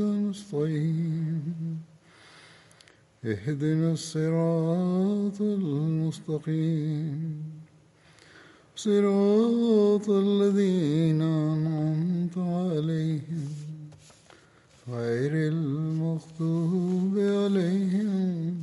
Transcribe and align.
نستعين 0.00 1.78
اهدنا 3.24 3.92
الصراط 3.92 5.40
المستقيم. 5.40 7.42
صراط 8.76 10.10
الذين 10.10 11.22
أنعمت 11.22 12.38
عليهم. 12.38 13.48
غير 14.88 15.52
المغضوب 15.52 17.18
عليهم 17.18 18.62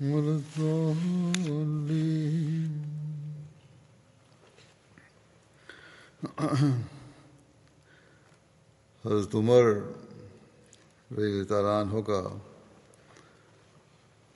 ولا 0.00 0.40
الضالين. 0.40 1.54
حضرت 9.04 9.34
عمر 9.34 9.82
رضی 11.16 11.44
تعالیٰ 11.44 11.84
عنہ 11.84 12.00
کا 12.00 12.22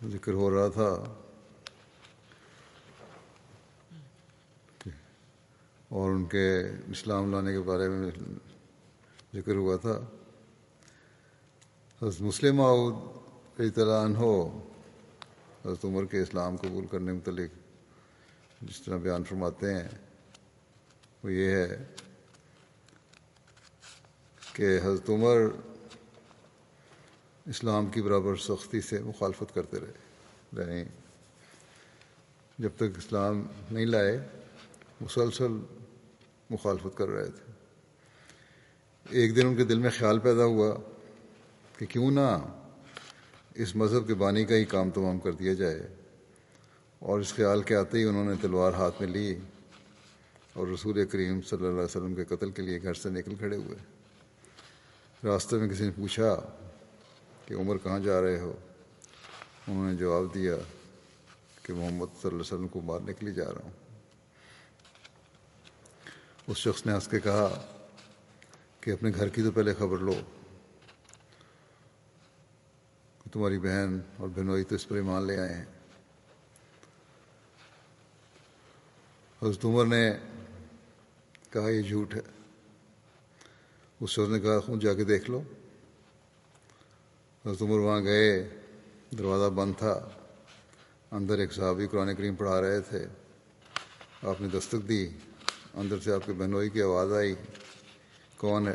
ذکر 0.08 0.32
ہو 0.32 0.50
رہا 0.50 0.68
تھا۔ 0.68 1.14
اور 5.88 6.10
ان 6.10 6.24
کے 6.24 6.60
اسلام 6.90 7.32
لانے 7.32 7.52
کے 7.52 7.60
بارے 7.60 7.88
میں 7.88 8.10
ذکر 9.34 9.54
ہوا 9.54 9.76
تھا۔ 9.76 10.00
حضرت 12.02 12.20
مسلم 12.20 12.60
عود 12.60 12.94
رضی 13.60 13.70
تعالیٰ 13.70 14.04
عنہ 14.04 14.18
حضرت 15.64 15.84
عمر 15.84 16.04
کے 16.04 16.22
اسلام 16.22 16.56
قبول 16.56 16.86
کرنے 16.86 17.12
متعلق 17.12 17.50
جس 18.62 18.82
طرح 18.82 18.96
بیان 18.96 19.24
فرماتے 19.24 19.74
ہیں، 19.74 19.88
وہ 21.24 21.32
یہ 21.32 21.50
ہے 21.50 21.84
کہ 24.52 24.78
حضرت 24.78 25.10
عمر 25.10 25.36
اسلام 27.48 27.86
کی 27.86 28.02
برابر 28.02 28.36
سختی 28.36 28.80
سے 28.80 29.00
مخالفت 29.00 29.54
کرتے 29.54 29.76
رہے۔ 29.80 29.92
یعنی 30.62 30.84
جب 32.58 32.70
تک 32.76 32.82
اسلام 32.96 33.46
نہیں 33.70 33.86
لائے، 33.86 34.28
مسلسل 35.00 35.52
مخالفت 36.50 36.96
کر 36.96 37.08
رہے 37.08 37.26
تھے۔ 37.26 37.52
ایک 39.08 39.36
دن 39.36 39.46
ان 39.46 39.56
کے 39.56 39.64
دل 39.64 39.78
میں 39.78 39.90
خیال 39.90 40.18
پیدا 40.18 40.44
ہوا 40.44 40.76
کہ 41.78 41.86
کیوں 41.86 42.10
نہ 42.10 42.46
اس 43.54 43.76
مذہب 43.76 44.06
کے 44.06 44.14
بانی 44.14 44.44
کا 44.44 44.54
ہی 44.54 44.64
کام 44.64 44.90
تمام 44.90 45.18
کر 45.18 45.32
دیا 45.32 45.52
جائے۔ 45.52 45.86
اور 46.98 47.20
اس 47.20 47.34
خیال 47.34 47.62
کے 47.62 47.76
آتے 47.76 47.98
ہی 47.98 48.04
انہوں 48.04 48.24
نے 48.24 48.32
تلوار 48.40 48.72
ہاتھ 48.72 49.02
میں 49.02 49.08
لی 49.08 49.34
اور 50.52 50.66
رسول 50.66 51.06
کریم 51.06 51.42
صلی 51.42 51.58
اللہ 51.58 51.70
علیہ 51.70 51.84
وسلم 51.84 52.14
کے 52.14 52.24
قتل 52.24 52.50
کے 52.50 52.62
لیے 52.62 52.82
گھر 52.82 52.94
سے 52.94 53.10
نکل 53.10 53.34
کھڑے 53.34 53.56
ہوئے۔ 53.56 53.76
راستے 55.24 55.56
میں 55.56 55.68
کسی 55.68 55.84
نے 55.84 55.90
پوچھا 55.90 56.40
کہ 57.48 57.54
عمر 57.54 57.76
کہاں 57.78 57.98
جا 57.98 58.22
رہے 58.22 58.40
ہو؟ 58.40 58.56
انہوں 59.68 59.90
نے 59.90 59.96
جواب 59.96 60.34
دیا 60.34 60.56
کہ 61.62 61.72
محمد 61.72 62.06
صلی 62.06 62.28
اللہ 62.28 62.28
علیہ 62.28 62.40
وسلم 62.40 62.68
کو 62.68 62.80
مارنے 62.80 63.12
کے 63.12 63.26
لیے 63.26 63.34
جا 63.34 63.44
رہا 63.44 63.60
ہوں۔ 63.64 63.70
اس 66.46 66.56
شخص 66.56 66.86
نے 66.86 66.92
ہنس 66.92 67.08
کے 67.08 67.20
کہا 67.20 67.76
کہ 68.80 68.90
اپنے 68.90 69.10
گھر 69.14 69.28
کی 69.28 69.42
تو 69.42 69.50
پہلے 69.50 69.74
خبر 69.74 69.98
لو 69.98 70.12
کہ 73.24 73.32
تمہاری 73.32 73.58
بہن 73.58 73.98
اور 74.16 74.28
بہنوئی 74.28 74.64
تو 74.64 74.74
اس 74.74 74.88
پر 74.88 74.96
ایمان 74.96 75.26
لے 75.26 75.38
آئے 75.38 75.54
ہیں۔ 75.54 75.64
حضرت 79.42 79.64
عمر 79.64 79.86
نے 79.86 80.12
کہا، 81.50 81.68
یہ 81.68 81.82
جھوٹ 81.82 82.14
ہے۔ 82.14 82.20
اس 84.00 84.10
شخص 84.10 84.28
نے 84.28 84.40
کہا 84.40 84.60
خود 84.60 84.82
جا 84.82 84.94
کے 84.94 85.04
دیکھ 85.04 85.30
لو۔ 85.30 85.42
حضرت 87.46 87.62
عمر 87.62 87.78
وہاں 87.78 88.00
گئے، 88.00 88.48
دروازہ 89.18 89.50
بند 89.50 89.72
تھا، 89.78 90.08
اندر 91.10 91.38
ایک 91.38 91.52
صحابی 91.52 91.86
قرآن 91.86 92.14
کریم 92.14 92.34
پڑھا 92.34 92.60
رہے 92.60 92.80
تھے۔ 92.80 93.06
آپ 94.22 94.40
نے 94.40 94.48
دستک 94.48 94.88
دی، 94.88 95.08
اندر 95.74 95.98
سے 95.98 96.12
آپ 96.12 96.26
کے 96.26 96.32
بہنوئی 96.32 96.70
کی 96.70 96.82
آواز 96.82 97.12
آئی۔ 97.12 97.34
کون 98.36 98.68
ہے؟ 98.68 98.74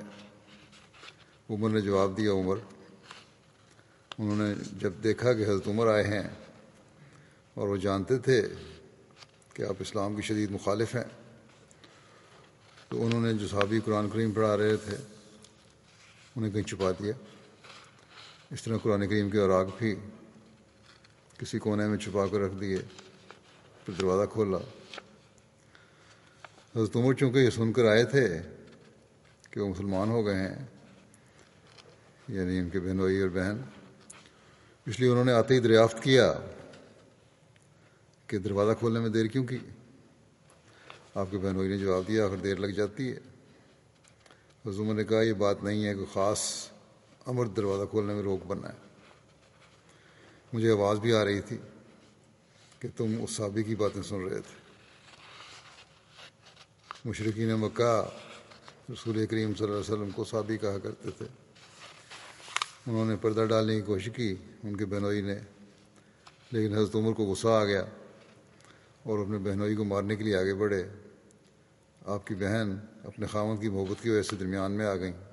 عمر 1.49 1.69
نے 1.69 1.81
جواب 1.81 2.17
دیا، 2.17 2.31
عمر۔ 2.31 2.55
انہوں 4.17 4.35
نے 4.35 4.53
جب 4.79 4.93
دیکھا 5.03 5.33
کہ 5.33 5.43
حضرت 5.43 5.67
عمر 5.67 5.87
آئے 5.87 6.03
ہیں 6.03 6.29
اور 7.53 7.67
وہ 7.67 7.77
جانتے 7.77 8.17
تھے 8.17 8.41
کہ 9.53 9.63
آپ 9.63 9.75
اسلام 9.79 10.15
کی 10.15 10.21
شدید 10.21 10.51
مخالف 10.51 10.95
ہیں، 10.95 11.37
تو 12.89 13.05
انہوں 13.05 13.21
نے 13.21 13.33
جو 13.33 13.47
صحابی 13.47 13.79
قرآن 13.85 14.09
کریم 14.09 14.31
پڑھا 14.31 14.57
رہے 14.57 14.77
تھے، 14.77 14.97
انہیں 16.35 16.51
کہیں 16.51 16.63
چھپا 16.63 16.91
دیا۔ 16.91 17.13
اس 18.53 18.63
طرح 18.63 18.77
قرآن 18.77 19.07
کریم 19.07 19.29
کے 19.29 19.39
اوراق 19.39 19.67
بھی 19.77 19.95
کسی 21.37 21.59
کونے 21.59 21.87
میں 21.87 21.97
چھپا 21.97 22.27
کر 22.27 22.39
رکھ 22.39 22.53
دیے، 22.61 22.77
پھر 23.85 23.93
دروازہ 23.93 24.29
کھولا۔ 24.29 24.57
حضرت 26.75 26.95
عمر 26.95 27.13
چونکہ 27.13 27.37
یہ 27.37 27.49
سن 27.49 27.73
کر 27.73 27.85
آئے 27.85 28.03
تھے 28.03 28.39
کہ 29.49 29.61
وہ 29.61 29.69
مسلمان 29.69 30.09
ہو 30.09 30.25
گئے 30.25 30.35
ہیں 30.35 30.65
یعنی 32.27 32.59
ان 32.59 32.69
کے 32.69 32.79
بہنوئی 32.79 33.19
اور 33.21 33.29
بہن، 33.29 33.61
اس 34.85 34.99
لیے 34.99 35.09
انہوں 35.09 35.25
نے 35.25 35.31
آتے 35.31 35.53
ہی 35.53 35.59
دریافت 35.59 36.03
کیا 36.03 36.33
کہ 38.27 38.37
دروازہ 38.37 38.73
کھولنے 38.79 38.99
میں 38.99 39.09
دیر 39.09 39.25
کیوں 39.25 39.45
کی؟ 39.45 39.57
آپ 41.15 41.27
کے 41.31 41.37
بہنوئی 41.37 41.69
نے 41.69 41.77
جواب 41.77 42.07
دیا، 42.07 42.25
آخر 42.25 42.35
دیر 42.35 42.55
لگ 42.55 42.67
جاتی 42.67 43.11
ہے۔ 43.11 43.17
حضرت 44.65 44.79
عمر 44.79 44.93
نے 44.93 45.03
کہا، 45.03 45.21
یہ 45.21 45.33
بات 45.33 45.63
نہیں 45.63 45.85
ہے 45.85 45.95
کہ 45.95 46.13
خاص 46.13 46.72
امر 47.25 47.45
دروازہ 47.45 47.85
کھولنے 47.89 48.13
میں 48.13 48.23
روک 48.23 48.45
بننا 48.45 48.69
ہے۔ 48.69 48.77
مجھے 50.53 50.71
آواز 50.71 50.99
بھی 50.99 51.13
آ 51.13 51.25
رہی 51.25 51.41
تھی 51.41 51.57
کہ 52.79 52.87
تم 52.97 53.15
اس 53.21 53.31
صحابی 53.31 53.63
کی 53.63 53.75
باتیں 53.75 54.01
سن 54.01 54.15
رہے 54.15 54.39
تھے۔ 54.39 54.63
مشرقین 57.05 57.53
مکہ 57.53 58.09
رسول 58.93 59.25
کریم 59.25 59.55
صلی 59.55 59.67
اللہ 59.67 59.79
علیہ 59.79 59.93
وسلم 59.93 60.09
کو 60.09 60.23
صحابی 60.23 60.57
کہا 60.57 60.77
کرتے 60.77 61.09
تھے۔ 61.17 61.25
انہوں 62.87 63.05
نے 63.05 63.15
پردہ 63.15 63.45
ڈالنے 63.49 63.75
کی 63.75 63.81
کوشش 63.81 64.09
کی، 64.15 64.35
ان 64.63 64.75
کے 64.75 64.85
بہنوئی 64.85 65.21
نے۔ 65.21 65.39
لیکن 66.51 66.75
حضرت 66.75 66.95
عمر 66.95 67.13
کو 67.13 67.23
غصہ 67.23 67.47
آ 67.47 67.65
گیا 67.65 67.85
اور 69.03 69.19
اپنے 69.19 69.37
بہنوئی 69.37 69.75
کو 69.75 69.83
مارنے 69.83 70.15
کے 70.15 70.23
لیے 70.23 70.35
آگے 70.35 70.53
بڑھے۔ 70.53 70.83
آپ 72.05 72.27
کی 72.27 72.35
بہن 72.35 72.75
اپنے 73.03 73.27
خامن 73.27 73.57
کی 73.57 73.69
محبت 73.69 74.03
کی 74.03 74.09
وجہ 74.09 74.21
سے 74.21 74.35
درمیان 74.35 74.71
میں 74.71 74.85
آ 74.85 74.95
گئیں۔ 74.95 75.32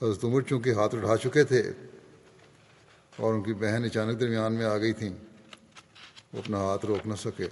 حضرت 0.00 0.24
عمر 0.24 0.42
چونکہ 0.48 0.70
ہاتھ 0.74 0.94
اٹھا 0.94 1.16
چکے 1.22 1.42
تھے 1.44 1.60
اور 3.16 3.34
ان 3.34 3.42
کی 3.42 3.54
بہن 3.60 3.84
اچانک 3.84 4.20
درمیان 4.20 4.54
میں 4.56 4.64
آ 4.64 4.76
گئی 4.78 4.92
تھیں، 5.00 5.10
وہ 6.32 6.38
اپنا 6.38 6.58
ہاتھ 6.58 6.84
روک 6.86 7.06
نہ 7.06 7.14
سکے 7.20 7.48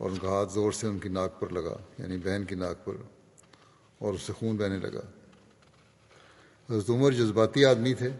اور 0.00 0.10
ان 0.10 0.18
کا 0.18 0.28
ہاتھ 0.28 0.52
زور 0.52 0.72
سے 0.72 0.86
ان 0.86 0.98
کی 0.98 1.08
ناک 1.08 1.38
پر 1.40 1.52
لگا 1.52 1.76
یعنی 1.98 2.16
بہن 2.24 2.44
کی 2.44 2.54
ناک 2.54 2.84
پر، 2.84 2.94
اور 4.00 4.14
اس 4.14 4.22
سے 4.22 4.32
خون 4.38 4.56
بہنے 4.56 4.78
لگا۔ 4.78 5.04
حضرت 6.68 6.90
عمر 6.90 7.12
جذباتی 7.12 7.64
آدمی 7.64 7.94
تھے۔ 7.94 8.10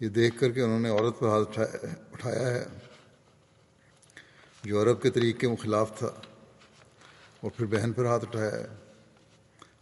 یہ 0.00 0.08
دیکھ 0.10 0.38
کر 0.40 0.52
کے 0.52 0.62
انہوں 0.62 0.80
نے 0.80 0.88
عورت 0.90 1.18
پر 1.18 1.28
ہاتھ 1.28 1.58
اٹھایا 1.58 2.46
ہے، 2.46 2.64
جو 4.64 4.82
عرب 4.82 5.02
کے 5.02 5.10
طریقے 5.10 5.46
کے 5.46 5.56
خلاف 5.62 5.98
تھا، 5.98 6.10
اور 7.40 7.50
پھر 7.56 7.66
بہن 7.76 7.92
پر 7.92 8.04
ہاتھ 8.04 8.24
اٹھایا 8.24 8.52
ہے۔ 8.52 8.66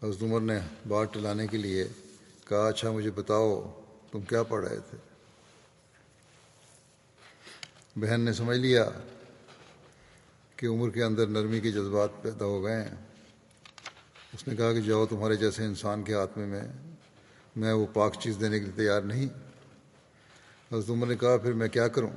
حضرت 0.02 0.23
عمر 0.23 0.40
نے 0.43 0.58
بات 0.88 1.12
ٹلانے 1.14 1.46
کے 1.46 1.56
لیے 1.56 1.88
کہا 2.50 2.69
اچھا 2.69 2.91
مجھے 2.91 3.11
بتاؤ، 3.11 3.81
تم 4.11 4.20
کیا 4.20 4.43
پڑھ 4.43 4.69
رہے 4.69 4.76
تھے؟ 4.76 4.99
بہن 7.97 8.20
نے 8.20 8.32
سمجھ 8.32 8.58
لیا 8.58 8.91
کہ 10.56 10.67
عمر 10.67 10.91
کے 10.91 11.05
اندر 11.05 11.26
نرمی 11.26 11.61
کے 11.61 11.73
جذبات 11.73 12.08
پیدا 12.23 12.44
ہو 12.44 12.64
گئے 12.64 12.76
ہیں۔ 12.76 12.94
اس 14.32 14.49
نے 14.49 14.56
کہا 14.56 14.73
کہ 14.73 14.81
جاؤ 14.81 15.06
تمہارے 15.06 15.37
جیسے 15.37 15.64
انسان 15.64 16.02
کے 16.02 16.14
ہاتھ 16.14 16.38
میں 16.38 16.47
میں 16.47 16.62
میں 17.56 17.73
وہ 17.73 17.87
پاک 17.93 18.14
چیز 18.20 18.37
دینے 18.41 18.58
کے 18.58 18.64
لیے 18.64 18.75
تیار 18.76 19.02
نہیں۔ 19.02 19.26
حضرت 20.73 20.91
عمر 20.91 21.06
نے 21.06 21.17
کہا، 21.17 21.37
پھر 21.37 21.52
میں 21.52 21.69
کیا 21.69 21.88
کروں؟ 21.88 22.11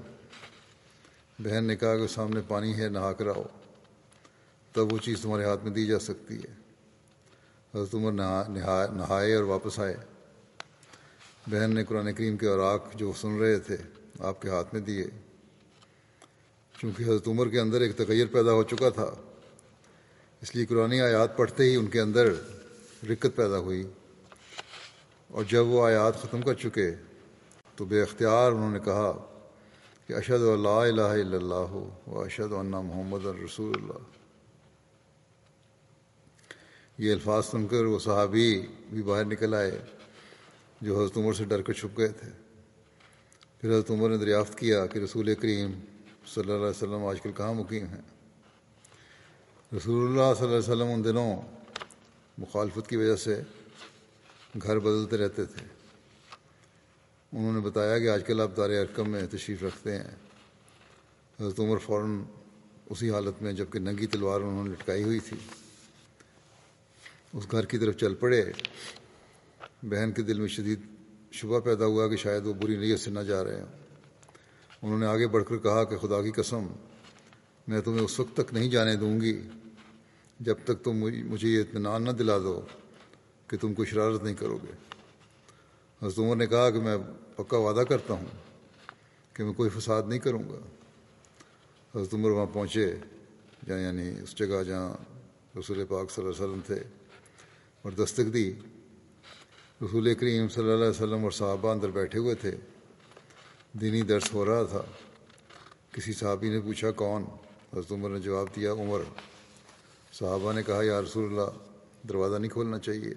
بہن 1.40 1.64
نے 1.64 1.76
کہا 1.76 1.98
کہ 1.98 2.08
سامنے 2.08 2.42
پانی 2.48 2.78
ہے، 2.78 2.90
نہا 2.90 3.14
کر 3.14 3.28
آؤ۔ 3.28 3.44
تب 4.72 4.94
وہ 4.94 4.98
چیز 4.98 5.22
تمہارے 5.22 5.44
ہاتھ 5.44 5.64
میں 5.64 5.72
دی 5.72 5.86
جا 5.86 6.00
سکتی 6.00 6.38
ہے۔ 6.38 6.54
حضرت 7.76 7.96
عمر 7.96 8.12
نہا 8.12 8.44
نہائے 8.94 9.36
اور 9.36 9.44
واپس 9.44 9.80
آئے۔ 9.80 9.96
بہن 11.48 11.76
نے 11.76 11.86
قرآن 11.86 12.14
کریم 12.14 12.38
کے 12.38 12.48
اوراق 12.48 12.94
جو 12.96 13.12
سن 13.22 13.38
رہے 13.40 13.60
تھے، 13.60 13.78
آپ 14.20 14.42
کے 14.42 14.50
ہاتھ 14.50 14.74
میں 14.74 14.82
دیے۔ 14.82 15.06
چونکہ 16.82 17.04
حضرت 17.04 17.28
عمر 17.28 17.50
کے 17.50 17.60
اندر 17.60 17.82
ایک 17.82 17.98
تغیر 17.98 18.26
پیدا 18.32 18.52
ہو 18.52 18.64
چکا 18.64 18.90
تھا، 18.90 19.12
اس 20.42 20.56
لیے 20.56 20.66
قرآن 20.66 20.92
آیات 20.92 21.38
پڑھتے 21.38 21.64
ہی 21.64 21.76
ان 21.76 21.88
کے 21.88 22.02
اندر 22.02 22.34
رکت 23.10 23.28
پیدا 23.36 23.58
ہوئی۔ 23.58 23.84
اور 25.28 25.44
جب 25.44 25.68
وہ 25.68 25.86
آیات 25.86 26.22
ختم 26.22 26.42
کر 26.42 26.54
چکے، 26.54 26.92
تو 27.76 27.86
بے 27.86 28.02
اختیار 28.02 28.52
انہوں 28.52 28.72
نے 28.72 28.80
کہا 28.80 29.42
کہ 30.08 30.14
اشد 30.14 30.42
اللہ 30.42 30.70
الہ 30.70 31.02
الا 31.02 31.38
اللہ 31.38 32.10
و 32.10 32.22
اشد 32.22 32.54
اللہ 32.54 32.82
محمد 32.82 33.26
الرسول 33.26 33.72
اللہ۔ 33.76 34.00
یہ 36.98 37.14
الفاظ 37.14 37.46
سن 37.46 37.68
کر 37.68 37.86
وہ 37.86 38.00
صحابی 38.00 38.62
بھی 38.90 39.02
باہر 39.02 39.26
نکل 39.26 39.54
آئے۔ 39.54 39.80
جو 40.84 41.02
حضرت 41.02 41.18
عمر 41.18 41.34
سے 41.34 41.46
ڈر 41.46 41.62
کر 41.62 41.74
چھپ 41.74 41.98
گئے 41.98 42.08
تھے۔ 42.08 42.30
پھر 43.62 43.70
حضرت 43.70 43.92
عمر 43.92 44.10
نے 44.10 44.18
دریافت 44.18 44.58
کیا 44.58 44.86
کہ 44.86 45.00
رسول 45.00 45.36
کریم 45.36 45.72
صلی 46.28 46.42
اللہ 46.44 46.54
علیہ 46.54 46.66
وسلم 46.66 47.06
آج 47.06 47.22
کل 47.22 47.32
کہاں 47.38 47.54
مقیم 47.54 47.86
ہیں۔ 47.86 48.02
رسول 49.78 50.08
اللہ 50.08 50.34
صلی 50.38 50.46
اللہ 50.46 50.58
علیہ 50.58 50.74
وسلم 50.74 50.88
ان 50.88 51.04
دنوں 51.04 51.42
مخالفت 52.38 52.90
کی 52.90 52.96
وجہ 52.96 53.16
سے 53.16 53.42
گھر 54.64 54.80
بدلتے 54.80 55.18
رہتے 55.18 55.46
تھے۔ 55.46 55.66
انہوں 57.34 57.54
نے 57.54 57.60
بتایا 57.60 58.00
کہ 58.00 58.10
آج 58.10 58.24
کل 58.28 58.42
آپ 58.42 58.52
دار 58.58 58.70
ارکم 58.70 59.10
میں 59.10 59.28
تشریف 59.32 59.64
رکھتے 59.64 59.98
ہیں۔ 59.98 60.16
حضرت 61.40 61.60
عمر 61.60 61.78
فوراً 61.78 62.24
اسی 62.90 63.12
حالت 63.12 63.42
میں 63.42 63.54
جبکہ 63.54 63.80
ننگی 63.80 64.08
تلوار 64.08 64.42
انہوں 64.42 64.64
نے 64.64 64.70
لٹکائی 64.70 65.04
ہوئی 65.04 65.20
تھی۔ 65.20 65.38
اس 67.34 67.52
گھر 67.52 67.66
کی 67.66 67.78
طرف 67.78 67.96
چل 67.98 68.16
پڑے۔ 68.16 68.52
بہن 69.84 70.12
کے 70.12 70.22
دل 70.22 70.40
میں 70.40 70.48
شدید 70.48 70.80
شبہ 71.32 71.60
پیدا 71.60 71.86
ہوا 71.86 72.08
کہ 72.08 72.16
شاید 72.16 72.46
وہ 72.46 72.54
بری 72.54 72.76
نیت 72.76 73.00
سے 73.00 73.12
نہ 73.12 73.20
جا 73.20 73.44
رہے 73.44 73.58
ہیں 73.58 73.66
انہوں 74.82 75.00
نے 75.00 75.06
آگے 75.06 75.28
بڑھ 75.28 75.44
کر 75.50 75.58
کہا 75.58 75.84
کہ 75.84 75.98
خدا 75.98 76.22
کی 76.22 76.32
قسم، 76.32 76.68
میں 77.68 77.82
تمہیں 77.82 78.02
اس 78.02 78.20
وقت 78.20 78.38
تک 78.38 78.54
نہیں 78.54 78.70
جانے 78.70 78.96
دوں 78.96 79.22
گی 79.22 79.42
جب 80.40 80.56
تک 80.64 80.84
تم 80.84 80.98
مجھے 81.28 81.50
یہ 81.50 81.60
اطمینان 81.60 82.04
نہ 82.04 82.12
دلا 82.12 82.38
دو 82.38 82.62
کہ 83.48 83.58
تم 83.58 83.74
کو 83.74 83.86
شرارت 83.86 84.24
نہیں 84.24 84.36
کرو 84.36 84.58
گے۔ 84.58 84.72
حضرت 86.02 86.20
عمر 86.20 86.36
نے 86.36 86.46
کہا 86.46 86.70
کہ 86.70 86.80
میں 86.80 86.98
پکا 87.36 87.58
وعدہ 87.58 87.84
کرتا 87.90 88.14
ہوں 88.14 88.26
کہ 89.34 89.44
میں 89.44 89.54
کوئی 89.54 89.70
فساد 89.70 90.04
نہیں 90.08 90.20
کروں 90.20 90.44
گا۔ 90.44 90.60
حضرت 91.96 92.14
عمر 92.14 92.30
وہاں 92.30 92.46
پہنچے، 92.46 92.96
جہاں 93.68 93.80
یعنی 93.80 94.10
اس 94.24 94.36
جگہ 94.36 94.64
جہاں 94.64 94.94
رسول 95.60 95.86
پاک 95.90 96.12
صلی 96.12 96.26
اللہ 96.26 96.36
علیہ 96.36 96.46
وسلم 96.46 96.60
تھے 96.66 96.84
اور 97.82 97.92
دستک 97.92 98.34
دی۔ 98.34 98.54
رسول 99.82 100.14
کریم 100.14 100.48
صلی 100.48 100.64
اللہ 100.64 100.76
علیہ 100.76 100.90
وسلم 100.90 101.24
اور 101.24 101.32
صحابہ 101.32 101.72
اندر 101.72 101.90
بیٹھے 101.90 102.20
ہوئے 102.20 102.36
تھے۔ 102.36 102.56
دینی 103.74 104.02
درس 104.02 104.34
ہو 104.34 104.46
رہا 104.46 104.64
تھا۔ 104.64 104.82
کسی 105.92 106.14
صحابی 106.14 106.50
نے 106.50 106.60
پوچھا 106.60 106.92
کون؟ 106.92 107.24
حضرت 107.74 107.92
عمر 107.92 108.10
نے 108.10 108.20
جواب 108.20 108.48
دیا، 108.56 108.74
عمر۔ 108.74 109.02
صحابہ 110.14 110.54
نے 110.54 110.64
کہا، 110.64 110.84
یا 110.84 111.02
رسول 111.02 111.26
اللہ، 111.26 111.58
دروازہ 112.08 112.38
نہیں 112.38 112.52
کھولنا 112.52 112.80
چاہیے۔ 112.80 113.14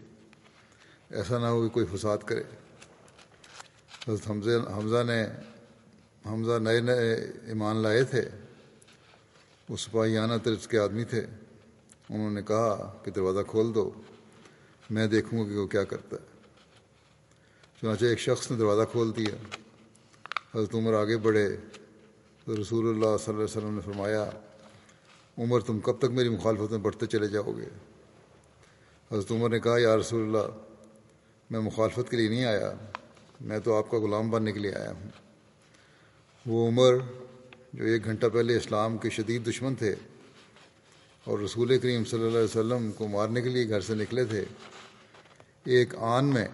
ایسا 1.10 1.38
نہ 1.38 1.46
ہو 1.46 1.62
کہ 1.62 1.68
کوئی 1.68 1.86
فساد 1.94 2.18
کرے۔ 2.18 2.42
حضرت 4.08 4.30
حمزہ 4.30 4.50
حمزہ 4.50 5.02
نے، 5.02 5.24
حمزہ 6.26 6.58
نئے 6.58 6.80
نئے 6.80 7.14
ایمان 7.46 7.76
لائے 7.76 8.04
تھے۔ 8.04 8.22
وہ 9.68 9.76
سپاہیانہ 9.76 10.32
طرز 10.44 10.68
کے 10.68 10.78
آدمی 10.78 11.04
تھے۔ 11.04 11.20
انہوں 12.08 12.30
نے 12.30 12.42
کہا 12.42 12.98
کہ 13.04 13.10
دروازہ 13.10 13.40
کھول 13.48 13.74
دو، 13.74 13.90
میں 14.90 15.06
دیکھوں 15.06 15.44
گا 15.44 15.48
کہ 15.48 15.58
وہ 15.58 15.66
کیا 15.66 15.84
کرتا 15.84 16.16
ہے۔ 16.16 16.35
چنانچہ 17.80 18.04
ایک 18.04 18.18
شخص 18.18 18.50
نے 18.50 18.56
دروازہ 18.56 18.82
کھول 18.90 19.16
دیا۔ 19.16 19.56
حضرت 20.54 20.74
عمر 20.74 20.94
آگے 20.94 21.16
بڑھے۔ 21.16 21.56
تو 22.44 22.62
رسول 22.62 22.88
اللہ 22.88 23.16
صلی 23.16 23.34
اللہ 23.34 23.34
علیہ 23.34 23.44
وسلم 23.44 23.74
نے 23.74 23.80
فرمایا، 23.80 24.30
عمر، 25.38 25.60
تم 25.60 25.80
کب 25.80 25.98
تک 25.98 26.04
میری 26.04 26.28
مخالفت 26.28 26.70
میں 26.70 26.78
بڑھتے 26.78 27.06
چلے 27.06 27.28
جاؤ 27.28 27.52
گے؟ 27.56 27.68
حضرت 29.12 29.32
عمر 29.32 29.50
نے 29.50 29.60
کہا، 29.60 29.78
یا 29.78 29.96
رسول 29.96 30.22
اللہ، 30.22 30.58
میں 31.50 31.60
مخالفت 31.60 32.10
کے 32.10 32.16
لیے 32.16 32.28
نہیں 32.28 32.44
آیا، 32.44 32.72
میں 33.40 33.58
تو 33.58 33.78
آپ 33.78 33.90
کا 33.90 33.98
غلام 33.98 34.30
بننے 34.30 34.52
کے 34.52 34.58
لیے 34.58 34.74
آیا 34.74 34.92
ہوں۔ 34.92 35.10
وہ 36.46 36.68
عمر، 36.68 36.94
جو 37.72 37.84
ایک 37.84 38.04
گھنٹہ 38.04 38.26
پہلے 38.26 38.56
اسلام 38.56 38.98
کے 38.98 39.10
شدید 39.10 39.48
دشمن 39.48 39.74
تھے 39.74 39.94
اور 41.24 41.38
رسول 41.38 41.78
کریم 41.78 42.04
صلی 42.04 42.18
اللہ 42.18 42.38
علیہ 42.38 42.58
وسلم 42.58 42.92
کو 42.92 43.08
مارنے 43.08 43.42
کے 43.42 43.48
لیے 43.48 43.68
گھر 43.68 43.80
سے 43.80 43.94
نکلے 43.94 44.24
تھے، 44.24 44.44
ایک 45.64 45.94
آن 45.96 46.24
میں 46.24 46.48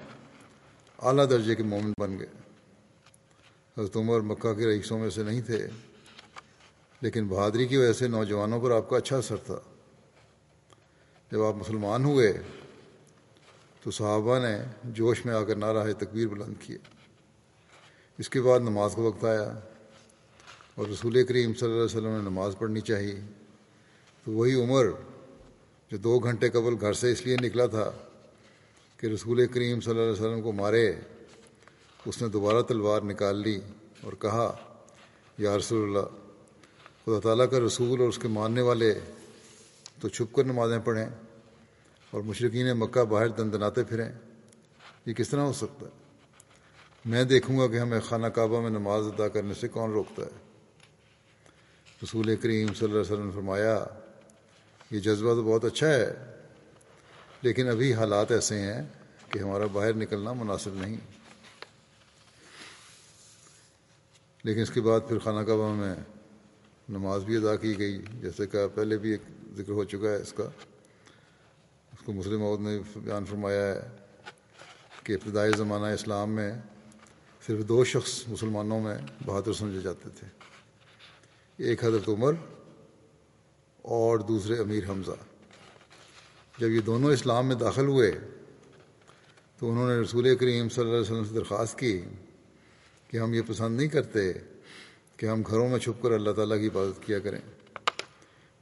اعلیٰ 1.03 1.31
درجے 1.31 1.55
کے 1.55 1.63
مومن 1.63 1.93
بن 1.99 2.19
گئے۔ 2.19 2.27
حضرت 3.79 3.97
عمر 3.97 4.21
مکہ 4.21 4.55
کے 4.55 4.67
رئیسوں 4.67 4.99
میں 4.99 5.11
سے 5.11 5.23
نہیں 5.23 5.41
تھے، 5.41 5.67
لیکن 7.01 7.29
بہادری 7.29 7.67
کی 7.67 7.77
وجہ 7.77 7.93
سے 7.93 8.09
نوجوانوں 8.09 8.61
پر 8.61 8.71
آپ 8.71 8.89
کا 8.91 8.97
اچھا 8.97 9.17
اثر 9.17 9.37
تھا۔ 9.37 9.59
جب 11.33 11.43
آپ 11.43 11.55
مسلمان 11.55 12.05
ہوئے 12.05 12.33
تو 13.83 13.91
صحابہ 13.91 14.39
نے 14.39 14.57
جوش 14.85 15.27
میں 15.27 15.35
آ 15.35 15.45
کر 15.45 15.57
نعرہ 15.57 15.93
تکبیر 15.93 16.29
بلند 16.29 16.55
کیے۔ 16.61 16.79
اس 18.19 18.29
کے 18.29 18.43
بعد 18.43 18.61
نماز 18.61 18.95
کا 18.95 19.03
وقت 19.03 19.25
آیا 19.25 19.59
اور 20.75 20.89
رسول 20.89 21.27
کریم 21.27 21.55
صلی 21.55 21.69
اللہ 21.69 21.77
علیہ 21.77 21.97
وسلم 21.97 22.17
نے 22.17 22.23
نماز 22.23 22.55
پڑھنی 22.59 22.81
چاہیے 22.81 23.21
تو 24.25 24.33
وہی 24.33 24.55
عمر 24.55 24.87
جو 25.91 25.97
دو 25.97 26.19
گھنٹے 26.19 26.49
قبل 26.49 26.75
گھر 26.81 26.93
سے 26.93 27.13
اس 27.13 27.27
لیے 27.27 27.37
نکلا 27.37 27.67
تھا 27.67 27.91
کہ 29.03 29.07
رسول 29.07 29.47
کریم 29.47 29.81
صلی 29.81 29.91
اللہ 29.91 30.03
علیہ 30.03 30.13
وسلم 30.13 30.43
کو 30.43 30.53
مارے، 30.53 30.95
اس 32.07 32.23
نے 32.23 32.29
دوبارہ 32.29 32.63
تلوار 32.63 33.03
نکال 33.03 33.37
لی 33.37 33.61
اور 34.03 34.13
کہا، 34.13 34.57
یا 35.39 35.59
رسول 35.59 35.89
اللہ، 35.89 36.07
خدا 37.07 37.21
تعالیٰ 37.21 37.51
کا 37.51 37.61
رسول 37.61 38.01
اور 38.01 38.09
اس 38.09 38.19
کے 38.19 38.29
ماننے 38.29 38.61
والے 38.61 38.99
تو 40.01 40.09
چھپ 40.09 40.35
کر 40.35 40.45
نمازیں 40.45 40.79
پڑھیں 40.79 41.07
اور 42.11 42.21
مشرقین 42.21 42.79
مکہ 42.79 43.05
باہر 43.05 43.29
دندناتے 43.29 43.85
پھریں۔ 43.85 44.09
یہ 45.07 45.15
کس 45.15 45.29
طرح 45.29 45.41
ہو 45.41 45.53
سکتا 45.53 45.87
ہے؟ 45.87 45.91
میں 47.05 47.25
دیکھوں 47.25 47.59
گا 47.59 47.67
کہ 47.67 47.79
ہمیں 47.79 48.01
خانہ 48.01 48.27
کعبہ 48.27 48.61
میں 48.61 48.71
نماز 48.71 49.07
ادا 49.07 49.29
کرنے 49.29 49.55
سے 49.55 49.69
کون 49.69 49.91
روکتا 49.91 50.23
ہے۔ 50.23 50.39
رسول 52.03 52.37
کریم 52.37 52.67
صلی 52.67 52.89
اللہ 52.89 53.01
علیہ 53.01 53.13
وسلم 53.13 53.27
نے 53.27 53.33
فرمایا، 53.35 53.85
یہ 54.91 55.01
جذبہ 55.01 55.35
تو 55.35 55.43
بہت 55.43 55.65
اچھا 55.65 55.89
ہے 55.89 56.32
لیکن 57.43 57.69
ابھی 57.69 57.95
حالات 57.95 58.33
ایسے 58.33 58.59
ہیں 58.59 58.83
کہ 59.31 59.39
ہمارا 59.39 59.67
باہر 59.67 59.93
نکلنا 59.93 60.33
مناسب 60.33 60.75
نہیں۔ 60.75 60.97
لیکن 64.45 64.61
اس 64.61 64.71
کے 64.71 64.81
بعد 64.81 65.01
پھر 65.09 65.19
خانہ 65.19 65.47
کعبہ 65.47 65.75
میں 65.75 65.95
نماز 66.89 67.25
بھی 67.25 67.37
ادا 67.37 67.57
کی 67.57 67.79
گئی۔ 67.79 68.03
جیسے 68.21 68.47
کہ 68.47 68.59
پہلے 68.75 68.99
بھی 68.99 69.11
ایک 69.11 69.23
ذکر 69.57 69.73
ہو 69.73 69.85
چکا 69.85 70.11
ہے 70.11 70.17
اس 70.17 70.33
کا۔ 70.33 70.45
اس 71.93 71.99
کو 72.05 72.13
مسلم 72.13 72.43
عود 72.43 72.61
نے 72.61 72.79
بیان 72.97 73.25
فرمایا 73.25 73.75
ہے 73.75 73.81
کہ 75.03 75.13
ابتدائی 75.13 75.53
زمانہ 75.57 75.95
اسلام 75.95 76.31
میں 76.31 76.53
صرف 77.47 77.69
دو 77.69 77.85
شخص 77.85 78.29
مسلمانوں 78.29 78.81
میں 78.81 78.99
بہادر 79.27 79.53
سمجھے 79.53 79.81
جاتے 79.81 80.09
تھے۔ 80.19 80.27
ایک 81.57 81.85
حضرت 81.85 82.09
عمر 82.09 82.33
اور 83.83 84.19
دوسرے 84.19 84.59
امیر 84.59 84.85
حمزہ۔ 84.89 85.32
جب 86.59 86.71
یہ 86.71 86.81
دونوں 86.81 87.13
اسلام 87.13 87.47
میں 87.47 87.55
داخل 87.55 87.87
ہوئے، 87.87 88.13
تو 89.59 89.71
انہوں 89.71 89.89
نے 89.89 89.95
رسول 89.95 90.37
کریم 90.37 90.69
صلی 90.69 90.85
اللہ 90.85 90.93
علیہ 90.93 91.01
وسلم 91.01 91.25
سے 91.25 91.35
درخواست 91.35 91.79
کی 91.79 92.01
کہ 93.09 93.17
ہم 93.17 93.35
یہ 93.35 93.43
پسند 93.47 93.77
نہیں 93.77 93.89
کرتے 93.89 94.33
کہ 95.17 95.27
ہم 95.27 95.43
گھروں 95.43 95.69
میں 95.69 95.79
چھپ 95.79 96.03
کر 96.03 96.13
اللہ 96.13 96.31
تعالیٰ 96.31 96.59
کی 96.61 96.67
عبادت 96.67 97.07
کیا 97.07 97.19
کریں۔ 97.19 97.41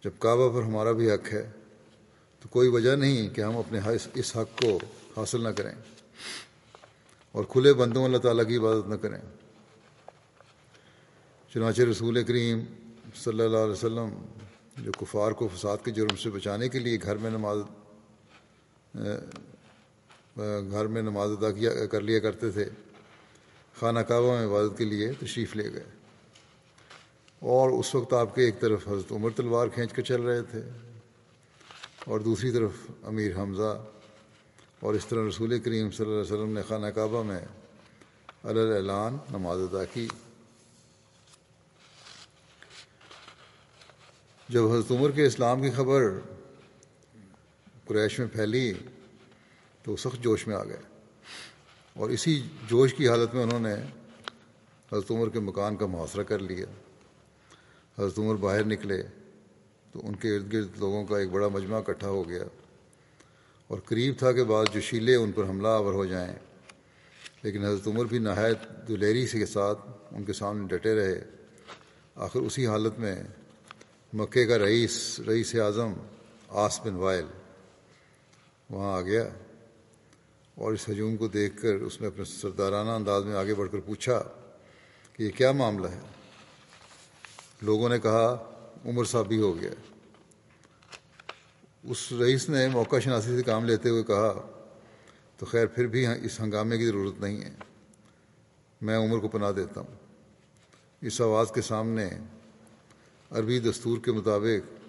جب 0.05 0.11
کعبہ 0.19 0.49
پر 0.49 0.63
ہمارا 0.63 0.93
بھی 0.93 1.11
حق 1.11 1.33
ہے، 1.33 1.51
تو 2.41 2.49
کوئی 2.49 2.69
وجہ 2.69 2.97
نہیں 2.97 3.29
کہ 3.29 3.41
ہم 3.41 3.57
اپنے 3.57 3.79
ہاں 3.79 3.93
اس 4.15 4.37
حق 4.37 4.63
کو 4.63 4.79
حاصل 5.17 5.43
نہ 5.43 5.49
کریں 5.49 5.75
اور 7.33 7.45
کھلے 7.45 7.73
بندوں 7.75 8.05
اللہ 8.05 8.19
تعالیٰ 8.19 8.47
کی 8.49 8.57
عبادت 8.57 8.89
نہ 8.89 8.95
کریں۔ 8.95 9.19
چنانچہ 11.55 11.83
رسول 11.83 12.23
کریم 12.25 12.61
صلی 13.15 13.43
اللہ 13.43 13.57
علیہ 13.57 13.73
وسلم 13.73 14.09
جو 14.79 14.93
کفار 14.93 15.33
کو 15.33 15.49
فساد 15.49 15.79
کے 15.85 15.91
جرم 15.91 16.17
سے 16.17 16.31
بچانے 16.31 16.69
کے 16.69 16.79
لیے 16.79 16.99
گھر 17.03 17.17
میں 17.17 17.31
نماز 17.31 17.59
گھر 20.71 20.87
میں 20.87 21.03
نماز 21.03 21.31
ادا 21.31 21.53
کیا، 21.53 21.87
کر 21.87 22.01
لیا 22.01 22.19
کرتے 22.19 22.51
تھے۔ 22.51 22.65
خانہ 23.81 24.01
کعبہ 24.01 24.39
میں 24.39 24.47
عبادت 24.47 24.79
کے 24.79 24.85
لیے 24.85 25.13
تشریف 25.13 25.57
لے 25.57 25.73
گئے۔ 25.73 25.85
اور 27.39 27.71
اس 27.71 27.95
وقت 27.95 28.13
آپ 28.13 28.35
کے 28.35 28.43
ایک 28.43 28.61
طرف 28.61 28.89
حضرت 28.89 29.13
عمر 29.13 29.31
تلوار 29.37 29.69
کھینچ 29.69 29.93
کر 29.93 30.03
چل 30.03 30.23
رہے 30.23 30.43
تھے 30.43 30.63
اور 32.05 32.21
دوسری 32.21 32.51
طرف 32.51 32.71
امیر 33.05 33.37
حمزہ 33.37 33.87
اور 34.81 34.95
اس 34.95 35.07
طرح 35.07 35.29
رسول 35.29 35.59
کریم 35.59 35.91
صلی 35.91 36.07
اللہ 36.07 36.21
علیہ 36.21 36.33
وسلم 36.33 36.53
نے 36.53 36.63
خانہ 36.69 36.87
کعبہ 36.87 37.23
میں 37.23 37.41
اعلان 38.45 39.17
نماز 39.31 39.61
ادا 39.61 39.85
کی۔ 39.85 40.09
جب 44.49 44.65
حضرت 44.65 44.91
عمر 44.91 45.11
کے 45.11 45.27
اسلام 45.27 45.63
کی 45.63 45.71
خبر 45.71 46.03
قریش 47.91 48.19
میں 48.19 48.27
پھیلی 48.33 48.73
تو 49.83 49.97
سخت 49.97 50.23
جوش 50.23 50.47
میں 50.47 50.57
آ 50.57 50.65
گئے۔ 50.65 50.77
اور 51.95 52.11
اسی 52.11 52.43
جوش 52.69 52.95
کی 52.95 53.09
حالت 53.09 53.35
میں 53.35 53.43
انہوں 53.43 53.61
نے 53.61 53.75
حضرت 54.93 55.11
عمر 55.11 55.29
کے 55.29 55.41
مکان 55.41 55.77
کا 55.77 55.87
محاصرہ 55.87 56.23
کر 56.23 56.39
لیا۔ 56.39 56.67
حضرت 57.99 58.19
عمر 58.19 58.35
باہر 58.35 58.65
نکلے 58.65 59.03
تو 59.93 60.01
ان 60.05 60.15
کے 60.15 60.35
ارد 60.35 60.53
گرد 60.53 60.69
لوگوں 60.79 61.05
کا 61.05 61.19
ایک 61.19 61.31
بڑا 61.31 61.49
مجمع 61.49 61.79
اکٹھا 61.79 62.09
ہو 62.09 62.29
گیا۔ 62.29 62.45
اور 63.67 63.79
قریب 63.85 64.15
تھا 64.19 64.33
کہ 64.33 64.45
بعض 64.45 64.67
جوشیلے 64.75 65.15
ان 65.15 65.33
پر 65.33 65.45
حملہ 65.45 65.69
آور 65.69 65.93
ہو 65.93 66.05
جائیں۔ 66.05 66.37
لیکن 67.43 67.65
حضرت 67.65 67.87
عمر 67.87 68.05
بھی 68.05 68.19
نہایت 68.19 68.89
دلیری 68.89 69.27
سے 69.27 69.39
کے 69.39 69.47
ساتھ 69.47 69.79
ان 70.11 70.25
کے 70.25 70.33
سامنے 70.33 70.77
ڈٹے 70.77 70.95
رہے۔ 70.95 71.25
آخر 72.15 72.41
اسی 72.41 72.67
حالت 72.67 72.99
میں 72.99 73.23
مکے 74.13 74.47
کا 74.47 74.59
رئیس 74.59 75.21
رئیس 75.21 75.55
اعظم 75.55 75.93
آس 76.49 76.81
بن 76.81 76.95
وائل 76.95 77.25
وہاں 78.71 78.99
آ 78.99 79.01
گیا 79.01 79.29
اور 80.55 80.73
اس 80.73 80.89
ہجوم 80.89 81.17
کو 81.17 81.29
دیکھ 81.29 81.63
کر 81.63 81.75
اس 81.75 82.01
نے 82.01 82.07
اپنے 82.07 82.25
سردارانہ 82.25 82.91
انداز 82.91 83.25
میں 83.25 83.37
آگے 83.37 83.55
بڑھ 83.55 83.69
کر 83.73 83.81
پوچھا 83.81 84.23
کہ 85.13 85.23
یہ 85.23 85.31
کیا 85.31 85.53
معاملہ 85.53 85.87
ہے؟ 85.87 86.01
لوگوں 87.63 87.89
نے 87.89 87.99
کہا، 87.99 88.51
عمر 88.85 89.05
صاحب 89.05 89.27
بھی 89.27 89.41
ہو 89.41 89.61
گیا۔ 89.61 89.71
اس 91.83 92.13
رئیس 92.13 92.49
نے 92.49 92.69
موقع 92.69 92.99
شناسی 92.99 93.37
سے 93.37 93.43
کام 93.43 93.65
لیتے 93.65 93.89
ہوئے 93.89 94.03
کہا، 94.03 94.49
تو 95.37 95.47
خیر 95.47 95.67
پھر 95.67 95.87
بھی 95.87 96.07
اس 96.07 96.41
ہنگامے 96.41 96.79
کی 96.79 96.87
ضرورت 96.87 97.21
نہیں 97.21 97.43
ہے۔ 97.43 97.51
میں 98.81 98.99
عمر 98.99 99.19
کو 99.19 99.29
پناہ 99.29 99.53
دیتا 99.53 99.81
ہوں۔ 99.81 99.97
اس 101.01 101.21
آواز 101.21 101.53
کے 101.55 101.63
سامنے 101.63 102.11
عربی 103.31 103.59
دستور 103.59 103.99
کے 103.99 104.13
مطابق 104.13 104.89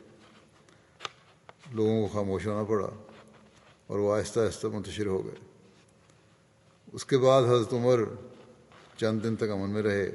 لوگوں 1.74 2.08
کو 2.08 2.14
خاموش 2.14 2.48
ہونا 2.48 2.64
پڑا۔ 2.64 3.11
اور 3.92 4.00
وہ 4.00 4.16
آہستہ 4.16 4.40
آہستہ 4.40 4.68
منتشر 4.68 5.06
ہو 5.06 5.26
گئے۔ 5.26 5.36
اس 6.94 7.06
کے 7.06 7.18
بعد 7.18 7.44
حضرت 7.44 7.74
عمر 7.74 8.00
چند 8.98 9.24
دن 9.24 9.36
تک 9.36 9.50
امن 9.50 9.70
میں 9.70 9.82
رہے، 9.82 10.12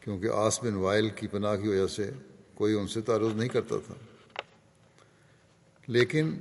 کیونکہ 0.00 0.28
آس 0.34 0.62
بن 0.62 0.74
وائل 0.74 1.08
کی 1.08 1.26
پناہ 1.26 1.56
کی 1.56 1.68
وجہ 1.68 1.86
سے 1.86 2.10
کوئی 2.54 2.74
ان 2.74 2.88
سے 2.88 3.00
تعارض 3.00 3.36
نہیں 3.36 3.48
کرتا 3.48 3.74
تھا۔ 3.86 3.94
لیکن 5.86 6.38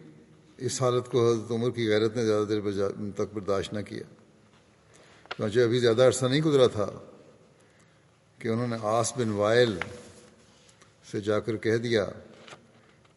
اس 0.57 0.81
حالت 0.81 1.11
کو 1.11 1.31
حضرت 1.31 1.51
عمر 1.51 1.69
کی 1.69 1.89
غیرت 1.89 2.15
نے 2.15 2.25
زیادہ 2.25 2.43
دیر 2.43 2.61
تک 3.15 3.33
برداشت 3.33 3.73
نہ 3.73 3.81
کیا۔ 3.81 4.03
چانچہ 5.37 5.59
ابھی 5.59 5.79
زیادہ 5.79 6.01
عرصہ 6.01 6.25
نہیں 6.25 6.41
گزرا 6.41 6.67
تھا 6.67 6.91
کہ 8.39 8.47
انہوں 8.47 8.67
نے 8.67 8.75
آس 8.81 9.13
بن 9.17 9.29
وائل 9.29 9.79
سے 11.11 11.21
جا 11.21 11.39
کر 11.39 11.57
کہہ 11.57 11.77
دیا 11.77 12.05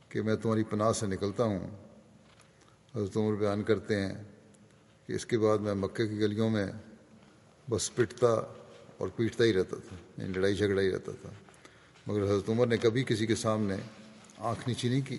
کہ 0.08 0.22
میں 0.22 0.36
تمہاری 0.36 0.62
پناہ 0.62 0.92
سے 0.92 1.06
نکلتا 1.06 1.44
ہوں۔ 1.44 1.91
حضرت 2.96 3.16
عمر 3.16 3.34
بیان 3.34 3.62
کرتے 3.62 4.00
ہیں 4.00 4.14
کہ 5.06 5.12
اس 5.12 5.26
کے 5.26 5.38
بعد 5.38 5.58
میں 5.58 5.74
مکے 5.74 6.08
کی 6.08 6.20
گلیوں 6.20 6.50
میں 6.50 6.66
بس 7.70 7.94
پٹتا 7.94 8.32
اور 8.96 9.08
پیٹتا 9.08 9.44
ہی 9.44 9.52
رہتا 9.52 9.76
تھا 9.88 10.22
یعنی 10.22 10.32
لڑائی 10.32 10.54
جھگڑا 10.54 10.82
ہی 10.82 10.90
رہتا 10.90 11.12
تھا۔ 11.22 11.28
مگر 12.06 12.22
حضرت 12.22 12.48
عمر 12.48 12.66
نے 12.66 12.76
کبھی 12.76 13.04
کسی 13.04 13.26
کے 13.26 13.34
سامنے 13.34 13.76
آنکھ 14.38 14.68
نیچی 14.68 14.88
نہیں 14.88 15.00
کی۔ 15.00 15.18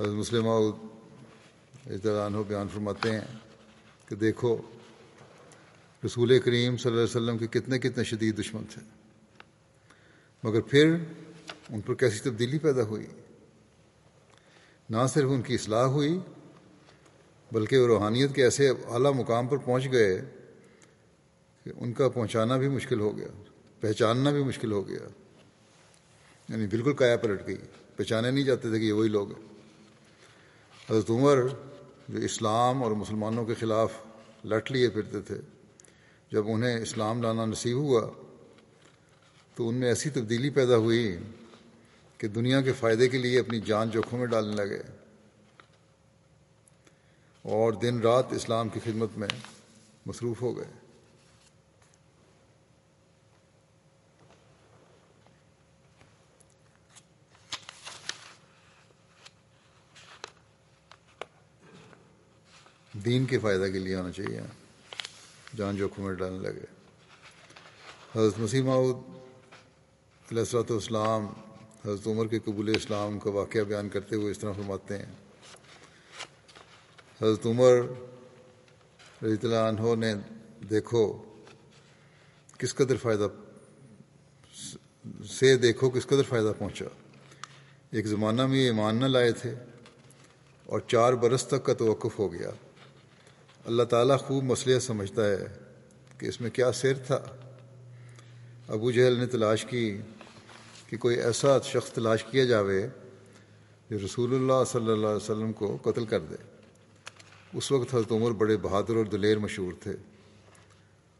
حضرت 0.00 0.12
مسلم 0.12 0.48
اطلاع 0.48 2.28
ہو 2.34 2.44
بیان 2.44 2.68
فرماتے 2.68 3.10
ہیں 3.10 3.38
کہ 4.08 4.16
دیکھو، 4.16 4.62
رسول 6.06 6.38
کریم 6.38 6.76
صلی 6.76 6.92
اللہ 6.92 7.04
علیہ 7.04 7.22
وسلم 7.22 7.38
کے 7.38 7.46
کتنے 7.46 7.78
کتنے 7.78 8.04
شدید 8.04 8.40
دشمن 8.40 8.64
تھے۔ 8.70 8.80
مگر 10.42 10.60
پھر 10.60 10.96
ان 11.68 11.80
پر 11.80 11.94
کیسی 11.94 12.18
تبدیلی 12.18 12.58
پیدا 12.58 12.82
ہوئی؟ 12.82 13.06
نہ 14.90 14.96
صرف 15.08 15.30
ان 15.30 15.42
کی 15.42 15.54
اصلاح 15.54 15.84
ہوئی، 15.84 16.18
بلکہ 17.52 17.78
وہ 17.78 17.86
روحانیت 17.86 18.34
کے 18.34 18.44
ایسے 18.44 18.68
اعلیٰ 18.68 19.12
مقام 19.14 19.48
پر 19.48 19.56
پہنچ 19.56 19.92
گئے 19.92 20.22
کہ 21.64 21.72
ان 21.76 21.92
کا 21.92 22.08
پہنچانا 22.08 22.56
بھی 22.56 22.68
مشکل 22.68 23.00
ہو 23.00 23.16
گیا، 23.16 23.26
پہچاننا 23.80 24.30
بھی 24.30 24.44
مشکل 24.44 24.72
ہو 24.72 24.88
گیا۔ 24.88 25.08
یعنی 26.48 26.66
بالکل 26.66 26.92
کایا 26.92 27.16
پلٹ 27.16 27.46
گئی، 27.46 27.56
پہچانے 27.96 28.30
نہیں 28.30 28.44
جاتے 28.44 28.70
تھے 28.70 28.80
کہ 28.80 28.84
یہ 28.84 28.92
وہی 28.92 29.08
لوگ 29.08 29.28
ہیں۔ 29.28 29.48
حضرت 30.90 31.10
عمر 31.10 31.36
جو 32.08 32.18
اسلام 32.18 32.82
اور 32.82 32.90
مسلمانوں 32.90 33.44
کے 33.44 33.54
خلاف 33.54 33.92
لٹ 34.44 34.72
لیے 34.72 34.88
پھرتے 34.88 35.20
تھے، 35.20 35.36
جب 36.32 36.44
انہیں 36.48 36.78
اسلام 36.78 37.22
لانا 37.22 37.44
نصیب 37.44 37.76
ہوا 37.76 38.10
تو 39.54 39.68
ان 39.68 39.74
میں 39.74 39.88
ایسی 39.88 40.10
تبدیلی 40.10 40.50
پیدا 40.50 40.76
ہوئی 40.76 41.16
کہ 42.18 42.28
دنیا 42.28 42.60
کے 42.60 42.72
فائدے 42.72 43.08
کے 43.08 43.18
لیے 43.18 43.40
اپنی 43.40 43.60
جان 43.60 43.90
جوکھوں 43.90 44.18
میں 44.18 44.26
ڈالنے 44.26 44.56
لگے۔ 44.56 44.82
اور 47.42 47.72
دن 47.72 48.00
رات 48.00 48.26
اسلام 48.30 48.68
کی 48.68 48.80
خدمت 48.84 49.08
میں 49.16 49.28
مصروف 50.06 50.42
ہو 50.42 50.56
گئے۔ 50.56 50.64
دین 62.92 63.26
کے 63.26 63.38
فائدہ 63.38 63.64
کے 63.72 63.78
لیے 63.78 63.94
ہونا 63.94 64.12
چاہیے۔ 64.12 64.40
جان 65.56 65.76
جوکھوں 65.76 66.04
میں 66.04 66.14
ڈالنے 66.14 66.38
لگے۔ 66.38 66.64
حضرت 68.16 68.38
مسیح 68.38 68.62
معود 68.62 68.96
علیہ 70.30 70.38
السلۃ 70.38 70.70
والسلام 70.70 71.26
حضرت 71.86 72.06
عمر 72.06 72.26
کے 72.26 72.38
قبول 72.44 72.68
اسلام 72.76 73.18
کا 73.18 73.30
واقعہ 73.30 73.60
بیان 73.60 73.88
کرتے 73.88 74.16
ہوئے 74.16 74.30
اس 74.30 74.38
طرح 74.38 74.52
فرماتے 74.52 74.98
ہیں۔ 74.98 75.12
حضرت 77.22 77.46
عمر 77.46 77.72
رضی 79.22 79.36
اللہ 79.42 79.54
عنہ 79.54 79.94
نے 79.94 80.14
دیکھو 80.70 81.22
کس 82.58 82.74
قدر 82.74 82.96
فائدہ 82.96 83.28
سے 85.30 85.56
دیکھو 85.56 85.90
کس 85.90 86.06
قدر 86.06 86.22
فائدہ 86.22 86.52
پہنچا۔ 86.58 86.84
ایک 87.90 88.06
زمانہ 88.06 88.46
میں 88.46 88.58
یہ 88.58 88.64
ایمان 88.64 88.96
نہ 88.96 89.04
لائے 89.04 89.32
تھے 89.32 89.54
اور 90.64 90.80
چار 90.80 91.12
برس 91.12 91.44
تک 91.44 91.64
کا 91.64 91.74
توقف 91.74 92.18
ہو 92.18 92.32
گیا۔ 92.32 92.50
اللہ 93.64 93.82
تعالیٰ 93.82 94.18
خوب 94.18 94.44
مسئلہ 94.44 94.78
سمجھتا 94.78 95.24
ہے 95.30 95.46
کہ 96.18 96.26
اس 96.26 96.40
میں 96.40 96.50
کیا 96.50 96.72
سیر 96.72 96.94
تھا۔ 96.94 97.24
ابو 98.68 98.90
جہل 98.90 99.18
نے 99.18 99.26
تلاش 99.26 99.64
کی 99.64 99.98
کہ 100.86 100.96
کوئی 100.96 101.16
ایسا 101.16 101.60
شخص 101.60 101.92
تلاش 101.92 102.24
کیا 102.24 102.44
جاوے 102.44 102.86
جو 103.90 103.98
رسول 104.04 104.34
اللہ 104.34 104.64
صلی 104.66 104.92
اللہ 104.92 105.06
علیہ 105.06 105.16
وسلم 105.16 105.52
کو 105.52 105.78
قتل 105.82 106.06
کر 106.06 106.20
دے۔ 106.20 106.36
اس 107.52 107.72
وقت 107.72 107.94
حضرت 107.94 108.12
عمر 108.12 108.30
بڑے 108.30 108.56
بہادر 108.56 108.96
اور 108.96 109.04
دلیر 109.04 109.38
مشہور 109.38 109.72
تھے 109.82 109.92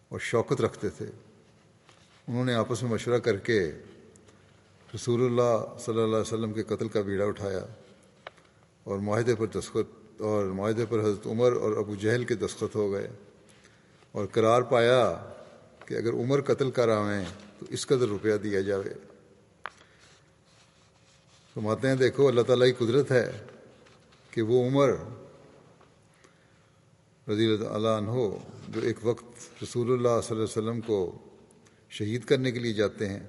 اور 0.09 0.19
شوقت 0.19 0.61
رکھتے 0.61 0.89
تھے۔ 0.89 1.07
انہوں 2.29 2.45
نے 2.45 2.55
آپس 2.55 2.83
میں 2.83 2.91
مشورہ 2.91 3.19
کر 3.19 3.37
کے 3.37 3.71
رسول 4.95 5.25
اللہ 5.25 5.79
صلی 5.79 5.95
اللہ 5.95 6.17
علیہ 6.17 6.35
وسلم 6.35 6.53
کے 6.53 6.63
قتل 6.63 6.89
کا 6.89 7.01
بیڑا 7.01 7.25
اٹھایا 7.25 7.65
اور 8.85 8.99
معاہدے 8.99 9.35
پر 9.35 9.47
دستخط 9.47 10.21
اور 10.21 10.47
معاہدے 10.47 10.87
پر 10.87 11.01
حضرت 11.01 11.27
عمر 11.27 11.53
اور 11.53 11.77
ابو 11.77 11.95
جہل 11.95 12.25
کے 12.25 12.35
دستخط 12.35 12.77
ہو 12.77 12.93
گئے 12.93 13.09
اور 14.13 14.27
قرار 14.27 14.63
پایا 14.63 15.31
کہ 15.87 15.95
اگر 15.95 16.13
عمر 16.13 16.41
قتل 16.41 16.71
کر 16.71 16.89
آئیں 16.89 17.25
تو 17.61 17.67
اس 17.71 17.87
قدر 17.87 18.07
روپیہ 18.09 18.35
دیا 18.35 18.61
جاوے۔ 18.61 19.06
فرماتے 21.57 21.89
ہیں، 21.89 21.95
دیکھو، 21.95 22.29
اللہ 22.29 22.41
تعالیٰ 22.43 22.67
کی 22.67 22.87
قدرت 22.87 23.13
ہے 23.13 23.45
کہ 24.31 24.43
وہ 24.43 24.67
عمر 24.67 24.89
رضی 27.29 27.47
اللہ 27.71 27.89
عنہ 27.89 28.11
جو 28.69 28.81
ایک 28.81 28.97
وقت 29.03 29.63
رسول 29.63 29.93
اللہ 29.93 30.21
صلی 30.23 30.37
اللہ 30.37 30.43
علیہ 30.43 30.43
وسلم 30.43 30.81
کو 30.81 31.19
شہید 31.91 32.25
کرنے 32.25 32.53
کے 32.53 32.59
لیے 32.59 32.73
جاتے 32.73 33.09
ہیں، 33.09 33.21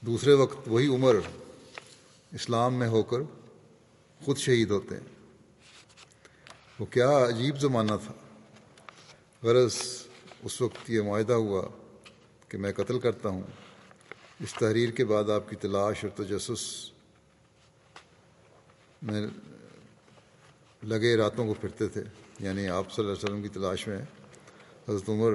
دوسرے 0.00 0.32
وقت 0.32 0.58
وہی 0.66 0.94
عمر 0.94 1.16
اسلام 2.32 2.74
میں 2.74 2.88
ہو 2.88 3.02
کر 3.02 3.18
خود 4.24 4.38
شہید 4.38 4.70
ہوتے 4.70 4.94
ہیں۔ 4.94 5.04
وہ 6.78 6.86
کیا 6.86 7.28
عجیب 7.28 7.60
زمانہ 7.60 7.92
تھا۔ 8.04 8.12
غرض 9.42 9.76
اس 10.42 10.60
وقت 10.60 10.90
یہ 10.90 11.00
معاہدہ 11.00 11.32
ہوا 11.32 11.62
کہ 12.48 12.58
میں 12.58 12.72
قتل 12.72 12.98
کرتا 12.98 13.28
ہوں۔ 13.28 13.67
اس 14.40 14.54
تحریر 14.54 14.90
کے 14.90 15.04
بعد 15.04 15.30
آپ 15.30 15.50
کی 15.50 15.56
تلاش 15.56 16.04
اور 16.04 16.24
تجسس 16.24 16.90
میں 19.02 19.26
لگے 20.82 21.16
راتوں 21.16 21.46
کو 21.46 21.54
پھرتے 21.54 21.88
تھے۔ 21.88 22.02
یعنی 22.40 22.68
آپ 22.68 22.92
صلی 22.92 23.04
اللہ 23.04 23.16
علیہ 23.16 23.24
وسلم 23.24 23.42
کی 23.42 23.48
تلاش 23.48 23.88
میں 23.88 23.98
حضرت 24.88 25.08
عمر 25.08 25.32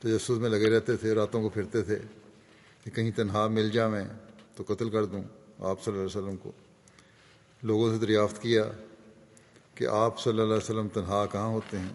تجسس 0.00 0.30
میں 0.30 0.50
لگے 0.50 0.70
رہتے 0.70 0.96
تھے، 0.96 1.14
راتوں 1.14 1.42
کو 1.42 1.48
پھرتے 1.48 1.82
تھے 1.82 1.98
کہ 2.84 2.90
کہیں 2.90 3.10
تنہا 3.10 3.48
مل 3.48 3.70
جا 3.70 3.88
میں 3.88 4.04
تو 4.56 4.64
قتل 4.66 4.90
کر 4.90 5.04
دوں 5.04 5.22
آپ 5.58 5.84
صلی 5.84 5.94
اللہ 5.94 6.06
علیہ 6.06 6.22
وسلم 6.22 6.36
کو۔ 6.36 6.52
لوگوں 7.62 7.92
سے 7.92 7.98
دریافت 7.98 8.42
کیا 8.42 8.64
کہ 9.74 9.86
آپ 9.86 10.20
صلی 10.20 10.30
اللہ 10.30 10.42
علیہ 10.42 10.56
وسلم 10.56 10.88
تنہا 10.88 11.26
کہاں 11.26 11.48
ہوتے 11.48 11.78
ہیں؟ 11.78 11.92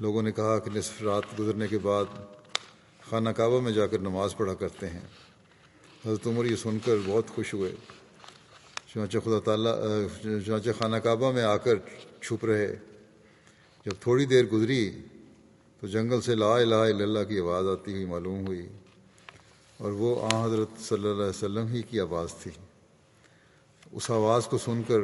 لوگوں 0.00 0.22
نے 0.22 0.32
کہا 0.32 0.58
کہ 0.58 0.70
نصف 0.70 1.02
رات 1.02 1.38
گزرنے 1.38 1.66
کے 1.66 1.78
بعد 1.78 2.04
خانہ 3.10 3.28
کعبہ 3.28 3.60
میں 3.60 3.72
جا 3.72 3.86
کر 3.86 3.98
نماز 3.98 4.36
پڑھا 4.36 4.54
کرتے 4.54 4.88
ہیں۔ 4.88 5.00
حضرت 6.06 6.26
عمر 6.26 6.44
یہ 6.44 6.56
سن 6.56 6.78
کر 6.84 6.96
بہت 7.06 7.28
خوش 7.28 7.54
ہوئے۔ 7.54 7.72
چنانچہ 8.94 9.18
خدا 9.24 9.40
تعالیٰ، 9.40 9.74
چنانچہ 10.22 10.70
خانہ 10.78 10.96
کعبہ 10.96 11.32
میں 11.32 11.42
آ 11.42 11.56
کر 11.56 11.74
چھپ 12.22 12.44
رہے۔ 12.44 12.76
جب 13.86 13.92
تھوڑی 14.00 14.24
دیر 14.24 14.44
گزری 14.44 14.90
تو 15.80 15.86
جنگل 15.86 16.20
سے 16.20 16.34
لا 16.34 16.56
الہ 16.56 16.74
الا 16.74 17.04
اللہ 17.04 17.18
کی 17.28 17.40
آواز 17.40 17.66
آتی 17.66 17.92
ہوئی 17.92 18.04
معلوم 18.04 18.46
ہوئی۔ 18.46 18.68
اور 19.78 19.92
وہ 19.92 20.28
آ 20.32 20.46
حضرت 20.46 20.68
صلی 20.80 20.98
اللہ 20.98 21.12
علیہ 21.12 21.28
وسلم 21.28 21.66
ہی 21.66 21.82
کی 21.82 22.00
آواز 22.00 22.34
تھی۔ 22.34 22.50
اس 23.92 24.10
آواز 24.10 24.46
کو 24.46 24.58
سن 24.58 24.82
کر 24.88 24.98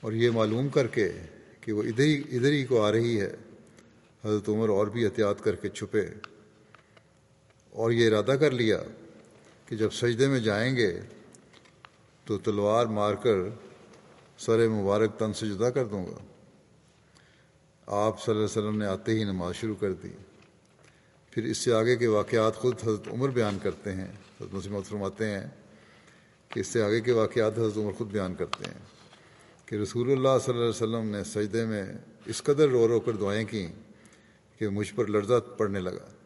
اور 0.00 0.12
یہ 0.12 0.30
معلوم 0.30 0.68
کر 0.68 0.86
کے 0.86 1.12
کہ 1.60 1.72
وہ 1.72 1.82
ادھر 1.82 2.04
ہی 2.04 2.18
ادھر 2.18 2.52
ہی 2.52 2.64
کو 2.64 2.82
آ 2.82 2.92
رہی 2.92 3.20
ہے۔ 3.20 3.36
حضرت 4.24 4.48
عمر 4.48 4.68
اور 4.68 4.86
بھی 4.86 5.04
احتیاط 5.04 5.40
کر 5.40 5.56
کے 5.56 5.68
چھپے۔ 5.68 6.06
اور 7.72 7.90
یہ 7.90 8.06
ارادہ 8.06 8.36
کر 8.40 8.50
لیا 8.50 8.82
کہ 9.66 9.76
جب 9.76 9.92
سجدے 9.92 10.26
میں 10.26 10.40
جائیں 10.40 10.76
گے 10.76 11.00
تو 12.24 12.38
تلوار 12.38 12.86
مار 12.86 13.14
کر 13.14 13.36
سر 14.38 14.68
مبارک 14.68 15.18
تن 15.18 15.32
سے 15.32 15.46
جدا 15.46 15.70
کر 15.70 15.84
دوں 15.84 16.06
گا۔ 16.06 16.18
آپ 17.86 18.22
صلی 18.22 18.34
اللہ 18.34 18.44
علیہ 18.44 18.62
وسلم 18.62 18.78
نے 18.78 18.86
آتے 18.86 19.12
ہی 19.12 19.24
نماز 19.24 19.54
شروع 19.54 19.74
کر 19.80 19.92
دی۔ 19.92 20.08
پھر 21.30 21.44
اس 21.44 21.58
سے 21.58 21.72
آگے 21.72 21.96
کے 21.96 22.06
واقعات 22.06 22.56
خود 22.56 22.74
حضرت 22.82 23.08
عمر 23.08 23.28
بیان 23.28 23.58
کرتے 23.62 23.92
ہیں۔ 23.92 24.12
حضرت 24.40 24.54
مسلم 24.54 24.82
فرماتے 24.82 25.26
ہیں 25.26 25.46
کہ 26.48 26.60
اس 26.60 26.66
سے 26.66 26.82
آگے 26.82 27.00
کے 27.00 27.12
واقعات 27.12 27.58
حضرت 27.58 27.76
عمر 27.76 27.92
خود 27.92 28.10
بیان 28.10 28.34
کرتے 28.34 28.64
ہیں 28.64 28.78
کہ 29.66 29.76
رسول 29.76 30.12
اللہ 30.12 30.38
صلی 30.44 30.54
اللہ 30.54 30.60
علیہ 30.60 30.82
وسلم 30.82 31.06
نے 31.06 31.24
سجدے 31.24 31.64
میں 31.64 31.92
اس 32.26 32.42
قدر 32.42 32.68
رو 32.68 32.88
رو 32.88 33.00
کر 33.00 33.12
دعائیں 33.12 33.44
کیں 33.44 33.72
کہ 34.58 34.68
مجھ 34.68 34.94
پر 34.94 35.06
لرزہ 35.06 35.34
پڑنے 35.34 35.80
لگا۔ 35.80 36.21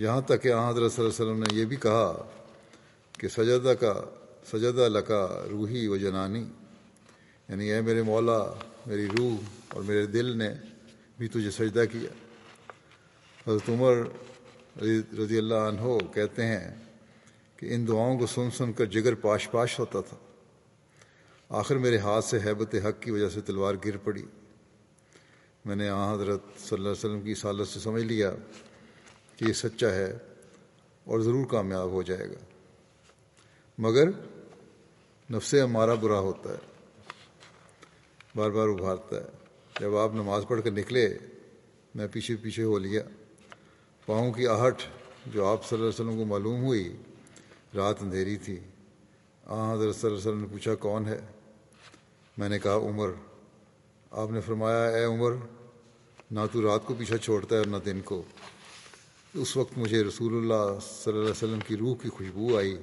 یہاں 0.00 0.20
تک 0.20 0.42
کہ 0.42 0.52
حضرت 0.54 0.92
صلی 0.92 1.04
اللہ 1.04 1.22
علیہ 1.22 1.30
وسلم 1.30 1.42
نے 1.42 1.60
یہ 1.60 1.64
بھی 1.64 1.76
کہا 1.76 2.28
کہ 3.12 3.28
سجدہ 3.28 3.72
کا 3.80 4.04
سجدہ 4.46 4.88
لکا 4.88 5.44
روحی 5.50 5.86
و 5.86 5.96
جنانی۔ 5.96 6.44
یعنی 7.48 7.72
اے 7.72 7.80
میرے 7.80 8.02
مولا، 8.02 8.54
میری 8.86 9.06
روح 9.18 9.36
اور 9.68 9.82
میرے 9.82 10.06
دل 10.06 10.38
نے 10.38 10.54
بھی 11.18 11.28
تجھے 11.28 11.50
سجدہ 11.50 11.84
کیا۔ 11.92 12.10
حضرت 13.46 13.68
عمر 13.68 13.94
رضی 15.18 15.38
اللہ 15.38 15.54
عنہ 15.54 15.98
کہتے 16.14 16.46
ہیں 16.46 16.74
کہ 17.56 17.74
ان 17.74 17.88
دعاؤں 17.88 18.18
کو 18.18 18.26
سن 18.26 18.50
سن 18.50 18.72
کر 18.72 18.84
جگر 18.84 19.14
پاش 19.14 19.50
پاش 19.50 19.78
ہوتا 19.78 20.00
تھا۔ 20.00 20.16
آخر 21.48 21.76
میرے 21.76 21.98
ہاتھ 21.98 22.24
سے 22.24 22.38
حیبت 22.44 22.74
حق 22.74 23.02
کی 23.02 23.10
وجہ 23.10 23.28
سے 23.28 23.40
تلوار 23.40 23.74
گر 23.84 23.96
پڑی۔ 23.96 24.22
میں 25.64 25.76
نے 25.76 25.88
آ 25.88 26.14
حضرت 26.14 26.40
صلی 26.58 26.76
اللہ 26.76 26.88
علیہ 26.88 26.90
وسلم 26.90 27.20
کی 27.20 27.34
سالت 27.34 27.68
سے 27.68 27.80
سمجھ 27.80 28.02
لیا 28.02 28.34
کہ 29.40 29.44
یہ 29.44 29.52
سچا 29.52 29.90
ہے 29.90 30.18
اور 31.04 31.20
ضرور 31.20 31.46
کامیاب 31.46 31.90
ہو 31.90 32.02
جائے 32.02 32.28
گا۔ 32.28 32.44
مگر 33.78 34.08
نفس 35.30 35.54
ہمارا 35.54 35.94
برا 35.94 36.18
ہوتا 36.18 36.50
ہے، 36.50 36.58
بار 38.34 38.50
بار 38.50 38.68
ابھارتا 38.68 39.16
ہے۔ 39.16 39.28
جب 39.80 39.96
آپ 39.96 40.14
نماز 40.14 40.44
پڑھ 40.48 40.60
کر 40.64 40.70
نکلے، 40.70 41.18
میں 41.94 42.06
پیچھے 42.12 42.36
پیچھے 42.36 42.62
ہو 42.62 42.78
لیا، 42.78 43.02
پاؤں 44.06 44.32
کی 44.32 44.46
آہٹ 44.46 44.82
جو 45.26 45.46
آپ 45.46 45.68
صلی 45.68 45.78
اللہ 45.78 45.90
علیہ 45.90 46.04
وسلم 46.04 46.18
کو 46.18 46.24
معلوم 46.24 46.64
ہوئی، 46.64 46.96
رات 47.76 48.02
اندھیری 48.02 48.36
تھی۔ 48.36 48.58
آ 49.46 49.72
حضرت 49.72 49.96
صلی 49.96 50.10
اللہ 50.10 50.18
علیہ 50.18 50.28
وسلم 50.28 50.40
نے 50.40 50.46
پوچھا، 50.50 50.74
کون 50.74 51.06
ہے؟ 51.06 51.20
میں 52.38 52.48
نے 52.48 52.58
کہا، 52.58 52.76
عمر۔ 52.76 53.10
آپ 54.10 54.30
نے 54.30 54.40
فرمایا، 54.40 54.86
اے 54.86 55.04
عمر، 55.04 55.32
نہ 56.30 56.40
تو 56.52 56.62
رات 56.62 56.80
کو 56.84 56.94
پیچھا 56.98 57.18
چھوڑتا 57.18 57.54
ہے 57.54 57.60
اور 57.60 57.66
نہ 57.66 57.76
دن 57.84 58.00
کو۔ 58.00 58.22
اس 59.34 59.56
وقت 59.56 59.78
مجھے 59.78 60.04
رسول 60.04 60.36
اللہ 60.36 60.78
صلی 60.80 61.12
اللہ 61.12 61.20
علیہ 61.20 61.30
وسلم 61.30 61.58
کی 61.66 61.76
روح 61.76 61.96
کی 62.02 62.08
خوشبو 62.08 62.58
آئی 62.58 62.76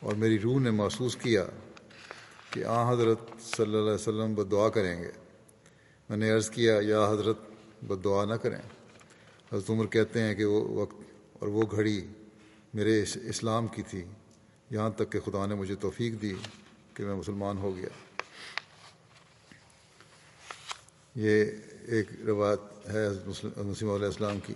اور 0.00 0.14
میری 0.14 0.38
روح 0.38 0.60
نے 0.60 0.70
محسوس 0.70 1.16
کیا 1.16 1.44
کہ 2.50 2.64
آ 2.64 2.92
حضرت 2.92 3.20
صلی 3.42 3.64
اللہ 3.64 3.78
علیہ 3.78 3.94
وسلم 3.94 4.34
بد 4.34 4.50
دعا 4.50 4.68
کریں 4.68 5.02
گے۔ 5.02 5.10
میں 6.08 6.16
نے 6.16 6.30
عرض 6.30 6.50
کیا، 6.50 6.78
یا 6.80 7.08
حضرت 7.10 7.38
بد 7.82 8.04
دعا 8.04 8.24
نہ 8.24 8.34
کریں۔ 8.34 8.62
حضرت 9.52 9.70
عمر 9.70 9.86
کہتے 9.86 10.22
ہیں 10.22 10.34
کہ 10.34 10.44
وہ 10.44 10.68
وقت 10.68 10.94
اور 11.32 11.48
وہ 11.48 11.62
گھڑی 11.70 12.06
میرے 12.74 13.04
اسلام 13.14 13.66
کی 13.66 13.82
تھی۔ 13.82 14.04
یہاں 14.70 14.90
تک 14.90 15.12
کہ 15.12 15.20
خدا 15.20 15.46
نے 15.46 15.54
مجھے 15.54 15.74
توفیق 15.74 16.22
دی 16.22 16.34
کہ 16.94 17.04
میں 17.04 17.14
مسلمان 17.14 17.58
ہو 17.58 17.76
گیا۔ 17.76 17.88
یہ 21.14 21.44
ایک 21.86 22.06
روایت 22.26 22.88
ہے 22.88 23.08
مسلم 23.66 23.90
علیہ 23.90 24.06
السلام 24.06 24.38
کی۔ 24.46 24.54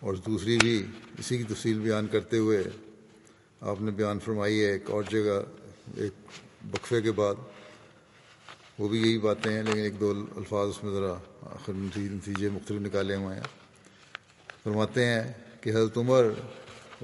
اور 0.00 0.14
دوسری 0.26 0.56
بھی 0.58 0.74
اسی 1.18 1.36
کی 1.38 1.44
تفصیل 1.44 1.78
بیان 1.78 2.06
کرتے 2.06 2.38
ہوئے 2.38 2.62
آپ 3.60 3.80
نے 3.80 3.90
بیان 3.90 4.18
فرمائی 4.24 4.60
ہے 4.60 4.70
ایک 4.72 4.90
اور 4.90 5.02
جگہ، 5.10 5.40
ایک 5.96 6.12
بقفے 6.72 7.00
کے 7.02 7.12
بعد، 7.12 7.34
وہ 8.78 8.88
بھی 8.88 9.00
یہی 9.00 9.18
باتیں 9.18 9.50
ہیں، 9.52 9.62
لیکن 9.62 9.78
ایک 9.78 10.00
دو 10.00 10.12
الفاظ 10.36 10.68
اس 10.68 10.82
میں 10.84 10.92
ذرا 10.92 11.12
آخر 11.54 11.72
نتیجے 11.72 12.48
مختلف 12.48 12.80
نکالے 12.80 13.14
ہوئے 13.14 13.34
ہیں۔ 13.36 13.48
فرماتے 14.62 15.04
ہیں 15.06 15.22
کہ 15.60 15.70
حضرت 15.70 15.98
عمر 15.98 16.24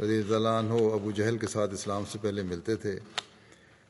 رضی 0.03 0.35
اللہ 0.35 0.57
عنہ 0.63 0.83
ابو 0.93 1.11
جہل 1.11 1.39
کے 1.39 1.47
ساتھ 1.47 1.73
اسلام 1.75 2.05
سے 2.13 2.19
پہلے 2.23 2.43
ملتے 2.43 2.77
تھے، 2.77 2.99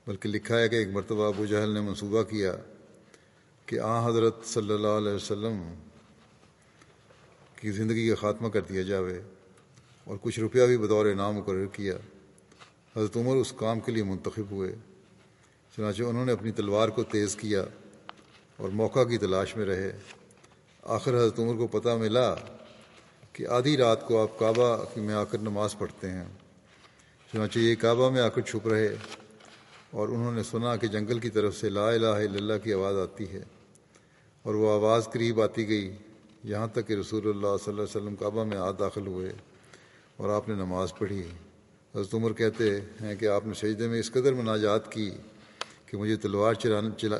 بلکہ 0.06 0.28
لکھا 0.28 0.58
ہے 0.58 0.68
کہ 0.68 0.76
ایک 0.76 0.88
مرتبہ 0.88 1.26
ابو 1.28 1.46
جہل 1.46 1.70
نے 1.74 1.80
منصوبہ 1.80 2.22
کیا 2.22 2.56
کہ 3.68 3.78
آ 3.80 4.06
حضرت 4.08 4.44
صلی 4.46 4.72
اللہ 4.74 4.94
علیہ 4.98 5.12
وسلم 5.12 5.62
کی 7.56 7.70
زندگی 7.70 8.08
کا 8.08 8.14
خاتمہ 8.14 8.48
کر 8.48 8.60
دیا 8.60 8.82
جاوے 8.82 9.20
اور 10.04 10.16
کچھ 10.20 10.40
روپیہ 10.40 10.62
بھی 10.62 10.76
بطور 10.76 11.06
انعام 11.06 11.34
مقرر 11.34 11.66
کیا۔ 11.66 11.96
حضرت 12.96 13.16
عمر 13.16 13.36
اس 13.36 13.52
کام 13.56 13.80
کے 13.80 13.92
لیے 13.92 14.02
منتخب 14.02 14.50
ہوئے، 14.50 14.74
چنانچہ 15.76 16.02
انہوں 16.02 16.26
نے 16.26 16.32
اپنی 16.32 16.52
تلوار 16.52 16.88
کو 16.88 17.02
تیز 17.02 17.36
کیا 17.36 17.64
اور 18.56 18.68
موقع 18.68 19.04
کی 19.04 19.18
تلاش 19.18 19.56
میں 19.56 19.66
رہے۔ 19.66 19.92
آخر 20.82 21.14
حضرت 21.14 21.38
عمر 21.38 21.56
کو 21.56 21.66
پتہ 21.66 21.88
ملا 21.88 22.34
کہ 23.32 23.46
آدھی 23.46 23.76
رات 23.76 24.06
کو 24.08 24.22
آپ 24.22 24.38
کعبہ 24.38 24.84
میں 24.96 25.14
آ 25.14 25.24
کر 25.24 25.38
نماز 25.38 25.78
پڑھتے 25.78 26.10
ہیں۔ 26.10 26.24
چنانچہ 27.32 27.58
یہ 27.58 27.74
کعبہ 27.74 28.10
میں 28.10 28.20
آ 28.20 28.28
کر 28.28 28.40
چھپ 28.40 28.68
رہے 28.68 28.94
اور 29.90 30.08
انہوں 30.08 30.32
نے 30.32 30.42
سنا 30.42 30.76
کہ 30.76 30.86
جنگل 30.86 31.18
کی 31.18 31.30
طرف 31.30 31.56
سے 31.56 31.68
لا 31.68 31.88
الہ 31.88 32.06
الا 32.06 32.36
اللہ 32.36 32.58
کی 32.64 32.72
آواز 32.72 32.96
آتی 32.96 33.24
ہے 33.32 33.42
اور 34.42 34.54
وہ 34.54 34.72
آواز 34.72 35.08
قریب 35.12 35.42
آتی 35.42 35.68
گئی۔ 35.68 35.96
یہاں 36.46 36.66
تک 36.66 36.86
کہ 36.86 36.92
رسول 36.92 37.28
اللہ 37.28 37.56
صلی 37.64 37.72
اللہ 37.72 37.82
علیہ 37.82 37.82
وسلم 37.82 38.16
کعبہ 38.16 38.44
میں 38.44 38.56
آ 38.56 38.70
داخل 38.70 39.06
ہوئے 39.06 39.32
اور 40.16 40.28
آپ 40.28 40.48
نے 40.48 40.54
نماز 40.54 40.94
پڑھی۔ 40.98 41.22
حضرت 41.94 42.14
عمر 42.14 42.32
کہتے 42.32 42.80
ہیں 42.80 43.14
کہ 43.16 43.28
آپ 43.28 43.46
نے 43.46 43.54
سجدے 43.54 43.88
میں 43.88 43.98
اس 43.98 44.12
قدر 44.12 44.32
مناجات 44.32 44.92
کی 44.92 45.10
کہ 45.86 45.96
مجھے 45.96 46.16
تلوار 46.16 46.54
چلانے، 46.54 46.88
چلا، 46.96 47.16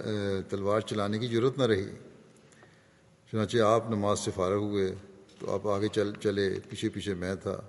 تلوار 0.48 0.80
چلانے 0.80 1.18
کی 1.18 1.26
ضرورت 1.26 1.58
نہ 1.58 1.62
رہی۔ 1.62 1.84
چنانچہ 3.30 3.58
آپ 3.58 3.90
نماز 3.90 4.20
سے 4.20 4.30
فارغ 4.34 4.56
ہوئے 4.56 4.94
تو 5.38 5.54
آپ 5.54 5.68
آگے 5.68 5.88
چل، 5.88 6.12
چلے، 6.22 6.54
پیچھے 6.70 6.88
پیچھے 6.88 7.14
میں 7.14 7.34
تھا۔ 7.34 7.60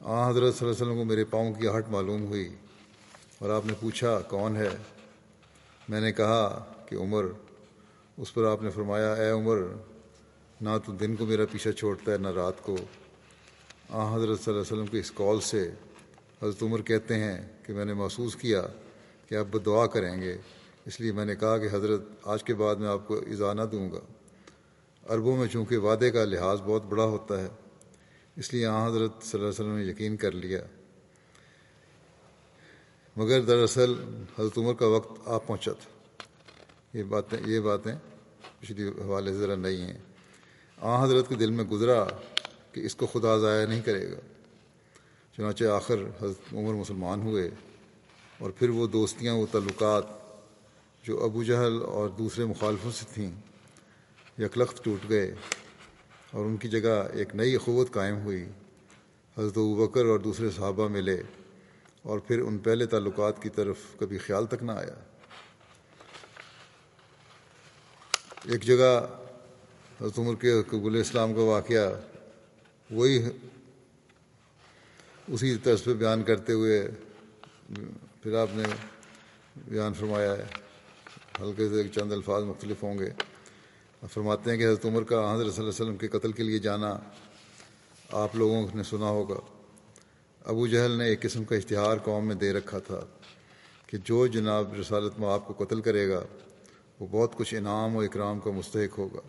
آ، 0.00 0.30
حضرت 0.30 0.54
صلی 0.54 0.68
اللہ 0.68 0.76
علیہ 0.76 0.86
وسلم 0.86 0.96
کو 0.96 1.04
میرے 1.04 1.24
پاؤں 1.24 1.54
کی 1.54 1.68
ہٹ 1.68 1.88
معلوم 1.88 2.26
ہوئی 2.26 2.48
اور 3.38 3.50
آپ 3.50 3.66
نے 3.66 3.72
پوچھا، 3.80 4.20
کون 4.20 4.56
ہے؟ 4.56 4.70
میں 5.88 6.00
نے 6.00 6.12
کہا 6.12 6.64
کہ 6.88 6.96
عمر۔ 6.96 7.26
اس 8.16 8.34
پر 8.34 8.44
آپ 8.44 8.62
نے 8.62 8.70
فرمایا، 8.70 9.12
اے 9.12 9.30
عمر 9.30 9.56
نہ 10.60 10.68
تو 10.86 10.92
دن 10.92 11.16
کو 11.16 11.26
میرا 11.26 11.42
پیچھا 11.50 11.72
چھوڑتا 11.72 12.12
ہے، 12.12 12.18
نہ 12.18 12.28
رات 12.28 12.62
کو۔ 12.62 12.76
آ، 13.88 14.16
حضرت 14.16 14.40
صلی 14.40 14.54
اللہ 14.54 14.62
علیہ 14.62 14.72
وسلم 14.72 14.86
کے 14.86 14.98
اس 14.98 15.10
کال 15.10 15.40
سے 15.40 15.70
حضرت 16.42 16.62
عمر 16.62 16.82
کہتے 16.82 17.14
ہیں 17.14 17.48
کہ 17.66 17.72
میں 17.72 17.84
نے 17.84 17.94
محسوس 17.94 18.36
کیا 18.36 18.62
کہ 19.28 19.34
آپ 19.34 19.46
دعا 19.66 19.86
کریں 19.86 20.22
گے۔ 20.22 20.36
اس 20.86 21.00
لیے 21.00 21.12
میں 21.12 21.24
نے 21.24 21.36
کہا 21.36 21.58
کہ 21.58 21.68
حضرت، 21.72 22.02
آج 22.24 22.44
کے 22.44 22.54
بعد 22.54 22.76
میں 22.76 22.88
آپ 22.88 23.08
کو 23.08 23.20
نہ 23.54 23.62
دوں 23.72 23.92
گا۔ 23.92 24.00
عربوں 25.08 25.36
میں 25.36 25.46
چونکہ 25.46 25.76
وعدے 25.76 26.10
کا 26.10 26.24
لحاظ 26.24 26.60
بہت 26.60 26.84
بڑا 26.84 27.04
ہوتا 27.04 27.42
ہے، 27.42 27.48
اس 28.36 28.54
لیے 28.54 28.66
آ، 28.66 28.86
حضرت 28.86 29.10
صلی 29.22 29.40
اللہ 29.40 29.50
علیہ 29.50 29.60
وسلم 29.60 29.76
نے 29.76 29.84
یقین 29.84 30.16
کر 30.16 30.32
لیا۔ 30.32 30.62
مگر 33.16 33.40
دراصل 33.40 33.94
حضرت 34.38 34.58
عمر 34.58 34.74
کا 34.74 34.86
وقت 34.86 35.28
آ 35.28 35.38
پہنچا 35.38 35.72
تھا۔ 35.72 35.90
یہ 36.98 37.02
باتیں 37.02 37.38
یہ 37.46 37.60
باتیں 37.60 37.94
پچھلی 38.60 38.88
حوالے 38.88 39.32
ذرا 39.32 39.54
نہیں 39.54 39.76
ہیں۔ 39.76 40.07
آ 40.80 41.04
حضرت 41.04 41.28
کے 41.28 41.34
دل 41.34 41.50
میں 41.50 41.64
گزرا 41.64 42.04
کہ 42.72 42.80
اس 42.80 42.94
کو 42.94 43.06
خدا 43.06 43.38
ضائع 43.38 43.66
نہیں 43.66 43.82
کرے 43.82 44.12
گا۔ 44.12 44.16
چنانچہ 45.36 45.64
آخر 45.64 45.94
حضرت 45.94 46.54
عمر 46.54 46.74
مسلمان 46.74 47.20
ہوئے 47.20 47.50
اور 48.38 48.50
پھر 48.50 48.68
وہ 48.68 48.86
دوستیاں، 48.86 49.34
وہ 49.34 49.46
تعلقات 49.52 50.04
جو 51.02 51.24
ابو 51.24 51.42
جہل 51.42 51.82
اور 51.82 52.08
دوسرے 52.08 52.44
مخالفوں 52.44 52.90
سے 52.90 53.04
تھیں، 53.14 53.30
یکلخت 54.38 54.84
ٹوٹ 54.84 55.08
گئے 55.08 55.34
اور 56.30 56.44
ان 56.44 56.56
کی 56.56 56.68
جگہ 56.68 57.08
ایک 57.12 57.34
نئی 57.34 57.54
اخوت 57.54 57.92
قائم 57.92 58.20
ہوئی۔ 58.20 58.44
حضرت 59.38 59.58
بکر 59.58 60.04
اور 60.04 60.18
دوسرے 60.18 60.50
صحابہ 60.50 60.88
ملے 60.88 61.22
اور 62.02 62.18
پھر 62.18 62.40
ان 62.40 62.58
پہلے 62.58 62.86
تعلقات 62.86 63.42
کی 63.42 63.48
طرف 63.48 63.76
کبھی 63.98 64.18
خیال 64.18 64.46
تک 64.46 64.62
نہ 64.62 64.72
آیا۔ 64.72 64.94
ایک 68.44 68.62
جگہ 68.62 69.06
حضرت 70.00 70.18
عمر 70.18 70.34
کے 70.34 70.62
قبول 70.62 71.00
اسلام 71.00 71.34
کا 71.34 71.40
واقعہ 71.40 72.00
وہی 72.90 73.22
اسی 75.28 75.56
طرز 75.56 75.84
پہ 75.84 75.94
بیان 75.94 76.22
کرتے 76.22 76.52
ہوئے 76.52 76.88
پھر 78.22 78.34
آپ 78.34 78.48
نے 78.52 78.62
بیان 79.68 79.94
فرمایا 79.94 80.38
ہے۔ 80.38 80.44
ہلکے 81.40 81.68
سے 81.68 81.88
چند 81.88 82.12
الفاظ 82.12 82.42
مختلف 82.42 82.82
ہوں 82.82 82.98
گے۔ 82.98 83.10
فرماتے 84.12 84.50
ہیں 84.50 84.58
کہ 84.58 84.64
حضرت 84.64 84.86
عمر 84.86 85.02
کا 85.02 85.34
حضرت 85.34 85.54
صلی 85.54 85.64
اللہ 85.64 85.70
علیہ 85.70 85.84
وسلم 85.84 85.96
کے 85.96 86.08
قتل 86.08 86.32
کے 86.32 86.42
لیے 86.42 86.58
جانا 86.58 86.98
آپ 88.12 88.36
لوگوں 88.36 88.66
نے 88.74 88.82
سنا 88.82 89.06
ہوگا۔ 89.06 89.40
ابو 90.44 90.66
جہل 90.66 90.90
نے 90.90 91.04
ایک 91.04 91.22
قسم 91.22 91.44
کا 91.44 91.56
اشتہار 91.56 91.96
قوم 91.96 92.26
میں 92.26 92.34
دے 92.34 92.52
رکھا 92.52 92.78
تھا 92.78 93.00
کہ 93.86 93.98
جو 94.04 94.26
جناب 94.26 94.74
رسالت 94.74 95.18
میں 95.18 95.28
آپ 95.28 95.46
کو 95.46 95.64
قتل 95.64 95.80
کرے 95.80 96.08
گا، 96.08 96.24
وہ 97.00 97.06
بہت 97.10 97.34
کچھ 97.34 97.54
انعام 97.54 97.96
و 97.96 98.00
اکرام 98.00 98.40
کا 98.40 98.50
مستحق 98.50 98.98
ہوگا۔ 98.98 99.20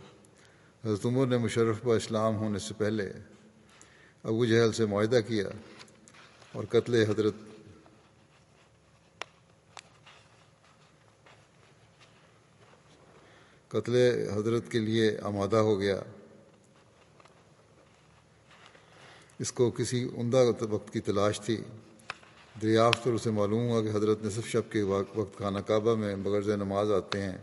حضرت 0.85 1.05
عمر 1.05 1.27
نے 1.27 1.37
مشرف 1.37 1.83
با 1.83 1.95
اسلام 1.95 2.35
ہونے 2.35 2.59
سے 2.59 2.73
پہلے 2.77 3.11
ابو 4.23 4.45
جہل 4.45 4.71
سے 4.71 4.85
معاہدہ 4.85 5.19
کیا 5.27 5.45
اور 6.51 6.63
قتل 6.69 7.03
حضرت 7.09 7.33
قتل 13.67 13.95
حضرت 14.33 14.71
کے 14.71 14.79
لیے 14.79 15.17
آمادہ 15.21 15.55
ہو 15.55 15.79
گیا۔ 15.79 16.01
اس 19.39 19.51
کو 19.51 19.71
کسی 19.71 20.09
عمدہ 20.17 20.63
وقت 20.69 20.93
کی 20.93 20.99
تلاش 20.99 21.41
تھی۔ 21.41 21.61
دریافت 22.61 23.03
پر 23.03 23.11
اسے 23.11 23.31
معلوم 23.31 23.67
ہوا 23.67 23.81
کہ 23.81 23.89
حضرت 23.89 24.23
نصف 24.23 24.47
شب 24.47 24.71
کے 24.71 24.81
وقت 24.81 25.37
خانہ 25.37 25.59
کعبہ 25.59 25.95
میں 25.95 26.15
بغرض 26.15 26.49
نماز 26.49 26.91
آتے 26.91 27.21
ہیں۔ 27.21 27.37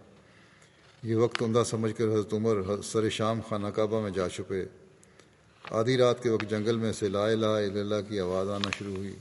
یہ 1.06 1.16
وقت 1.16 1.42
عمدہ 1.42 1.62
سمجھ 1.66 1.92
کر 1.96 2.04
حضرت 2.04 2.34
عمر 2.34 2.82
سر 2.82 3.08
شام 3.08 3.40
خانہ 3.48 3.66
کعبہ 3.66 4.02
میں 4.02 4.10
جا 4.10 4.28
چھپے۔ 4.28 4.64
آدھی 5.70 5.96
رات 5.96 6.22
کے 6.22 6.30
وقت 6.30 6.50
جنگل 6.50 6.76
میں 6.76 6.92
سے 6.92 7.08
لا 7.08 7.26
الہ 7.26 7.46
الا 7.46 7.80
اللہ 7.80 7.94
کی 8.08 8.20
آواز 8.20 8.48
آنا 8.48 8.70
شروع 8.78 8.96
ہوئی۔ 8.96 9.14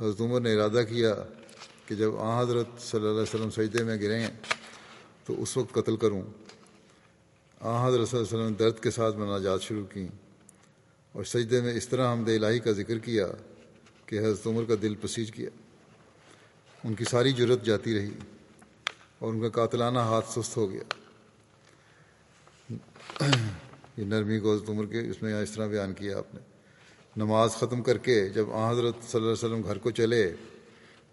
حضرت 0.00 0.20
عمر 0.20 0.40
نے 0.40 0.54
ارادہ 0.54 0.82
کیا 0.88 1.14
کہ 1.86 1.94
جب 1.94 2.16
آ 2.16 2.42
حضرت 2.42 2.66
صلی 2.80 3.00
اللہ 3.00 3.12
علیہ 3.12 3.22
وسلم 3.22 3.50
سجدے 3.50 3.84
میں 3.84 3.96
گریں 3.96 4.26
تو 5.26 5.42
اس 5.42 5.56
وقت 5.56 5.74
قتل 5.74 5.96
کروں۔ 5.96 6.22
آ 7.60 7.88
حضرت 7.88 8.08
صلی 8.08 8.18
اللہ 8.18 8.28
علیہ 8.28 8.44
وسلم 8.44 8.54
درد 8.54 8.82
کے 8.82 8.90
ساتھ 8.90 9.16
مناجات 9.16 9.62
شروع 9.62 9.84
کیں۔ 9.84 10.08
اور 11.12 11.24
سجدے 11.24 11.60
میں 11.60 11.74
اس 11.74 11.88
طرح 11.88 12.12
حمد 12.12 12.28
الہی 12.28 12.58
کا 12.58 12.72
ذکر 12.72 12.98
کیا 12.98 13.26
کہ 14.06 14.18
حضرت 14.18 14.46
عمر 14.46 14.64
کا 14.68 14.74
دل 14.82 14.94
پسیج 14.94 15.32
کیا 15.32 15.50
ان 16.84 16.94
کی 16.94 17.04
ساری 17.04 17.32
جرت 17.32 17.64
جاتی 17.64 17.98
رہی۔ 17.98 18.10
اور 19.20 19.32
ان 19.32 19.40
کا 19.40 19.48
قاتلانہ 19.48 19.98
ہاتھ 19.98 20.28
سست 20.30 20.56
ہو 20.56 20.70
گیا۔ 20.70 20.82
یہ 23.96 24.04
نرمی 24.04 24.38
کو 24.40 24.54
حضرت 24.54 24.70
عمر 24.70 24.86
کے 24.86 25.00
اس 25.10 25.22
میں 25.22 25.34
اس 25.42 25.50
طرح 25.50 25.66
بیان 25.66 25.92
کیا 25.94 26.18
آپ 26.18 26.34
نے۔ 26.34 26.40
نماز 27.16 27.50
ختم 27.52 27.82
کر 27.82 27.98
کے 27.98 28.28
جب 28.28 28.50
آ 28.52 28.70
حضرت 28.70 28.94
صلی 29.02 29.20
اللہ 29.20 29.32
علیہ 29.32 29.44
وسلم 29.44 29.62
گھر 29.64 29.78
کو 29.78 29.90
چلے 29.90 30.22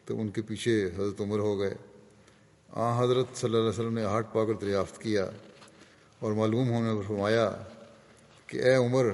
تو 0.05 0.19
ان 0.19 0.27
کے 0.27 0.41
پیچھے 0.41 0.85
حضرت 0.97 1.21
عمر 1.21 1.39
ہو 1.39 1.59
گئے۔ 1.59 1.73
آ 2.69 3.03
حضرت 3.03 3.37
صلی 3.37 3.47
اللہ 3.47 3.59
علیہ 3.59 3.69
وسلم 3.69 3.93
نے 3.93 4.03
ہاٹ 4.03 4.33
پا 4.33 4.45
کر 4.45 4.53
دریافت 4.53 5.01
کیا 5.01 5.29
اور 6.19 6.31
معلوم 6.33 6.69
ہونے 6.69 6.95
پر 6.95 7.07
فرمایا 7.07 7.49
کہ 8.47 8.63
اے 8.63 8.75
عمر، 8.75 9.05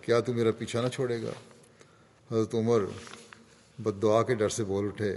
کیا 0.00 0.20
تو 0.20 0.32
میرا 0.32 0.50
پیچھا 0.58 0.82
نہ 0.82 0.88
چھوڑے 0.88 1.22
گا؟ 1.22 1.32
حضرت 2.30 2.54
عمر 2.54 2.84
بد 3.78 4.02
دعا 4.02 4.22
کے 4.22 4.34
ڈر 4.34 4.48
سے 4.48 4.64
بول 4.64 4.86
اٹھے 4.86 5.16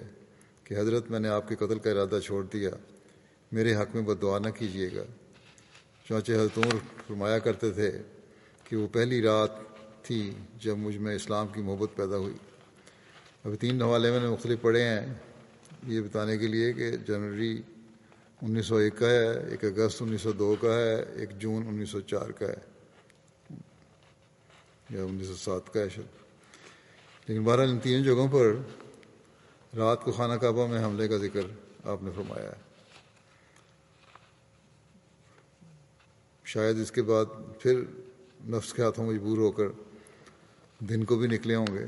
کہ 0.63 0.73
حضرت، 0.73 1.11
میں 1.11 1.19
نے 1.19 1.29
آپ 1.29 1.47
کے 1.49 1.55
قتل 1.55 1.79
کا 1.79 1.91
ارادہ 1.91 2.19
چھوڑ 2.25 2.43
دیا۔ 2.53 2.69
میرے 3.51 3.75
حق 3.75 3.95
میں 3.95 4.03
بد 4.03 4.21
دعا 4.21 4.39
نہ 4.39 4.49
کیجیے 4.49 4.89
گا۔ 4.95 5.03
چونچہ 6.07 6.31
حضرت 6.31 6.57
عمر 6.57 6.75
فرمایا 7.07 7.39
کرتے 7.39 7.71
تھے 7.71 7.91
کہ 8.63 8.75
وہ 8.75 8.87
پہلی 8.87 9.21
رات 9.21 9.49
تھی 10.03 10.33
جب 10.59 10.77
مجھ 10.77 10.97
میں 10.97 11.15
اسلام 11.15 11.47
کی 11.47 11.61
محبت 11.61 11.89
پیدا 11.95 12.17
ہوئی۔ 12.17 12.33
ابھی 13.45 13.57
تین 13.57 13.81
حوالے 13.81 14.11
میں 14.11 14.19
نے 14.19 14.27
مختلف 14.27 14.61
پڑھے 14.61 14.83
ہیں۔ 14.83 15.13
یہ 15.87 16.01
بتانے 16.01 16.37
کے 16.37 16.47
لیے 16.47 16.73
کہ 16.73 16.91
جنوری 16.91 17.61
انیس 18.41 18.65
سو 18.65 18.75
ایک 18.75 18.93
کا 18.97 19.09
ہے، 19.09 19.27
ایک 19.49 19.65
اگست 19.65 20.01
انیس 20.01 20.21
سو 20.21 20.31
دو 20.31 20.55
کا 20.61 20.75
ہے، 20.75 21.03
ایک 21.13 21.29
جون 21.39 21.67
انیس 21.67 21.89
سو 21.89 22.01
چار 22.01 22.29
کا 22.29 22.47
ہے۔ 22.47 22.57
یا 24.89 25.03
انیس 25.03 25.27
سو 25.27 25.35
سات 25.35 25.73
کا 25.73 25.79
ہے 25.79 25.89
شاید۔ 25.89 26.07
لیکن 27.27 27.43
بہرحال 27.43 27.69
ان 27.69 27.79
تین 27.79 28.03
جگہوں 28.03 28.27
پر 28.27 28.55
رات 29.77 30.03
کو 30.03 30.11
خانہ 30.11 30.33
کعبہ 30.33 30.67
میں 30.67 30.83
حملے 30.83 31.07
کا 31.07 31.17
ذکر 31.17 31.41
آپ 31.83 32.03
نے 32.03 32.09
فرمایا 32.15 32.49
ہے۔ 32.49 32.70
شاید 36.53 36.79
اس 36.79 36.91
کے 36.91 37.01
بعد 37.01 37.25
پھر 37.59 37.83
نفس 38.49 38.73
کے 38.73 38.81
ہاتھوں 38.81 39.05
مجبور 39.05 39.37
ہو 39.37 39.51
کر 39.51 39.65
دن 40.79 41.03
کو 41.03 41.15
بھی 41.15 41.27
نکلے 41.27 41.55
ہوں 41.55 41.67
گے 41.73 41.85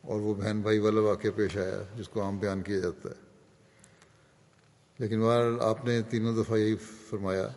اور 0.00 0.20
وہ 0.20 0.34
بہن 0.34 0.60
بھائی 0.60 0.78
والا 0.78 1.00
واقعہ 1.00 1.30
پیش 1.36 1.56
آیا 1.56 1.82
جس 1.96 2.08
کو 2.08 2.22
عام 2.22 2.38
بیان 2.38 2.62
کیا 2.62 2.78
جاتا 2.78 3.08
ہے۔ 3.08 3.14
لیکن 4.98 5.20
بہرحال 5.20 5.60
آپ 5.60 5.84
نے 5.84 6.02
تینوں 6.02 6.44
دفعہ 6.44 6.58
یہی 6.58 6.76
فرمایا 7.10 7.48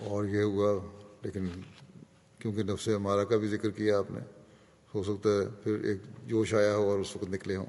اور 0.00 0.24
یہ 0.24 0.42
ہوا، 0.42 0.86
لیکن 1.22 1.48
کیونکہ 2.38 2.62
نفس 2.62 2.88
ہمارا 2.88 3.24
کا 3.24 3.36
بھی 3.36 3.48
ذکر 3.48 3.70
کیا 3.70 3.98
آپ 3.98 4.10
نے، 4.10 4.20
ہو 4.94 5.02
سکتا 5.02 5.28
ہے 5.28 5.46
پھر 5.64 5.80
ایک 5.84 5.98
جوش 6.26 6.54
آیا 6.54 6.76
ہو 6.76 6.90
اور 6.90 6.98
اس 6.98 7.16
وقت 7.16 7.30
نکلے 7.30 7.56
ہوں۔ 7.56 7.66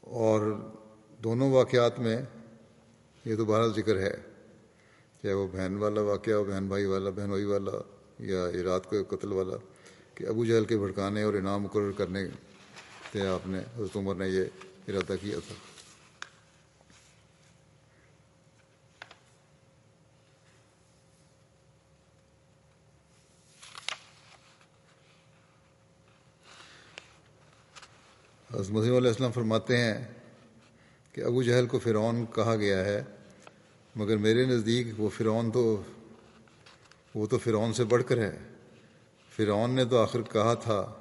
اور 0.00 0.60
دونوں 1.24 1.52
واقعات 1.52 1.98
میں 1.98 2.22
یہ 3.28 3.36
تو 3.36 3.44
بہرحال 3.44 3.72
ذکر 3.76 3.98
ہے 4.00 4.12
چاہے 5.22 5.32
وہ 5.32 5.46
بہن 5.52 5.76
والا 5.76 6.00
واقعہ 6.00 6.34
ہو 6.34 6.44
بہن 6.44 6.68
بھائی 6.68 6.84
والا، 6.84 7.10
بہن 7.10 7.28
بھائی 7.28 7.44
والا 7.44 7.72
یا 8.18 8.46
رات 8.64 8.88
کو 8.90 9.02
قتل 9.08 9.32
والا 9.32 9.56
کہ 10.14 10.26
ابو 10.26 10.44
جہل 10.44 10.64
کے 10.64 10.78
بھڑکانے 10.78 11.22
اور 11.22 11.34
انعام 11.34 11.62
مقرر 11.62 11.90
کرنے 11.92 12.26
تھے 13.10 13.26
آپ 13.26 13.46
نے 13.46 13.58
حضرت 13.76 13.96
عمر 13.96 14.14
نے 14.14 14.28
یہ 14.28 14.44
ارادہ 14.88 15.16
کیا 15.20 15.38
تھا۔ 15.48 15.54
حضرت 28.50 28.70
مسیم 28.70 28.96
علیہ 28.96 29.08
السلام 29.08 29.32
فرماتے 29.32 29.76
ہیں 29.76 30.08
کہ 31.12 31.24
ابو 31.24 31.42
جہل 31.42 31.66
کو 31.66 31.78
فرعون 31.78 32.24
کہا 32.34 32.56
گیا 32.56 32.84
ہے 32.84 33.02
مگر 33.98 34.16
میرے 34.16 34.44
نزدیک 34.46 34.86
وہ 34.98 35.08
فرعون 35.16 35.50
تو 35.50 35.82
وہ 37.14 37.26
تو 37.26 37.38
فرعون 37.38 37.72
سے 37.72 37.84
بڑھ 37.84 38.02
کر 38.06 38.18
ہے۔ 38.18 38.38
فرعون 39.36 39.70
نے 39.70 39.84
تو 39.84 39.98
آخر 39.98 40.22
کہا 40.22 40.54
تھا 40.54 40.94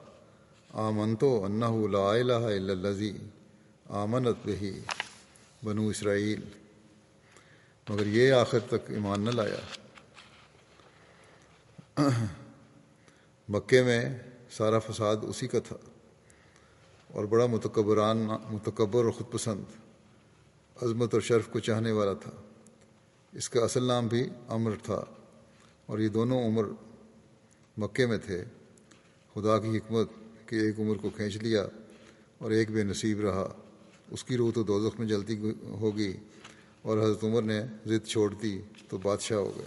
آمن 0.74 1.16
تو 1.16 1.46
انّا 1.46 1.70
لا 1.92 2.12
الہ 2.12 2.34
الا 2.34 2.72
الذی 2.74 3.18
آمنت 3.90 4.48
بہی 4.48 4.80
بنو 5.64 5.88
اسرائیل۔ 5.88 6.42
مگر 7.90 8.08
یہ 8.08 8.34
آخر 8.34 8.60
تک 8.60 8.90
ایمان 8.90 9.22
نہ 9.22 9.30
لایا۔ 9.30 9.62
مکے 13.50 13.84
میں 13.84 14.10
سارا 14.52 14.80
فساد 14.80 15.16
اسی 15.22 15.48
کا 15.48 15.60
تھا 15.60 15.78
اور 17.08 17.26
بڑا 17.26 17.46
متکبران 17.46 18.18
متکبر 18.50 19.04
اور 19.04 19.12
خود 19.12 19.32
پسند، 19.32 19.64
عظمت 20.84 21.14
اور 21.14 21.22
شرف 21.22 21.48
کو 21.48 21.60
چاہنے 21.60 21.92
والا 21.92 22.14
تھا۔ 22.14 22.32
اس 23.38 23.50
کا 23.50 23.64
اصل 23.64 23.84
نام 23.84 24.08
بھی 24.08 24.30
امر 24.48 24.72
تھا 24.84 25.04
اور 25.86 26.00
یہ 26.00 26.10
دونوں 26.10 26.48
عمر 26.48 26.64
مکے 27.78 28.06
میں 28.06 28.18
تھے۔ 28.18 28.44
خدا 29.34 29.60
کی 29.60 29.78
حکمت 29.78 30.10
کہ 30.46 30.56
ایک 30.56 30.80
عمر 30.80 30.96
کو 30.96 31.10
کھینچ 31.10 31.38
لیا 31.38 31.68
اور 32.38 32.52
ایک 32.52 32.72
بے 32.72 32.84
نصیب 32.84 33.20
رہا۔ 33.20 33.48
اس 34.12 34.24
کی 34.24 34.38
روح 34.38 34.52
تو 34.56 34.64
دوزخ 34.64 35.00
میں 35.00 35.08
جلتی 35.08 35.52
ہوگی 35.62 36.18
اور 36.82 36.98
حضرت 36.98 37.24
عمر 37.24 37.42
نے 37.42 37.62
ضد 37.86 38.08
چھوڑ 38.08 38.34
دی 38.34 38.62
تو 38.90 38.98
بادشاہ 38.98 39.38
ہو 39.38 39.58
گئے۔ 39.58 39.66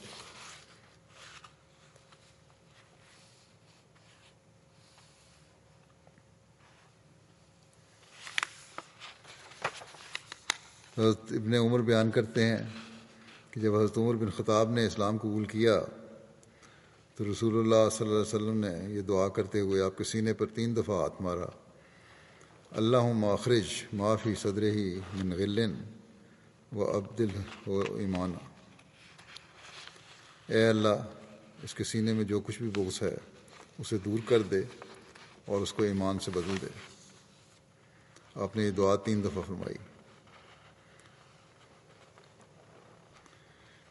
حضرت 10.98 11.20
ابن 11.30 11.54
عمر 11.54 11.80
بیان 11.80 12.10
کرتے 12.10 12.46
ہیں 12.46 12.89
کہ 13.50 13.60
جب 13.60 13.74
حضرت 13.74 13.98
عمر 13.98 14.14
بن 14.14 14.30
خطاب 14.30 14.70
نے 14.70 14.86
اسلام 14.86 15.18
قبول 15.18 15.44
کیا 15.44 15.80
تو 17.16 17.24
رسول 17.32 17.58
اللہ 17.58 17.90
صلی 17.90 18.06
اللہ 18.06 18.18
علیہ 18.18 18.34
وسلم 18.34 18.56
نے 18.56 18.94
یہ 18.94 19.00
دعا 19.00 19.28
کرتے 19.28 19.60
ہوئے 19.60 19.82
آپ 19.82 19.98
کے 19.98 20.04
سینے 20.04 20.32
پر 20.32 20.46
تین 20.46 20.76
دفعہ 20.76 21.02
ہاتھ 21.02 21.22
مارا۔ 21.22 21.46
اللہ 22.70 23.12
ماخرج 23.12 23.64
معافی 23.92 24.34
صدر 24.34 24.62
ہی 24.62 25.00
من 25.14 25.32
غلن 25.32 25.74
و 26.76 26.96
عبدل 26.96 27.28
و 27.66 27.96
ایمانہ 27.96 28.36
اے 30.52 30.66
اللہ، 30.66 31.06
اس 31.62 31.74
کے 31.74 31.84
سینے 31.84 32.12
میں 32.12 32.24
جو 32.24 32.40
کچھ 32.40 32.62
بھی 32.62 32.70
بغض 32.70 33.02
ہے، 33.02 33.16
اسے 33.78 33.98
دور 33.98 34.18
کر 34.28 34.42
دے 34.42 34.62
اور 35.44 35.60
اس 35.60 35.72
کو 35.72 35.82
ایمان 35.82 36.18
سے 36.18 36.30
بدل 36.30 36.54
دے۔ 36.62 36.66
آپ 38.34 38.56
نے 38.56 38.62
یہ 38.62 38.70
دعا 38.70 38.96
تین 38.96 39.24
دفعہ 39.24 39.42
فرمائی۔ 39.46 39.89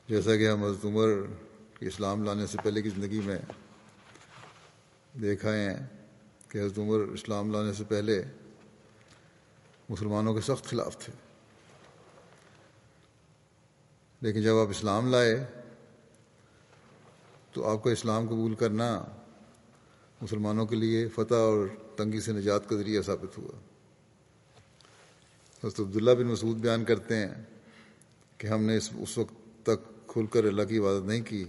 جیسا 0.09 0.35
کہ 0.35 0.49
ہم 0.49 0.63
حضرت 0.63 0.85
عمر 0.85 1.07
اسلام 1.79 2.23
لانے 2.23 2.47
سے 2.47 2.57
پہلے 2.63 2.81
کی 2.81 2.89
زندگی 2.89 3.21
میں 3.21 3.37
دیکھا 5.21 5.55
ہیں 5.55 5.87
کہ 6.47 6.57
حضرت 6.57 6.79
عمر 6.79 6.99
اسلام 6.99 7.51
لانے 7.51 7.73
سے 7.73 7.83
پہلے 7.83 8.23
مسلمانوں 9.89 10.33
کے 10.33 10.41
سخت 10.41 10.65
خلاف 10.65 10.97
تھے۔ 10.97 11.13
لیکن 14.21 14.41
جب 14.41 14.55
آپ 14.55 14.69
اسلام 14.69 15.11
لائے 15.11 15.45
تو 17.51 17.69
آپ 17.69 17.83
کا 17.83 17.91
اسلام 17.91 18.25
قبول 18.25 18.55
کرنا 18.55 19.05
مسلمانوں 20.21 20.65
کے 20.65 20.75
لیے 20.75 21.07
فتح 21.07 21.35
اور 21.35 21.67
تنگی 21.97 22.21
سے 22.21 22.31
نجات 22.31 22.69
کا 22.69 22.75
ذریعہ 22.75 23.01
ثابت 23.01 23.37
ہوا۔ 23.37 23.57
حضرت 25.63 25.79
عبداللہ 25.79 26.11
بن 26.11 26.23
مسعود 26.23 26.57
بیان 26.57 26.85
کرتے 26.85 27.15
ہیں 27.15 27.43
کہ 28.37 28.47
ہم 28.47 28.63
نے 28.63 28.77
اس 28.77 28.89
اس 28.99 29.17
وقت 29.17 29.33
تک 29.63 29.98
کھل 30.09 30.25
کر 30.25 30.43
اللہ 30.43 30.63
کی 30.63 30.77
عبادت 30.77 31.05
نہیں 31.05 31.21
کی 31.21 31.45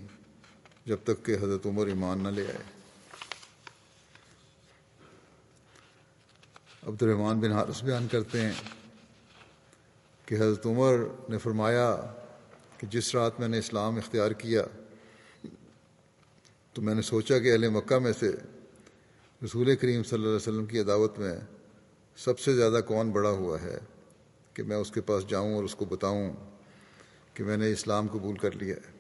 جب 0.87 0.97
تک 1.05 1.25
کہ 1.25 1.37
حضرت 1.43 1.67
عمر 1.67 1.87
ایمان 1.87 2.19
نہ 2.23 2.29
لے 2.29 2.47
آئے۔ 2.47 2.59
عبد 6.87 7.03
الرحمٰن 7.03 7.41
بن 7.41 7.53
حارث 7.53 7.85
بیان 7.85 8.09
کرتے 8.09 8.41
ہیں 8.41 8.53
کہ 10.27 10.35
حضرت 10.35 10.67
عمر 10.67 10.97
نے 11.29 11.39
فرمایا 11.39 11.97
کہ 12.79 12.87
جس 12.87 13.15
رات 13.15 13.41
میں 13.41 13.49
نے 13.49 13.59
اسلام 13.59 13.97
اختیار 13.97 14.31
کیا 14.31 14.63
تو 16.73 16.83
میں 16.83 16.95
نے 16.95 17.03
سوچا 17.03 17.39
کہ 17.39 17.53
اہل 17.53 17.69
مکہ 17.69 17.99
میں 17.99 18.13
سے 18.21 18.33
رسول 19.45 19.77
کریم 19.77 20.03
صلی 20.03 20.17
اللہ 20.17 20.27
علیہ 20.27 20.37
وسلم 20.37 20.67
کی 20.67 20.81
عداوت 20.81 21.19
میں 21.19 21.39
سب 22.17 22.39
سے 22.39 22.55
زیادہ 22.55 22.81
کون 22.87 23.11
بڑا 23.11 23.31
ہوا 23.31 23.63
ہے 23.63 23.79
کہ 24.55 24.63
میں 24.63 24.77
اس 24.77 24.91
کے 24.91 25.01
پاس 25.01 25.29
جاؤں 25.29 25.55
اور 25.55 25.65
اس 25.65 25.75
کو 25.75 25.85
بتاؤں۔ 25.85 26.33
کہ 27.41 27.45
میں 27.47 27.57
نے 27.57 27.73
اسلام 27.73 28.07
قبول 28.07 28.37
کر 28.37 28.53
لیا 28.53 28.75
ہے۔ 28.75 28.91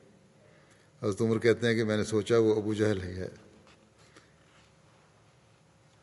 حضرت 1.03 1.20
عمر 1.20 1.38
کہتے 1.38 1.66
ہیں 1.66 1.74
کہ 1.74 1.85
میں 1.85 1.96
نے 1.96 2.05
سوچا 2.05 2.38
وہ 2.38 2.57
ابو 2.57 2.74
جہل 2.74 3.03
ہی 3.03 3.12
ہے۔ 3.12 3.29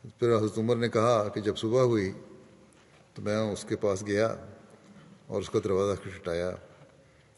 پھر 0.02 0.38
حضرت 0.38 0.58
عمر 0.58 0.76
نے 0.76 0.90
کہا 0.90 1.30
کہ 1.30 1.42
جب 1.42 1.58
صبح 1.58 1.82
ہوئی 1.82 2.12
تو 3.14 3.22
میں 3.22 3.38
اس 3.38 3.66
کے 3.70 3.76
پاس 3.76 4.04
گیا 4.08 4.36
اور 5.28 5.42
اس 5.42 5.50
کا 5.50 5.60
دروازہ 5.64 6.02
کھٹایا 6.02 6.52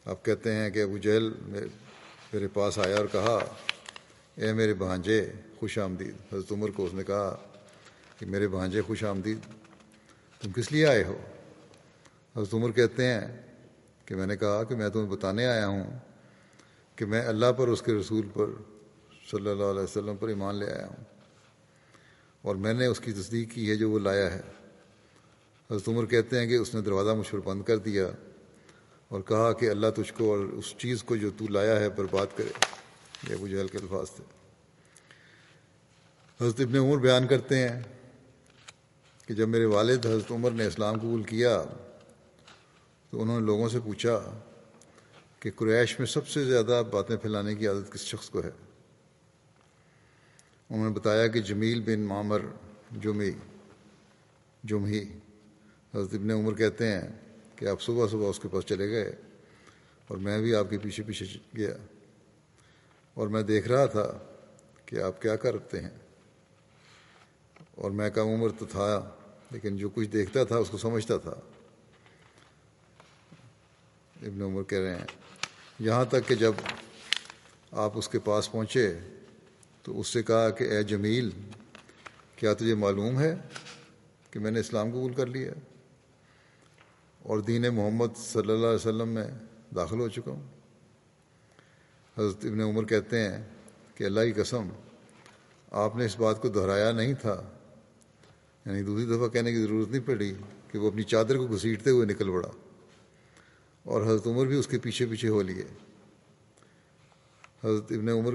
آپ 0.06 0.26
کہتے 0.26 0.56
ہیں 0.56 0.70
کہ 0.70 0.84
ابو 0.84 0.98
جہل 0.98 1.34
میرے 2.34 2.48
پاس 2.48 2.80
آیا 2.80 2.98
اور 2.98 3.06
کہا، 3.12 3.40
اے 4.36 4.54
میرے 4.54 4.74
بھانجے، 4.74 5.32
خوش 5.60 5.78
آمدید 5.78 6.34
حضرت 6.34 6.52
عمر 6.52 6.72
کو 6.72 6.86
اس 6.86 6.94
نے 6.94 7.04
کہا 7.04 7.38
کہ، 8.20 8.26
میرے 8.26 8.48
بھانجے، 8.48 8.82
خوش 8.82 9.04
آمدید۔ 9.04 9.40
تم 10.42 10.52
کس 10.52 10.72
لیے 10.72 10.86
آئے 10.86 11.04
ہو 11.04 11.18
حضرت 12.36 12.54
عمر 12.54 12.72
کہتے 12.72 13.08
ہیں 13.08 13.49
کہ 14.10 14.16
میں 14.16 14.28
نے 14.28 14.38
کہا 14.38 14.64
کہ 14.64 14.76
میں 14.76 14.90
تمہیں 14.90 15.08
بتانے 15.08 15.46
آیا 15.46 15.68
ہوں 15.68 15.98
کہ 16.96 17.06
میں 17.06 17.28
اللہ 17.28 17.52
پر 17.58 17.68
اس 17.68 17.82
کے 17.82 17.94
رسول 17.94 18.28
پر 18.34 18.46
صلی 19.32 19.50
اللہ 19.50 19.64
علیہ 19.64 19.82
وسلم 19.82 20.16
پر 20.16 20.28
ایمان 20.28 20.56
لے 20.56 20.72
آیا 20.72 20.88
ہوں۔ 20.88 21.04
اور 22.42 22.56
میں 22.56 22.74
نے 22.74 22.86
اس 22.86 23.00
کی 23.00 23.12
تصدیق 23.12 23.54
کی 23.54 23.70
ہے 23.70 23.76
جو 23.76 23.90
وہ 23.90 24.00
لایا 24.00 24.34
ہے۔ 24.34 24.42
حضرت 25.72 25.88
عمر 25.88 26.06
کہتے 26.06 26.40
ہیں 26.40 26.48
کہ 26.48 26.56
اس 26.56 26.76
نے 26.76 26.82
دروازہ 26.82 27.10
مجھ 27.10 27.32
پر 27.32 27.40
بند 27.40 27.64
کر 27.64 27.78
دیا 27.78 28.08
اور 29.08 29.22
کہا 29.22 29.54
کہ 29.54 29.70
اللہ 29.70 29.88
تجھ 29.96 30.14
کو 30.14 30.32
اور 30.32 30.40
اس 30.40 30.74
چیز 30.78 31.04
کو 31.04 31.16
جو 31.16 31.30
تو 31.38 31.46
لایا 31.50 31.80
ہے 31.80 31.90
برباد 31.90 32.38
کرے۔ 32.38 32.52
یہ 33.30 33.36
ابو 33.36 33.48
جہل 33.48 33.68
کے 33.68 33.78
الفاظ 33.78 34.12
تھے۔ 34.12 34.24
حضرت 36.42 36.60
ابن 36.60 36.78
عمر 36.78 36.98
بیان 36.98 37.28
کرتے 37.28 37.70
ہیں 37.70 37.82
کہ 39.28 39.34
جب 39.34 39.50
میرے 39.50 39.66
والد 39.66 40.06
حضرت 40.06 40.32
عمر 40.32 40.52
نے 40.52 40.66
اسلام 40.66 41.00
قبول 41.00 41.24
کیا 41.24 41.64
تو 43.12 43.22
انہوں 43.22 43.40
نے 43.40 43.46
لوگوں 43.46 43.70
سے 43.70 43.80
پوچھا 43.80 44.40
کہ 45.40 45.52
قریش 45.56 46.00
میں 46.00 46.08
سب 46.08 46.28
سے 46.28 46.46
زیادہ 46.46 46.84
باتیں 46.92 47.18
پھیلانے 47.18 47.56
کی 47.56 47.68
عادت 47.68 47.94
کس 47.94 48.00
شخص 48.00 48.30
کو 48.30 48.44
ہے؟ 48.44 48.52
انہوں 50.70 50.90
نے 50.90 50.96
بتایا 50.96 51.28
کہ 51.28 51.40
جمیل 51.40 51.82
بن 51.82 52.00
معمر 52.00 52.40
جمی 53.02 53.32
جمہی 54.64 55.04
حضرت 55.96 56.14
ابن 56.14 56.32
عمر 56.32 56.54
کہتے 56.54 56.88
ہیں 56.88 57.08
کہ 57.56 57.66
آپ 57.66 57.82
صبح 57.82 58.08
صبح 58.08 58.30
اس 58.30 58.40
کے 58.40 58.48
پاس 58.48 58.64
چلے 58.64 58.90
گئے 58.90 59.16
اور 60.08 60.18
میں 60.18 60.42
بھی 60.42 60.56
آپ 60.56 60.70
کے 60.70 60.78
پیچھے 60.78 61.04
پیچھے 61.04 61.26
گیا 61.58 61.78
اور 63.14 63.28
میں 63.28 63.44
دیکھ 63.44 63.68
رہا 63.68 63.86
تھا 63.86 64.18
کہ 64.86 65.02
آپ 65.02 65.22
کیا 65.22 65.36
کرتے 65.36 65.82
ہیں۔ 65.82 65.90
اور 67.76 67.92
میں 67.92 68.10
کم 68.10 68.28
عمر 68.28 68.50
تو 68.50 68.66
تھا، 68.66 69.10
لیکن 69.52 69.78
جو 69.78 69.90
کچھ 69.90 70.08
دیکھتا 70.08 70.44
تھا، 70.44 70.58
اس 70.58 70.70
کو 70.70 70.78
سمجھتا 70.78 71.18
تھا۔ 71.18 71.34
ابن 74.22 74.42
عمر 74.42 74.64
کہہ 74.64 74.78
رہے 74.78 74.96
ہیں، 74.96 75.06
یہاں 75.80 76.06
تک 76.06 76.28
کہ 76.28 76.36
جب 76.36 76.54
آپ 77.72 77.92
اس 77.98 78.10
کے 78.10 78.20
پاس 78.20 78.52
پہنچے 78.52 79.00
تو 79.82 80.00
اس 80.00 80.08
سے 80.08 80.24
کہا 80.24 80.50
کہ 80.50 80.64
اے 80.64 80.84
جمیل، 80.84 81.30
کیا 82.36 82.54
تجھے 82.54 82.76
معلوم 82.76 83.20
ہے 83.20 83.36
کہ 84.32 84.40
میں 84.40 84.52
نے 84.52 84.60
اسلام 84.60 84.90
قبول 84.90 85.14
کر 85.14 85.26
لیا؟ 85.26 85.52
اور 87.24 87.40
دین 87.40 87.62
محمد 87.62 88.18
صلی 88.18 88.42
اللہ 88.42 88.66
علیہ 88.66 88.76
وسلم 88.76 89.10
میں 89.10 89.28
داخل 89.76 90.00
ہو 90.00 90.10
چکا 90.10 90.32
ہوں۔ 90.32 90.48
حضرت 92.18 92.46
ابن 92.46 92.62
عمر 92.62 92.86
کہتے 92.86 93.20
ہیں 93.20 93.44
کہ 93.96 94.04
اللہ 94.04 94.20
کی 94.20 94.32
قسم، 94.32 94.70
آپ 95.72 95.96
نے 95.96 96.06
اس 96.06 96.20
بات 96.20 96.42
کو 96.42 96.50
دہرایا 96.50 96.92
نہیں 96.92 97.14
تھا۔ 97.14 97.42
یعنی 98.66 98.82
دوسری 98.82 99.06
دفعہ 99.06 99.28
کہنے 99.28 99.52
کی 99.52 99.62
ضرورت 99.62 99.88
نہیں 99.90 100.08
پڑی 100.08 100.34
کہ 100.72 100.80
وہ 100.80 100.88
اپنی 100.88 101.04
چادر 101.04 101.38
کو 101.38 101.48
گھسیٹتے 101.48 101.90
ہوئے 101.90 102.06
نکل 102.06 102.32
پڑا۔ 102.32 102.69
اور 103.84 104.02
حضرت 104.02 104.28
عمر 104.28 104.46
بھی 104.46 104.60
اس 104.60 104.68
کے 104.68 104.80
پیچھے 104.80 105.06
پیچھے 105.06 105.30
ہو 105.30 105.42
لیے۔ 105.42 105.66
حضرت 107.64 107.92
ابن 107.92 108.10
عمر 108.10 108.34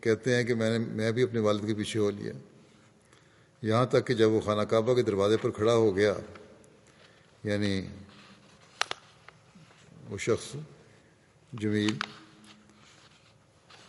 کہتے 0.00 0.36
ہیں 0.36 0.44
کہ 0.44 0.54
میں 0.54 0.78
نے 0.78 0.84
میں 0.88 1.12
بھی 1.12 1.22
اپنے 1.22 1.40
والد 1.40 1.66
کے 1.66 1.74
پیچھے 1.74 2.00
ہو 2.00 2.10
لیا۔ 2.10 2.32
یہاں 3.62 3.86
تک 3.86 4.06
کہ 4.06 4.14
جب 4.14 4.30
وہ 4.30 4.40
خانہ 4.40 4.62
کعبہ 4.62 4.94
کے 4.94 5.02
دروازے 5.02 5.36
پر 5.36 5.50
کھڑا 5.50 5.74
ہو 5.74 5.96
گیا 5.96 6.14
یعنی 7.44 7.86
وہ 10.10 10.18
شخص 10.18 10.56
جمیل 11.60 11.96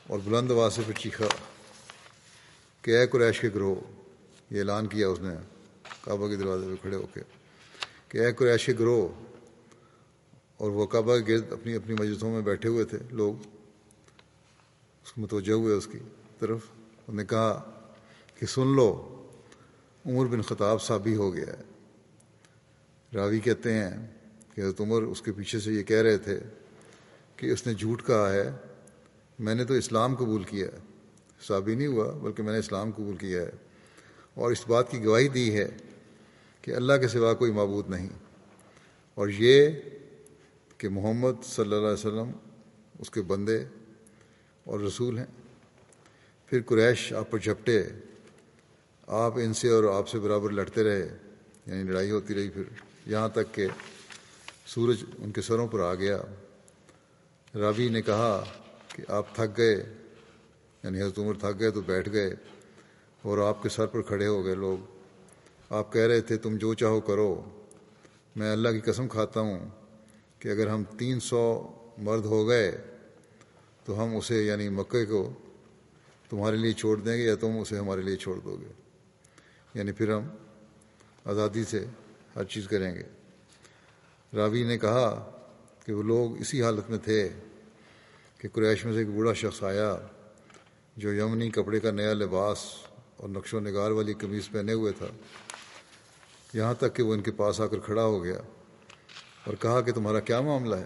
اور 0.08 0.19
بلند 0.23 0.52
آواز 0.52 0.73
سے 0.73 0.82
پھر 0.86 0.93
چیخا 0.93 1.28
کہ 2.82 2.97
اے 2.97 3.08
قریش 3.08 3.39
کے 3.39 3.49
گروہ، 3.56 3.75
یہ 4.52 4.60
اعلان 4.60 4.88
کیا 4.88 5.08
اس 5.08 5.19
نے 5.19 5.36
کعبہ 6.02 6.28
کے 6.28 6.36
دروازے 6.36 6.67
پہ 6.67 6.75
کھڑے 6.82 6.95
ہو 6.95 7.08
کے 7.13 7.21
کہ 8.10 8.17
اے 8.17 8.34
قریش 8.34 8.65
کے 8.65 8.73
گروہ 8.80 9.08
اور 10.60 10.72
وہ 10.72 10.86
کعبہ 10.86 11.17
گرد 11.28 11.52
اپنی 11.52 11.74
اپنی 11.74 11.95
مجلسوں 12.00 12.32
میں 12.32 12.41
بیٹھے 12.41 12.69
ہوئے 12.69 12.86
تھے 12.86 12.98
لوگ۔ 13.12 13.34
اس 15.04 15.12
کو 15.12 15.22
متوجہ 15.22 15.54
ہوئے 15.54 15.76
اس 15.76 15.88
کی 15.91 15.98
طرف۔ 16.39 16.60
انہوں 16.80 17.15
نے 17.15 17.26
کہا 17.26 17.72
کہ 18.36 18.45
سن 18.45 18.76
لو، 18.76 19.15
عمر 20.06 20.26
بن 20.26 20.41
خطاب 20.41 20.82
صابی 20.82 21.15
ہو 21.15 21.34
گیا 21.34 21.45
ہے۔ 21.48 21.62
راوی 23.13 23.39
کہتے 23.39 23.74
ہیں 23.74 24.08
کہ 24.56 24.62
حضرت 24.62 24.82
عمر 24.82 25.02
اس 25.02 25.22
کے 25.22 25.32
پیچھے 25.32 25.60
سے 25.60 25.72
یہ 25.72 25.84
کہہ 25.84 25.98
رہے 25.98 26.17
تھے 26.17 26.39
کہ 27.36 27.52
اس 27.52 27.67
نے 27.67 27.74
جھوٹ 27.74 28.06
کہا 28.06 28.34
ہے، 28.34 28.52
میں 29.39 29.56
نے 29.56 29.65
تو 29.65 29.74
اسلام 29.74 30.15
قبول 30.15 30.43
کیا 30.43 30.67
ہے۔ 30.67 30.80
صابی 31.41 31.76
نہیں 31.76 31.88
ہوا، 31.88 32.17
بلکہ 32.17 32.43
میں 32.43 32.54
نے 32.54 32.60
اسلام 32.60 32.91
قبول 32.91 33.15
کیا 33.15 33.41
ہے۔ 33.41 33.52
اور 34.34 34.52
اس 34.52 34.67
بات 34.67 34.91
کی 34.91 35.06
گواہی 35.06 35.28
دی 35.28 35.56
ہے 35.56 35.69
کہ 36.62 36.72
اللہ 36.72 36.93
کے 37.02 37.08
سوا 37.08 37.34
کوئی 37.34 37.52
معبود 37.52 37.89
نہیں۔ 37.89 38.10
اور 39.15 39.28
یہ 39.28 39.69
کہ 40.80 40.89
محمد 40.89 41.44
صلی 41.44 41.63
اللہ 41.63 41.76
علیہ 41.76 41.94
وسلم 41.94 42.32
اس 43.00 43.10
کے 43.10 43.22
بندے 43.22 43.65
اور 44.63 44.80
رسول 44.80 45.18
ہیں۔ 45.18 45.26
پھر 46.46 46.62
قریش 46.65 47.13
آپ 47.13 47.32
پر 47.32 47.38
جھپٹے۔ 47.38 47.84
آپ 49.08 49.34
ان 49.36 49.54
سے 49.54 49.70
اور 49.70 49.84
آپ 49.84 50.08
سے 50.08 50.20
برابر 50.20 50.50
لڑتے 50.50 50.84
رہے 50.84 51.18
یعنی 51.65 51.84
لڑائی 51.84 52.12
ہوتی 52.12 52.34
رہی۔ 52.34 52.50
پھر 52.50 52.63
یہاں 53.06 53.30
تک 53.30 53.56
کہ 53.56 53.68
سورج 54.65 55.04
ان 55.18 55.32
کے 55.32 55.42
سروں 55.42 55.68
پر 55.68 55.80
آ 55.80 55.94
گیا۔ 55.94 56.18
راوی 57.60 57.89
نے 57.89 58.02
کہا 58.02 58.44
کہ 58.88 59.04
آپ 59.08 59.36
تھک 59.36 59.58
گئے 59.58 59.94
یعنی 60.84 61.02
حضرت 61.02 61.20
عمر 61.20 61.34
تھک 61.34 61.60
گئے 61.60 61.72
تو 61.72 61.82
بیٹھ 61.82 62.10
گئے 62.12 62.34
اور 63.22 63.38
آپ 63.38 63.63
کے 63.63 63.70
سر 63.70 63.86
پر 63.86 64.02
کھڑے 64.02 64.28
ہو 64.28 64.46
گئے 64.46 64.56
لوگ۔ 64.56 64.78
آپ 65.70 65.94
کہہ 65.94 66.02
رہے 66.02 66.22
تھے، 66.22 66.38
تم 66.38 66.58
جو 66.58 66.74
چاہو 66.74 67.02
کرو، 67.02 67.46
میں 68.36 68.52
اللہ 68.52 68.70
کی 68.70 68.80
قسم 68.80 69.08
کھاتا 69.08 69.39
ہوں۔ 69.39 69.70
کہ 70.39 70.49
اگر 70.49 70.67
ہم 70.67 70.84
تین 70.84 71.19
سو 71.19 71.67
مرد 71.97 72.25
ہو 72.25 72.47
گئے 72.47 72.78
تو 73.86 74.04
ہم 74.04 74.15
اسے 74.15 74.43
یعنی 74.43 74.69
مکے 74.69 75.06
کو 75.06 75.34
تمہارے 76.30 76.58
لیے 76.58 76.73
چھوڑ 76.73 76.97
دیں 76.97 77.17
گے 77.17 77.23
یا 77.23 77.36
تم 77.36 77.58
اسے 77.60 77.78
ہمارے 77.78 78.02
لیے 78.02 78.15
چھوڑ 78.15 78.36
دو 78.39 78.58
گے۔ 78.62 78.71
یعنی 79.73 79.91
پھر 79.91 80.13
ہم 80.13 80.28
آزادی 81.25 81.63
سے 81.63 81.86
ہر 82.36 82.43
چیز 82.43 82.67
کریں 82.67 82.95
گے۔ 82.95 83.04
راوی 84.36 84.63
نے 84.63 84.78
کہا 84.78 85.32
کہ 85.86 85.93
وہ 85.93 86.04
لوگ 86.04 86.41
اسی 86.41 86.63
حالت 86.63 86.89
میں 86.89 86.97
تھے 86.97 87.30
کہ 88.38 88.49
قریش 88.54 88.86
میں 88.86 88.93
سے 88.93 88.99
ایک 88.99 89.08
بوڑھا 89.08 89.34
شخص 89.34 89.63
آیا 89.63 89.97
جو 90.97 91.13
یمنی 91.13 91.49
کپڑے 91.49 91.80
کا 91.80 91.91
نیا 91.91 92.13
لباس 92.13 92.58
اور 93.17 93.30
نقش 93.30 93.54
و 93.54 93.60
نگار 93.60 93.91
والی 93.91 94.13
قمیض 94.13 94.49
پہنے 94.52 94.73
ہوئے 94.73 94.93
تھا۔ 94.97 95.08
یہاں 96.54 96.73
تک 96.73 96.95
کہ 96.95 97.04
وہ 97.04 97.13
ان 97.13 97.21
کے 97.21 97.32
پاس 97.32 97.62
آ 97.62 97.67
کر 97.67 97.80
کھڑا 97.80 98.04
ہو 98.04 98.23
گیا۔ 98.23 98.41
اور 99.43 99.54
کہا 99.60 99.82
کہ 99.82 99.91
تمہارا 99.91 100.19
کیا 100.19 100.41
معاملہ 100.41 100.75
ہے؟ 100.75 100.86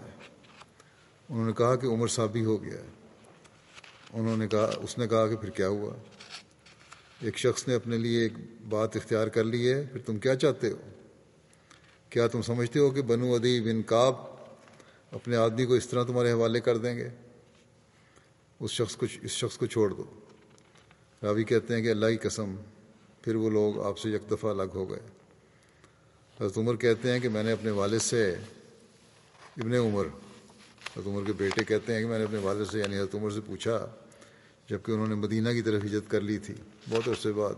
انہوں 1.28 1.46
نے 1.46 1.52
کہا 1.52 1.76
کہ 1.76 1.86
عمر 1.86 2.08
صاحب 2.08 2.32
بھی 2.32 2.44
ہو 2.44 2.62
گیا 2.62 2.74
ہے۔ 2.74 2.88
انہوں 4.12 4.36
نے 4.36 4.48
کہا، 4.48 4.70
اس 4.82 4.98
نے 4.98 5.08
کہا 5.08 5.26
کہ 5.26 5.36
پھر 5.36 5.50
کیا 5.50 5.68
ہوا؟ 5.68 5.94
ایک 7.20 7.38
شخص 7.38 7.68
نے 7.68 7.74
اپنے 7.74 7.98
لیے 7.98 8.22
ایک 8.22 8.32
بات 8.68 8.96
اختیار 8.96 9.28
کر 9.28 9.44
لی 9.44 9.72
ہے، 9.72 9.84
پھر 9.92 10.00
تم 10.00 10.18
کیا 10.18 10.36
چاہتے 10.36 10.70
ہو؟ 10.70 10.76
کیا 12.10 12.28
تم 12.28 12.42
سمجھتے 12.42 12.78
ہو 12.78 12.90
کہ 12.90 13.02
بنو 13.02 13.34
ادی 13.34 13.60
بن 13.60 13.82
کاب 13.82 14.14
اپنے 15.12 15.36
آدمی 15.36 15.66
کو 15.66 15.74
اس 15.74 15.88
طرح 15.88 16.04
تمہارے 16.04 16.32
حوالے 16.32 16.60
کر 16.60 16.76
دیں 16.76 16.96
گے؟ 16.96 17.08
اس 18.60 18.70
شخص 18.70 18.96
کو، 18.96 19.06
اس 19.22 19.30
شخص 19.30 19.58
کو 19.58 19.66
چھوڑ 19.66 19.90
دو۔ 19.90 20.04
راوی 21.22 21.44
کہتے 21.44 21.74
ہیں 21.74 21.82
کہ 21.82 21.90
اللہ 21.90 22.06
کی 22.06 22.16
قسم، 22.16 22.54
پھر 23.22 23.34
وہ 23.34 23.50
لوگ 23.50 23.86
آپ 23.86 23.98
سے 23.98 24.10
یک 24.10 24.30
دفعہ 24.30 24.50
الگ 24.50 24.70
ہو 24.74 24.90
گئے۔ 24.90 25.00
حضرت 26.40 26.58
عمر 26.58 26.76
کہتے 26.76 27.12
ہیں 27.12 27.20
کہ 27.20 27.28
میں 27.28 27.42
نے 27.42 27.52
اپنے 27.52 27.70
والد 27.70 28.00
سے 28.02 28.30
ابن 29.56 29.72
عمر، 29.74 30.06
حضرت 30.96 31.06
عمر 31.06 31.24
کے 31.26 31.32
بیٹے 31.32 31.64
کہتے 31.64 31.94
ہیں 31.94 32.00
کہ 32.00 32.06
میں 32.06 32.18
نے 32.18 32.24
اپنے 32.24 32.38
والد 32.38 32.70
سے 32.70 32.78
یعنی 32.78 32.96
حضرت 32.98 33.14
عمر 33.14 33.30
سے 33.30 33.40
پوچھا 33.46 33.86
جبکہ 34.68 34.92
انہوں 34.92 35.06
نے 35.06 35.14
مدینہ 35.14 35.48
کی 35.48 35.62
طرف 35.62 35.84
ہجرت 35.84 36.10
کر 36.10 36.20
لی 36.20 36.38
تھی۔ 36.38 36.54
بہت 36.90 37.08
عرصے 37.08 37.32
بعد 37.32 37.54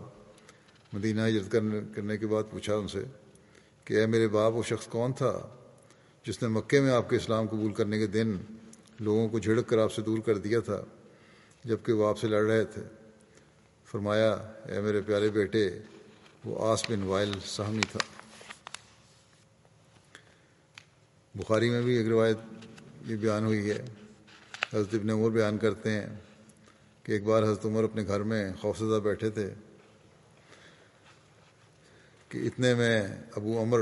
مدینہ 0.93 1.21
ہجرت 1.27 1.51
کرنے 1.51 1.79
کرنے 1.95 2.17
کے 2.17 2.27
بعد 2.27 2.43
پوچھا 2.51 2.75
ان 2.75 2.87
سے 2.87 3.03
کہ 3.85 3.93
اے 3.93 4.05
میرے 4.05 4.27
باپ، 4.27 4.53
وہ 4.53 4.63
شخص 4.63 4.87
کون 4.87 5.13
تھا 5.13 5.47
جس 6.25 6.41
نے 6.41 6.47
مکے 6.47 6.81
میں 6.81 6.91
آپ 6.91 7.09
کے 7.09 7.15
اسلام 7.15 7.47
قبول 7.47 7.73
کرنے 7.73 7.99
کے 7.99 8.07
دن 8.07 8.37
لوگوں 8.99 9.29
کو 9.29 9.39
جھڑک 9.39 9.67
کر 9.67 9.77
آپ 9.77 9.93
سے 9.93 10.01
دور 10.01 10.19
کر 10.19 10.37
دیا 10.37 10.59
تھا 10.59 10.81
جبکہ 11.63 11.93
وہ 11.93 12.07
آپ 12.07 12.19
سے 12.19 12.27
لڑ 12.27 12.43
رہے 12.43 12.65
تھے؟ 12.65 12.81
فرمایا، 13.85 14.31
اے 14.65 14.81
میرے 14.81 15.01
پیارے 15.01 15.29
بیٹے، 15.29 15.69
وہ 16.45 16.71
آس 16.71 16.89
بن 16.89 17.03
وائل 17.03 17.31
سہمی 17.45 17.81
تھا۔ 17.91 18.16
بخاری 21.37 21.69
میں 21.69 21.81
بھی 21.81 21.97
ایک 21.97 22.07
روایت 22.07 22.37
یہ 23.05 23.15
بیان 23.15 23.45
ہوئی 23.45 23.69
ہے، 23.69 23.81
حضرت 24.73 24.93
ابن 24.93 25.09
عمر 25.09 25.29
بیان 25.29 25.57
کرتے 25.57 25.91
ہیں 25.91 26.07
کہ 27.03 27.11
ایک 27.11 27.23
بار 27.23 27.43
حضرت 27.43 27.65
عمر 27.65 27.83
اپنے 27.83 28.03
گھر 28.07 28.23
میں 28.23 28.53
خوفزدہ 28.61 28.99
بیٹھے 29.03 29.29
تھے 29.29 29.53
کہ 32.29 32.37
اتنے 32.47 32.73
میں 32.73 33.01
ابو 33.35 33.61
عمر 33.61 33.79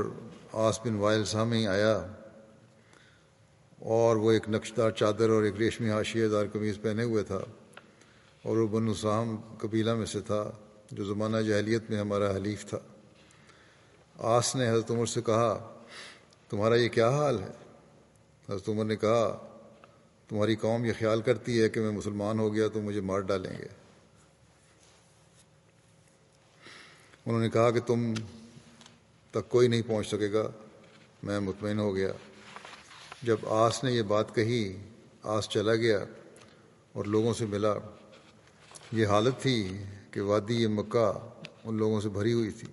آس 0.52 0.80
بن 0.84 0.94
وائل 0.94 1.24
سامی 1.24 1.66
آیا 1.66 2.06
اور 3.78 4.16
وہ 4.16 4.32
ایک 4.32 4.48
نقشدار 4.48 4.90
چادر 4.90 5.30
اور 5.30 5.42
ایک 5.42 5.56
ریشمی 5.56 5.90
حاشیے 5.90 6.28
دار 6.28 6.46
قمیض 6.52 6.80
پہنے 6.80 7.02
ہوئے 7.02 7.22
تھا 7.22 7.40
اور 8.42 8.56
وہ 8.56 8.66
بنو 8.66 8.94
سام 8.94 9.36
قبیلہ 9.58 9.94
میں 9.94 10.06
سے 10.06 10.20
تھا 10.20 10.50
جو 10.90 11.04
زمانہ 11.04 11.36
جہلیت 11.36 11.90
میں 11.90 12.00
ہمارا 12.00 12.36
حلیف 12.36 12.66
تھا۔ 12.66 12.78
آس 14.18 14.56
نے 14.56 14.70
حضرت 14.70 14.90
عمر 14.90 15.06
سے 15.06 15.22
کہا 15.22 15.75
تمہارا 16.56 16.74
یہ 16.74 16.88
کیا 16.88 17.10
حال 17.10 17.42
ہے؟ 17.42 17.48
حضرت 18.48 18.68
عمر 18.68 18.84
نے 18.84 18.96
کہا، 18.96 19.46
تمہاری 20.28 20.56
قوم 20.56 20.84
یہ 20.84 20.92
خیال 20.98 21.22
کرتی 21.22 21.62
ہے 21.62 21.68
کہ 21.68 21.80
میں 21.80 21.90
مسلمان 21.90 22.38
ہو 22.38 22.54
گیا 22.54 22.68
تو 22.68 22.80
مجھے 22.80 23.00
مار 23.00 23.20
ڈالیں 23.20 23.58
گے۔ 23.58 23.66
انہوں 27.26 27.40
نے 27.40 27.50
کہا 27.50 27.70
کہ 27.70 27.80
تم 27.80 28.14
تک 29.30 29.48
کوئی 29.48 29.68
نہیں 29.68 29.82
پہنچ 29.86 30.08
سکے 30.08 30.32
گا، 30.32 30.50
میں 31.22 31.40
مطمئن 31.40 31.78
ہو 31.78 31.94
گیا۔ 31.94 32.12
جب 33.22 33.36
آس 33.48 33.84
نے 33.84 33.92
یہ 33.92 34.02
بات 34.02 34.34
کہی، 34.34 34.76
آس 35.22 35.48
چلا 35.48 35.74
گیا 35.74 36.04
اور 36.92 37.04
لوگوں 37.04 37.34
سے 37.34 37.46
ملا۔ 37.46 37.74
یہ 38.92 39.06
حالت 39.06 39.42
تھی 39.42 39.82
کہ 40.10 40.20
وادی 40.20 40.62
یہ 40.62 40.68
مکہ 40.68 41.12
ان 41.64 41.76
لوگوں 41.76 42.00
سے 42.00 42.08
بھری 42.08 42.32
ہوئی 42.32 42.50
تھی۔ 42.50 42.68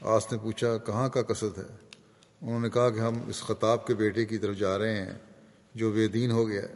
آس 0.00 0.32
نے 0.32 0.38
پوچھا، 0.38 0.76
کہاں 0.76 1.08
کا 1.08 1.22
قصد 1.22 1.58
ہے؟ 1.58 1.87
انہوں 2.42 2.60
نے 2.60 2.70
کہا 2.70 2.90
کہ 2.90 2.98
ہم 2.98 3.28
اس 3.28 3.40
خطاب 3.40 3.86
کے 3.86 3.94
بیٹے 3.94 4.24
کی 4.24 4.38
طرف 4.38 4.56
جا 4.56 4.78
رہے 4.78 4.96
ہیں، 4.96 5.12
جو 5.74 5.92
بے 5.92 6.08
دین 6.08 6.30
ہو 6.30 6.48
گیا 6.48 6.62
ہے۔ 6.62 6.74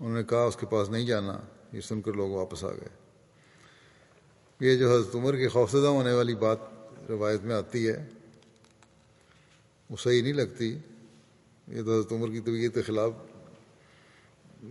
انہوں 0.00 0.14
نے 0.14 0.22
کہا، 0.22 0.44
اس 0.44 0.56
کے 0.56 0.66
پاس 0.66 0.90
نہیں 0.90 1.06
جانا، 1.06 1.40
یہ 1.72 1.80
سن 1.80 2.02
کر 2.02 2.12
لوگ 2.12 2.30
واپس 2.30 2.64
آ 2.64 2.70
گئے۔ 2.70 2.88
یہ 4.60 4.76
جو 4.76 4.94
حضرت 4.94 5.14
عمر 5.14 5.36
کے 5.36 5.48
خوفزدہ 5.48 5.86
ہونے 5.86 6.12
والی 6.12 6.34
بات 6.34 6.58
روایت 7.08 7.42
میں 7.42 7.54
آتی 7.54 7.88
ہے، 7.88 8.08
وہ 9.90 9.96
صحیح 9.96 10.22
نہیں 10.22 10.32
لگتی۔ 10.32 10.78
یہ 11.68 11.82
تو 11.82 11.98
حضرت 11.98 12.12
عمر 12.12 12.30
کی 12.30 12.40
طبیعت 12.40 12.74
کے 12.74 12.82
خلاف 12.82 13.12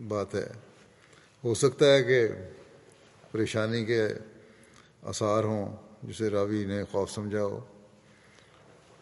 بات 0.08 0.36
ہے۔ 0.36 0.48
ہو 1.44 1.54
سکتا 1.54 1.94
ہے 1.94 2.04
کہ 2.04 2.28
پریشانی 3.32 3.86
کے 3.86 4.08
آثار 5.04 5.44
ہوں، 5.44 5.76
جسے 6.04 6.30
راوی 6.30 6.66
نے 6.66 6.84
خوف 6.92 7.12
سمجھا 7.12 7.44
ہو۔ 7.44 7.66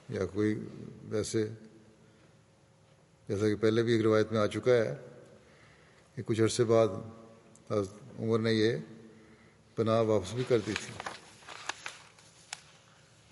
یا 0.10 0.26
کوئی 0.26 0.56
ویسے، 1.10 1.48
جیسا 3.30 3.48
کہ 3.48 3.56
پہلے 3.56 3.84
بھی 3.84 3.93
ایک 3.93 4.02
روایت 4.02 4.32
میں 4.32 4.39
آ 4.39 4.48
چکا 4.48 4.74
ہے 4.74 4.96
کہ 6.15 6.22
کچھ 6.26 6.41
عرصے 6.41 6.63
بعد 6.63 6.88
عمر 8.20 8.39
نے 8.39 8.54
یہ 8.54 8.78
پناہ 9.76 10.02
واپس 10.02 10.34
بھی 10.34 10.43
کر 10.48 10.58
دی 10.67 10.74
تھی 10.74 10.93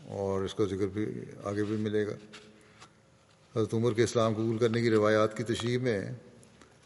اور 0.08 0.42
اس 0.42 0.54
کا 0.54 0.66
ذکر 0.66 0.88
بھی 0.88 1.06
آگے 1.44 1.64
بھی 1.64 1.78
ملے 1.78 2.08
گا۔ 2.08 2.16
حضرت 3.56 3.74
عمر 3.74 3.94
کے 3.94 4.04
اسلام 4.04 4.34
قبول 4.34 4.58
کرنے 4.58 4.82
کی 4.82 4.90
روایات 4.90 5.38
کی 5.38 5.44
تشریح 5.44 5.78
میں 5.80 6.00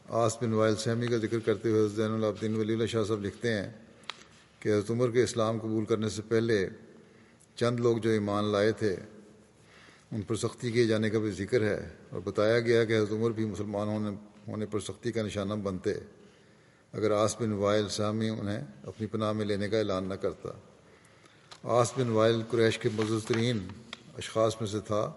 آس 0.10 0.38
بن 0.41 0.54
وائل 0.54 0.75
سہمی 0.75 1.08
کا 1.08 1.17
ذکر 1.17 1.39
کرتے 1.39 1.69
ہوئے 1.69 1.88
زین 1.88 2.12
العابدین 2.12 2.56
ولی 2.56 2.73
اللہ 2.73 2.86
شاہ 2.86 3.04
صاحب 3.04 3.25
لکھتے 3.25 3.54
ہیں 3.54 3.71
کہ 4.60 4.69
حضرت 4.69 4.91
عمر 4.91 5.12
کے 5.12 5.23
اسلام 5.23 5.60
قبول 5.60 5.86
کرنے 5.86 6.10
سے 6.10 6.21
پہلے 6.28 6.69
چند 7.56 7.80
لوگ 7.80 7.97
جو 7.97 8.10
ایمان 8.10 8.45
لائے 8.45 8.71
تھے 8.71 8.95
ان 10.12 10.22
پر 10.22 10.36
سختی 10.36 10.72
کیے 10.72 10.86
جانے 10.86 11.10
کا 11.10 11.19
بھی 11.19 11.32
ذکر 11.32 11.62
ہے 11.62 11.89
اور 12.10 12.22
بتایا 12.24 12.60
گیا 12.60 12.84
کہ 12.86 12.98
حضرت 12.98 13.12
عمر 13.12 13.32
بھی 13.32 13.45
مسلمان 13.45 13.88
ہونے 13.88 14.10
ہونے 14.48 14.65
پر 14.65 14.80
سختی 14.80 15.12
کا 15.12 15.22
نشانہ 15.22 15.54
بنتے، 15.54 15.93
اگر 16.93 17.12
آس 17.12 17.36
بن 17.41 17.52
وائل 17.52 17.89
سامی 17.89 18.30
انہیں 18.30 18.65
اپنی 18.84 19.08
پناہ 19.08 19.32
میں 19.32 19.45
لینے 19.45 19.69
کا 19.69 19.78
اعلان 19.78 20.04
نہ 20.04 20.13
کرتا۔ 20.13 20.50
آس 21.63 21.93
بن 21.98 22.10
وائل 22.10 22.41
قریش 22.50 22.80
کے 22.80 22.89
مزز 22.93 23.26
ترین 23.26 23.67
اشخاص 24.17 24.56
میں 24.62 24.67
سے 24.67 24.80
تھا 24.80 25.13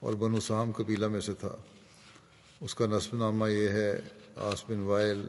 اور 0.00 0.14
بن 0.14 0.40
سام 0.40 0.72
قبیلہ 0.72 1.08
میں 1.08 1.20
سے 1.20 1.32
تھا۔ 1.34 1.56
اس 2.60 2.74
کا 2.74 2.86
نصب 2.86 3.16
نامہ 3.16 3.50
یہ 3.50 3.68
ہے، 3.68 4.00
آس 4.36 4.64
بن 4.68 4.80
وائل 4.80 5.26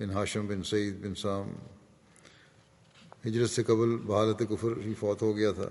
بن 0.00 0.10
ہاشم 0.10 0.46
بن 0.46 0.62
سعید 0.62 1.04
بن 1.04 1.14
سام، 1.14 1.52
ہجرت 3.26 3.50
سے 3.50 3.62
قبل 3.62 3.96
بحالت 3.96 4.42
کفر 4.50 4.72
ہی 4.86 4.94
فوت 4.94 5.22
ہو 5.22 5.36
گیا 5.36 5.52
تھا۔ 5.52 5.68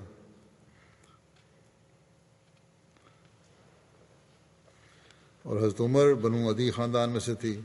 اور 5.43 5.57
حضرت 5.57 5.81
عمر 5.81 6.13
بنو 6.13 6.49
ادی 6.49 6.71
خاندان 6.71 7.09
میں 7.09 7.19
سے 7.19 7.35
تھی 7.35 7.61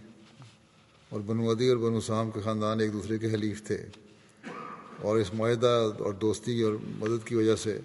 اور 1.08 1.20
بنو 1.20 1.50
ادی 1.50 1.68
اور 1.68 1.76
بنو 1.76 2.00
سام 2.00 2.30
کے 2.30 2.40
خاندان 2.40 2.80
ایک 2.80 2.92
دوسرے 2.92 3.18
کے 3.18 3.26
حلیف 3.26 3.66
تھے 3.66 3.86
اور 5.02 5.16
اس 5.16 5.34
معاہدہ 5.34 5.90
اور 5.98 6.12
دوستی 6.12 6.62
اور 6.62 6.72
مدد 6.98 7.26
کی 7.26 7.34
وجہ 7.34 7.56
سے 7.56 7.80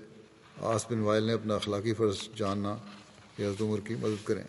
آس 0.57 0.85
بن 0.91 0.99
وائل 0.99 1.23
نے 1.23 1.33
اپنا 1.33 1.55
اخلاقی 1.55 1.93
فرض 1.93 2.17
جاننا 2.35 2.77
کہ 3.35 3.43
حضرت 3.43 3.61
عمر 3.61 3.79
کی 3.79 3.95
مدد 3.95 4.27
کریں۔ 4.27 4.43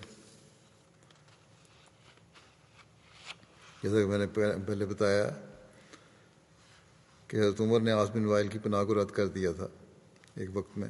جیسا 3.82 3.96
کہ 3.96 4.06
میں 4.06 4.18
نے 4.18 4.26
پہلے 4.66 4.86
بتایا 4.86 5.30
کہ 7.26 7.36
حضرت 7.36 7.60
عمر 7.60 7.80
نے 7.80 7.92
آس 7.92 8.08
بن 8.14 8.24
وائل 8.24 8.48
کی 8.48 8.58
پناہ 8.58 8.84
کو 8.84 8.94
رد 8.94 9.10
کر 9.10 9.26
دیا 9.26 9.52
تھا 9.52 9.66
ایک 10.36 10.50
وقت 10.52 10.78
میں۔ 10.78 10.88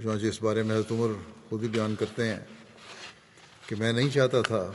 چنانچہ 0.00 0.20
جی، 0.20 0.28
اس 0.28 0.42
بارے 0.42 0.62
میں 0.62 0.74
حضرت 0.74 0.92
عمر 0.92 1.12
خود 1.48 1.62
ہی 1.62 1.68
بیان 1.68 1.94
کرتے 1.98 2.28
ہیں 2.28 2.38
کہ 3.66 3.76
میں 3.76 3.92
نہیں 3.92 4.10
چاہتا 4.10 4.40
تھا 4.42 4.72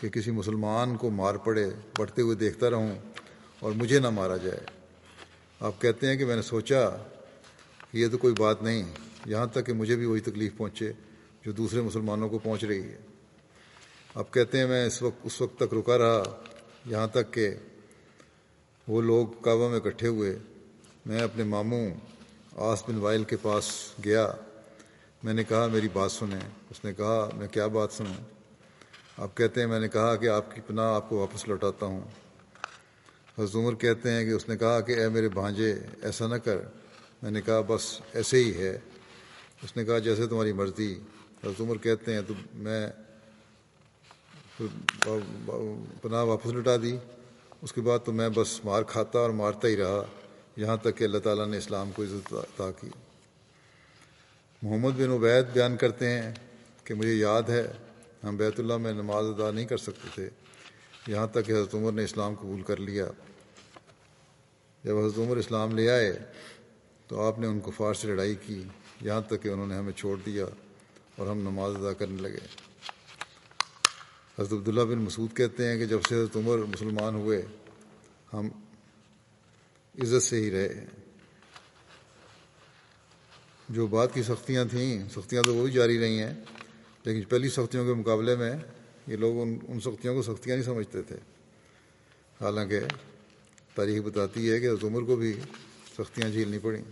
کہ 0.00 0.08
کسی 0.08 0.30
مسلمان 0.30 0.96
کو 0.96 1.10
مار 1.10 1.34
پڑے، 1.34 1.66
بڑھتے 1.98 2.22
ہوئے 2.22 2.36
دیکھتا 2.36 2.70
رہوں 2.70 2.94
اور 3.58 3.72
مجھے 3.72 3.98
نہ 3.98 4.10
مارا 4.10 4.36
جائے۔ 4.36 4.60
آپ 5.60 5.80
کہتے 5.80 6.06
ہیں 6.06 6.16
کہ 6.16 6.24
میں 6.24 6.36
نے 6.36 6.42
سوچا 6.42 6.88
کہ 7.90 7.98
یہ 7.98 8.08
تو 8.08 8.18
کوئی 8.18 8.34
بات 8.38 8.62
نہیں، 8.62 8.84
یہاں 9.26 9.46
تک 9.46 9.66
کہ 9.66 9.72
مجھے 9.72 9.96
بھی 9.96 10.06
وہی 10.06 10.20
تکلیف 10.20 10.56
پہنچے 10.56 10.92
جو 11.42 11.52
دوسرے 11.52 11.80
مسلمانوں 11.80 12.28
کو 12.28 12.38
پہنچ 12.38 12.64
رہی 12.64 12.82
ہے۔ 12.82 12.98
آپ 14.14 14.32
کہتے 14.32 14.58
ہیں 14.58 14.66
میں 14.66 14.86
اس 14.86 15.02
وقت 15.02 15.20
اس 15.22 15.40
وقت 15.40 15.56
تک 15.56 15.74
رکا 15.74 15.98
رہا، 15.98 16.22
یہاں 16.86 17.06
تک 17.06 17.32
کہ 17.32 17.50
وہ 18.88 19.02
لوگ 19.02 19.26
کعبہ 19.42 19.68
میں 19.68 19.76
اکٹھے 19.76 20.08
ہوئے، 20.08 20.38
میں 21.06 21.20
اپنے 21.20 21.44
ماموں 21.44 21.84
آس 22.60 22.82
بن 22.88 22.96
وائل 22.96 23.24
کے 23.24 23.36
پاس 23.42 23.64
گیا۔ 24.04 24.32
میں 25.22 25.34
نے 25.34 25.44
کہا، 25.44 25.66
میری 25.66 25.88
بات 25.92 26.12
سنیں۔ 26.12 26.40
اس 26.70 26.84
نے 26.84 26.94
کہا، 26.94 27.28
میں 27.36 27.48
کیا 27.48 27.66
بات 27.66 27.92
سنوں؟ 27.92 28.24
آپ 29.16 29.36
کہتے 29.36 29.60
ہیں، 29.60 29.66
میں 29.66 29.80
نے 29.80 29.88
کہا 29.88 30.16
کہ 30.16 30.28
آپ 30.28 30.54
کی 30.54 30.60
پناہ 30.66 30.94
آپ 30.94 31.08
کو 31.08 31.16
واپس 31.16 31.48
لوٹاتا 31.48 31.86
ہوں۔ 31.86 32.00
حضرت 33.38 33.56
عمر 33.56 33.74
کہتے 33.74 34.10
ہیں 34.10 34.24
کہ 34.24 34.30
اس 34.30 34.48
نے 34.48 34.56
کہا 34.56 34.80
کہ 34.80 34.92
اے 34.92 35.08
میرے 35.08 35.28
بھانجے، 35.28 35.74
ایسا 36.02 36.26
نہ 36.26 36.34
کر۔ 36.34 36.56
میں 37.22 37.30
نے 37.30 37.42
کہا، 37.42 37.60
بس 37.66 38.00
ایسے 38.12 38.44
ہی 38.44 38.54
ہے۔ 38.54 38.78
اس 39.62 39.76
نے 39.76 39.84
کہا، 39.84 39.98
جیسے 39.98 40.26
تمہاری 40.26 40.52
مرضی۔ 40.52 40.94
حضرت 41.44 41.60
عمر 41.60 41.76
کہتے 41.76 42.14
ہیں، 42.14 42.22
تو 42.26 42.34
میں 42.54 42.88
پناہ 46.02 46.24
واپس 46.24 46.46
لٹا 46.46 46.76
دی۔ 46.82 46.96
اس 47.62 47.72
کے 47.72 47.80
بعد 47.80 47.98
تو 48.04 48.12
میں 48.12 48.28
بس 48.28 48.64
مار 48.64 48.82
کھاتا 48.82 49.18
اور 49.18 49.30
مارتا 49.30 49.68
ہی 49.68 49.76
رہا۔ 49.76 50.04
یہاں 50.60 50.76
تک 50.76 50.96
کہ 50.96 51.04
اللہ 51.04 51.18
تعالیٰ 51.18 51.46
نے 51.46 51.58
اسلام 51.58 51.90
کو 51.96 52.02
عزت 52.02 52.32
عطا 52.32 52.70
کی۔ 52.70 52.88
محمد 54.62 54.90
بن 54.90 55.10
عبید 55.10 55.46
بیان 55.52 55.76
کرتے 55.76 56.10
ہیں 56.10 56.34
کہ 56.84 56.94
مجھے 56.94 57.14
یاد 57.14 57.42
ہے، 57.42 57.72
ہم 58.24 58.36
بیت 58.36 58.60
اللہ 58.60 58.76
میں 58.76 58.92
نماز 58.92 59.24
ادا 59.26 59.50
نہیں 59.50 59.64
کر 59.64 59.76
سکتے 59.76 60.08
تھے۔ 60.14 60.28
یہاں 61.06 61.26
تک 61.26 61.46
کہ 61.46 61.52
حضرت 61.52 61.74
عمر 61.74 61.92
نے 61.92 62.04
اسلام 62.04 62.34
قبول 62.34 62.62
کر 62.62 62.76
لیا۔ 62.76 63.06
جب 64.84 64.96
حضرت 64.96 65.18
عمر 65.18 65.36
اسلام 65.36 65.76
لے 65.76 65.90
آئے 65.90 66.18
تو 67.06 67.26
آپ 67.26 67.38
نے 67.38 67.46
ان 67.46 67.60
کو 67.60 67.70
فار 67.70 67.94
سے 67.94 68.08
لڑائی 68.08 68.34
کی۔ 68.46 68.64
یہاں 69.00 69.20
تک 69.20 69.42
کہ 69.42 69.48
انہوں 69.48 69.66
نے 69.66 69.74
ہمیں 69.74 69.92
چھوڑ 69.92 70.16
دیا 70.26 70.46
اور 71.16 71.26
ہم 71.26 71.38
نماز 71.38 71.76
ادا 71.76 71.92
کرنے 71.92 72.22
لگے۔ 72.22 72.46
حضرت 74.38 74.52
عبداللہ 74.52 74.80
بن 74.80 74.98
مسعود 74.98 75.36
کہتے 75.36 75.66
ہیں 75.66 75.78
کہ 75.78 75.86
جب 75.86 75.98
سے 76.08 76.14
حضرت 76.14 76.36
عمر 76.36 76.58
مسلمان 76.58 77.14
ہوئے، 77.14 77.42
ہم 78.32 78.48
عزت 80.00 80.22
سے 80.22 80.36
ہی 80.36 80.50
رہے 80.50 80.84
جو 83.68 83.86
بات 83.86 84.14
کی 84.14 84.22
سختیاں 84.22 84.64
تھیں، 84.64 85.08
سختیاں 85.08 85.42
تو 85.42 85.54
وہ 85.54 85.64
بھی 85.64 85.72
جاری 85.72 85.98
رہی 85.98 86.22
ہیں، 86.22 86.34
لیکن 87.04 87.28
پہلی 87.28 87.48
سختیوں 87.48 87.86
کے 87.86 87.94
مقابلے 87.94 88.36
میں 88.36 88.52
یہ 89.06 89.16
لوگ 89.16 89.42
ان 89.42 89.58
ان 89.68 89.80
سختیوں 89.80 90.14
کو 90.14 90.22
سختیاں 90.22 90.56
نہیں 90.56 90.66
سمجھتے 90.66 91.02
تھے۔ 91.02 91.16
حالانکہ 92.40 92.80
تاریخ 93.74 94.02
بتاتی 94.02 94.50
ہے 94.50 94.60
کہ 94.60 94.66
حضرت 94.66 94.84
عمر 94.84 95.02
کو 95.02 95.16
بھی 95.16 95.40
سختیاں 95.98 96.28
جھیلنی 96.28 96.58
پڑیں۔ 96.58 96.82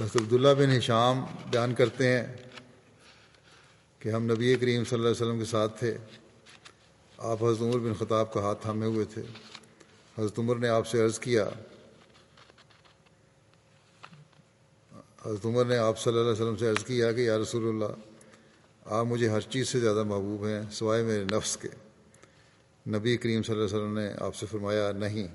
حضرت 0.00 0.16
عبداللہ 0.16 0.48
بن 0.58 0.78
ہشام 0.78 1.24
بیان 1.50 1.74
کرتے 1.74 2.08
ہیں 2.08 2.26
کہ 3.98 4.08
ہم 4.08 4.24
نبی 4.24 4.54
کریم 4.54 4.84
صلی 4.84 4.98
اللہ 4.98 5.08
علیہ 5.08 5.26
وسلم 5.26 5.38
کے 5.38 5.44
ساتھ 5.44 5.78
تھے۔ 5.78 5.96
آپ 7.18 7.44
حضرت 7.44 7.60
عمر 7.60 7.78
بن 7.78 7.94
خطاب 7.94 8.32
کا 8.32 8.40
ہاتھ 8.40 8.62
تھامے 8.62 8.86
ہوئے 8.86 9.04
تھے۔ 9.04 9.22
حضرت 10.18 10.38
عمر 10.38 10.56
نے 10.56 10.68
آپ 10.68 10.86
سے 10.86 11.04
عرض 11.04 11.18
کیا، 11.18 11.48
حضرت 15.24 15.46
عمر 15.46 15.64
نے 15.64 15.76
آپ 15.76 16.00
صلی 16.00 16.12
اللہ 16.12 16.22
علیہ 16.22 16.42
وسلم 16.42 16.56
سے 16.56 16.68
عرض 16.68 16.84
کیا 16.84 17.12
کہ 17.12 17.20
یا 17.20 17.38
رسول 17.38 17.68
اللہ، 17.68 17.94
آپ 18.84 19.06
مجھے 19.06 19.28
ہر 19.28 19.40
چیز 19.40 19.68
سے 19.68 19.80
زیادہ 19.80 20.02
محبوب 20.02 20.46
ہیں، 20.46 20.62
سوائے 20.72 21.02
میرے 21.02 21.24
نفس 21.24 21.56
کے۔ 21.56 21.68
نبی 22.88 23.16
کریم 23.16 23.42
صلی 23.42 23.54
اللہ 23.54 23.66
علیہ 23.66 23.76
وسلم 23.76 23.98
نے 23.98 24.10
آپ 24.20 24.34
سے 24.34 24.46
فرمایا، 24.46 24.92
نہیں، 24.92 25.28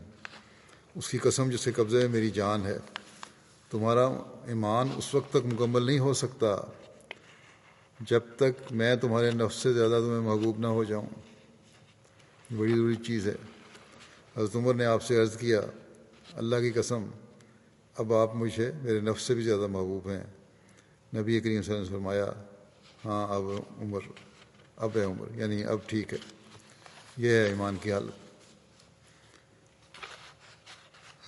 اس 0.95 1.09
کی 1.09 1.17
قسم 1.17 1.49
جس 1.49 1.65
کے 1.65 1.71
قبضے 1.71 1.99
میں 1.99 2.07
میری 2.07 2.29
جان 2.29 2.65
ہے، 2.65 2.77
تمہارا 3.69 4.05
ایمان 4.47 4.89
اس 4.97 5.15
وقت 5.15 5.29
تک 5.29 5.45
مکمل 5.45 5.83
نہیں 5.83 5.99
ہو 5.99 6.13
سکتا 6.13 6.55
جب 7.99 8.21
تک 8.35 8.71
میں 8.71 8.95
تمہارے 8.95 9.31
نفس 9.31 9.55
سے 9.55 9.73
زیادہ 9.73 9.99
تمہیں 10.01 10.21
محبوب 10.21 10.59
نہ 10.59 10.67
ہو 10.67 10.83
جاؤں۔ 10.83 11.07
بڑی 12.57 12.71
ضروری 12.71 12.95
چیز 12.95 13.27
ہے۔ 13.27 13.35
حضرت 14.37 14.55
عمر 14.55 14.73
نے 14.73 14.85
آپ 14.85 15.03
سے 15.03 15.21
عرض 15.21 15.37
کیا، 15.37 15.61
اللہ 16.33 16.55
کی 16.55 16.71
قسم، 16.71 17.05
اب 17.95 18.13
آپ 18.13 18.35
مجھے 18.35 18.71
میرے 18.81 18.99
نفس 18.99 19.21
سے 19.21 19.33
بھی 19.33 19.43
زیادہ 19.43 19.67
محبوب 19.67 20.09
ہیں۔ 20.09 20.23
نبی 21.15 21.39
کریم 21.39 21.61
صلی 21.61 21.73
اللہ 21.73 21.73
علیہ 21.73 21.81
وسلم 21.81 21.97
فرمایا 21.97 22.25
ہاں 23.05 23.35
اب 23.35 23.43
عمر، 23.81 23.99
اب 24.75 24.89
ہے 24.95 25.03
عمر 25.03 25.25
یعنی 25.35 25.63
اب 25.63 25.79
ٹھیک 25.85 26.13
ہے۔ 26.13 26.17
یہ 27.17 27.29
ہے 27.29 27.47
ایمان 27.47 27.75
کی 27.81 27.91
حالت۔ 27.91 28.17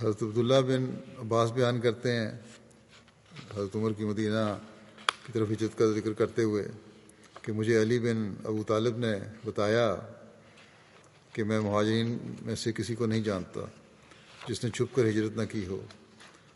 حضرت 0.01 0.23
عبداللہ 0.23 0.61
بن 0.67 0.95
عباس 1.17 1.51
بیان 1.51 1.81
کرتے 1.81 2.15
ہیں، 2.15 2.31
حضرت 3.55 3.75
عمر 3.75 3.93
کی 3.93 4.05
مدینہ 4.05 4.57
کی 5.25 5.33
طرف 5.33 5.47
عزت 5.51 5.77
کا 5.77 5.85
ذکر 5.85 6.13
کرتے 6.13 6.43
ہوئے، 6.43 6.67
کہ 7.41 7.51
مجھے 7.51 7.81
علی 7.81 7.99
بن 7.99 8.33
ابو 8.45 8.63
طالب 8.63 8.97
نے 8.97 9.13
بتایا 9.45 9.95
کہ 11.33 11.43
میں 11.43 11.59
مہاجرین 11.59 12.17
میں 12.41 12.55
سے 12.55 12.71
کسی 12.71 12.95
کو 12.95 13.05
نہیں 13.05 13.21
جانتا 13.21 13.61
جس 14.47 14.63
نے 14.63 14.69
چھپ 14.69 14.95
کر 14.95 15.09
ہجرت 15.09 15.37
نہ 15.37 15.41
کی 15.51 15.65
ہو۔ 15.67 15.85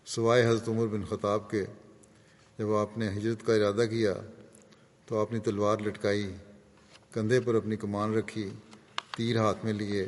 سوائے 0.06 0.46
حضرت 0.46 0.70
عمر 0.70 0.88
بن 0.88 1.04
خطاب 1.04 1.52
کے، 1.52 1.66
جب 2.60 2.74
آپ 2.74 2.98
نے 2.98 3.10
ہجرت 3.10 3.46
کا 3.46 3.54
ارادہ 3.54 3.86
کیا 3.90 4.14
تو 5.06 5.20
آپ 5.20 5.34
نے 5.34 5.40
تلوار 5.40 5.78
لٹکائی، 5.78 6.32
کندھے 7.14 7.40
پر 7.40 7.56
اپنی 7.56 7.76
کمان 7.76 8.14
رکھی، 8.14 8.50
تیر 9.18 9.38
ہاتھ 9.38 9.66
میں 9.66 9.74
لیے 9.74 10.08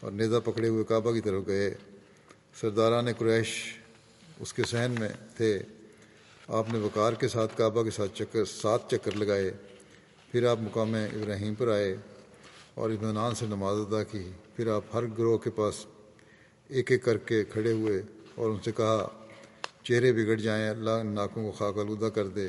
اور 0.00 0.12
نیزہ 0.12 0.36
پکڑے 0.44 0.68
ہوئے 0.68 0.84
کعبہ 0.84 1.12
کی 1.12 1.20
طرف 1.20 1.42
گئے۔ 1.46 1.74
سرداران 2.60 3.06
قریش 3.18 3.78
اس 4.38 4.52
کے 4.52 4.62
سہن 4.64 4.94
میں 4.98 5.08
تھے۔ 5.36 5.58
آپ 6.48 6.72
نے 6.72 6.78
وقار 6.78 7.12
کے 7.12 7.28
ساتھ 7.28 7.58
کعبہ 7.58 7.82
کے 7.82 7.90
ساتھ 7.90 8.14
چکر، 8.14 8.44
سات 8.44 8.90
چکر 8.90 9.12
لگائے۔ 9.12 9.50
پھر 10.32 10.46
آپ 10.46 10.58
مقام 10.60 10.94
ابراہیم 10.94 11.54
پر 11.54 11.68
آئے۔ 11.68 11.96
اور 12.74 12.90
اطمینان 12.90 13.34
سے 13.34 13.46
نماز 13.46 13.76
ادا 13.78 14.02
کی۔ 14.02 14.30
پھر 14.56 14.66
آپ 14.66 14.84
ہر 14.94 15.06
گروہ 15.06 15.38
کے 15.38 15.50
پاس 15.50 15.86
ایک 16.68 16.90
ایک 16.90 17.04
کر 17.04 17.18
کے 17.18 17.44
کھڑے 17.44 17.72
ہوئے 17.72 18.02
اور 18.34 18.50
ان 18.50 18.56
سے 18.64 18.72
کہا، 18.72 19.08
چہرے 19.82 20.12
بگڑ 20.12 20.36
جائیں، 20.36 20.70
اللہ 20.70 21.02
ناکوں 21.04 21.44
کو 21.44 21.52
خاک 21.52 21.78
آلودہ 21.78 22.04
کر 22.04 22.26
دے۔ 22.26 22.48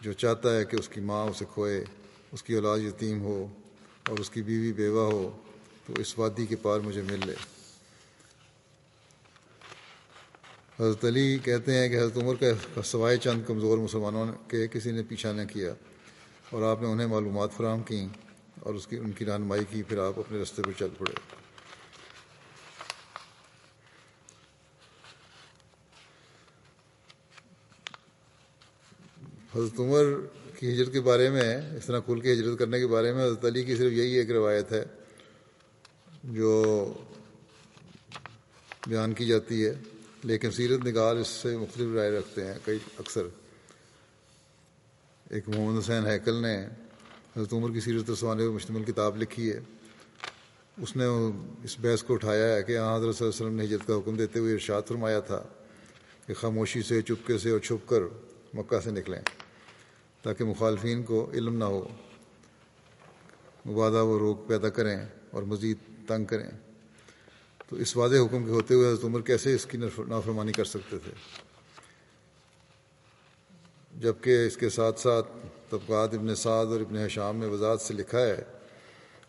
جو 0.00 0.12
چاہتا 0.12 0.56
ہے 0.56 0.64
کہ 0.64 0.76
اس 0.76 0.88
کی 0.88 1.00
ماں 1.00 1.26
اسے 1.26 1.44
کھوئے، 1.54 1.84
اس 2.32 2.42
کی 2.42 2.54
اولاد 2.54 2.78
یتیم 2.78 3.22
ہو 3.22 3.46
اور 4.08 4.18
اس 4.18 4.30
کی 4.30 4.42
بیوی 4.42 4.72
بیوہ 4.72 5.12
ہو، 5.12 5.30
تو 5.86 5.92
اس 5.98 6.18
وادی 6.18 6.46
کے 6.46 6.56
پار 6.56 6.80
مجھے 6.80 7.02
مل 7.02 7.20
لے۔ 7.26 7.34
حضرت 10.80 11.04
علی 11.04 11.38
کہتے 11.38 11.74
ہیں 11.74 11.88
کہ 11.88 11.98
حضرت 11.98 12.16
عمر 12.16 12.34
کا 12.34 12.82
سوائے 12.82 13.16
چند 13.16 13.42
کمزور 13.46 13.78
مسلمانوں 13.78 14.26
کے 14.48 14.66
کسی 14.68 14.90
نے 14.90 15.02
پیچھا 15.02 15.32
نہ 15.32 15.42
کیا 15.52 15.74
اور 16.50 16.62
آپ 16.62 16.82
نے 16.82 16.88
انہیں 16.88 17.06
معلومات 17.06 17.48
فراہم 17.56 17.82
کیں۔ 17.82 18.08
اور 18.60 18.74
اس 18.74 18.86
کی 18.86 18.96
ان 18.96 19.12
کی 19.12 19.24
رہنمائی 19.24 19.64
کی، 19.70 19.82
پھر 19.82 19.98
آپ 19.98 20.18
اپنے 20.18 20.42
رستے 20.42 20.62
پر 20.62 20.72
چل 20.78 20.88
پڑے۔ 20.98 21.12
حضرت 29.54 29.80
عمر 29.80 30.04
کی 30.58 30.72
ہجرت 30.72 30.92
کے 30.92 31.00
بارے 31.00 31.30
میں، 31.30 31.56
اس 31.76 31.86
طرح 31.86 32.00
کھل 32.00 32.20
کے 32.20 32.32
ہجرت 32.32 32.58
کرنے 32.58 32.78
کے 32.78 32.86
بارے 32.86 33.12
میں، 33.12 33.24
حضرت 33.24 33.44
علی 33.44 33.62
کی 33.62 33.76
صرف 33.76 33.92
یہی 33.92 34.10
ایک 34.10 34.30
روایت 34.30 34.72
ہے، 34.72 34.84
جو 36.24 36.92
بیان 38.86 39.12
کی 39.12 39.26
جاتی 39.26 39.66
ہے۔ 39.66 39.74
لیکن 40.24 40.50
سیرت 40.50 40.86
نگار 40.86 41.16
اس 41.16 41.28
سے 41.28 41.56
مختلف 41.56 41.88
رائے 41.94 42.10
رکھتے 42.10 42.46
ہیں، 42.46 42.54
کئی 42.64 42.78
اکثر۔ 42.98 43.26
ایک 45.30 45.48
محمد 45.48 45.78
حسین 45.78 46.06
ہیکل 46.06 46.34
نے 46.34 46.66
حضرت 47.36 47.52
عمر 47.52 47.72
کی 47.72 47.80
سیرت 47.80 48.10
رسوانے 48.10 48.44
پر 48.44 48.50
مشتمل 48.50 48.84
کتاب 48.84 49.16
لکھی 49.16 49.52
ہے۔ 49.52 49.60
اس 50.82 50.96
نے 50.96 51.04
اس 51.64 51.76
بحث 51.80 52.02
کو 52.02 52.14
اٹھایا 52.14 52.56
ہے 52.56 52.62
کہ 52.62 52.78
ہاں 52.78 52.96
حضرت 52.96 53.16
صلی 53.16 53.26
اللہ 53.26 53.36
علیہ 53.36 53.46
وسلم 53.46 53.60
نے 53.60 53.64
ہجرت 53.64 53.86
کا 53.86 53.96
حکم 53.96 54.16
دیتے 54.16 54.38
ہوئے 54.38 54.52
ارشاد 54.52 54.82
فرمایا 54.88 55.20
تھا 55.20 55.42
کہ 56.26 56.34
خاموشی 56.34 56.82
سے 56.82 57.02
چپکے 57.02 57.38
سے 57.38 57.50
اور 57.50 57.58
چھپ 57.58 57.88
کر 57.88 58.00
مکہ 58.54 58.80
سے 58.80 58.90
نکلیں 58.90 59.20
تاکہ 60.22 60.44
مخالفین 60.44 61.02
کو 61.02 61.30
علم 61.32 61.56
نہ 61.56 61.64
ہو۔ 61.64 61.88
مبادہ 63.66 64.04
وہ 64.04 64.18
روک 64.18 64.48
پیدا 64.48 64.68
کریں 64.68 64.96
اور 65.30 65.42
مزید 65.42 65.76
تنگ 66.08 66.24
کریں۔ 66.24 66.50
تو 67.68 67.76
اس 67.76 67.96
واضح 67.96 68.16
حکم 68.16 68.44
کے 68.44 68.50
ہوتے 68.50 68.74
ہوئے 68.74 68.88
حضرت 68.88 69.04
عمر 69.04 69.20
کیسے 69.20 69.54
اس 69.54 69.66
کی 69.66 69.78
نافرمانی 69.78 70.52
کر 70.52 70.64
سکتے 70.64 70.98
تھے؟ 70.98 71.12
جبکہ 74.00 74.46
اس 74.46 74.56
کے 74.56 74.68
ساتھ 74.70 75.00
ساتھ 75.00 75.28
طبقات 75.70 76.14
ابن 76.14 76.34
سعد 76.34 76.66
اور 76.66 76.80
ابن 76.80 76.96
حشام 76.96 77.36
میں 77.36 77.48
وضاحت 77.48 77.80
سے 77.80 77.94
لکھا 77.94 78.20
ہے 78.20 78.42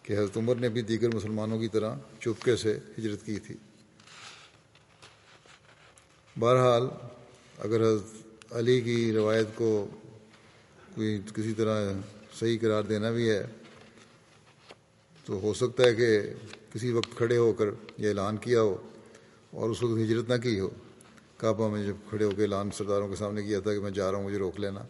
کہ 0.03 0.13
حضرت 0.13 0.37
عمر 0.37 0.55
نے 0.55 0.69
بھی 0.69 0.81
دیگر 0.81 1.15
مسلمانوں 1.15 1.59
کی 1.59 1.67
طرح 1.67 1.95
چپکے 2.19 2.55
سے 2.55 2.79
ہجرت 2.99 3.25
کی 3.25 3.39
تھی۔ 3.39 3.55
بہرحال، 6.39 6.87
اگر 7.59 7.81
حضرت 7.81 8.53
علی 8.53 8.81
کی 8.81 9.13
روایت 9.13 9.47
کو 9.55 9.87
کوئی 10.95 11.21
کسی 11.35 11.53
طرح 11.53 11.91
صحیح 12.39 12.57
قرار 12.61 12.83
دینا 12.83 13.11
بھی 13.11 13.29
ہے، 13.29 13.43
تو 15.25 15.39
ہو 15.39 15.53
سکتا 15.53 15.83
ہے 15.83 15.95
کہ 15.95 16.19
کسی 16.73 16.91
وقت 16.91 17.17
کھڑے 17.17 17.37
ہو 17.37 17.53
کر 17.53 17.65
یہ 17.97 18.07
اعلان 18.07 18.37
کیا 18.37 18.61
ہو 18.61 18.77
اور 19.51 19.69
اس 19.69 19.83
وقت 19.83 20.01
ہجرت 20.01 20.29
نہ 20.29 20.37
کی 20.37 20.59
ہو۔ 20.59 20.69
کعبہ 21.41 21.69
میں 21.69 21.83
جب 21.83 21.95
کھڑے 22.09 22.25
ہو 22.25 22.31
کے 22.31 22.41
اعلان 22.41 22.71
سرداروں 22.71 23.09
کے 23.09 23.15
سامنے 23.15 23.43
کیا 23.43 23.59
تھا 23.59 23.73
کہ 23.73 23.79
میں 23.79 23.91
جا 23.91 24.11
رہا 24.11 24.17
ہوں، 24.17 24.25
مجھے 24.25 24.37
روک 24.37 24.59
لینا۔ 24.59 24.83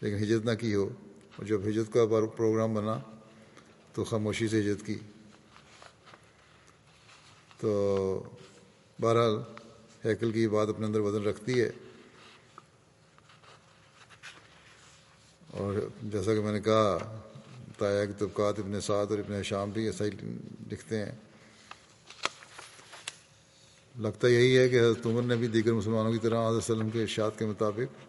لیکن 0.00 0.16
ہجرت 0.16 0.44
نہ 0.44 0.54
کی 0.54 0.74
ہو۔ 0.74 0.88
اور 1.36 1.44
جب 1.44 1.60
ہجرت 1.68 1.92
کا 1.92 2.00
پروگرام 2.36 2.74
بنا 2.74 3.00
تو 3.92 4.04
خاموشی 4.04 4.48
سے 4.48 4.60
ہجرت 4.60 4.86
کی۔ 4.86 4.98
تو 7.60 8.22
بہرحال 9.00 9.36
ہیکل 10.04 10.32
کی 10.32 10.48
بات 10.48 10.68
اپنے 10.68 10.86
اندر 10.86 11.00
وزن 11.00 11.22
رکھتی 11.22 11.60
ہے۔ 11.60 11.70
اور 15.50 15.88
جیسا 16.02 16.34
کہ 16.34 16.40
میں 16.40 16.52
نے 16.52 16.60
کہا 16.60 17.20
بتایا 17.68 18.04
کہ 18.04 18.12
طبقات 18.18 18.58
ابن 18.58 18.80
سعد 18.80 19.06
اور 19.10 19.18
ابن 19.18 19.42
شام 19.42 19.70
بھی 19.70 19.86
ایسا 19.86 20.04
ہی 20.04 20.10
لکھتے 20.70 20.98
ہیں۔ 20.98 21.12
لگتا 23.98 24.28
یہی 24.28 24.58
ہے 24.58 24.68
کہ 24.68 24.80
حضرت 24.80 25.06
عمر 25.06 25.22
نے 25.22 25.36
بھی 25.36 25.46
دیگر 25.46 25.72
مسلمانوں 25.72 26.12
کی 26.12 26.18
طرح 26.18 26.48
حضرت 26.48 26.70
وسلم 26.70 26.90
کے 26.90 27.02
ارشاد 27.02 27.30
کے 27.38 27.46
مطابق 27.46 28.06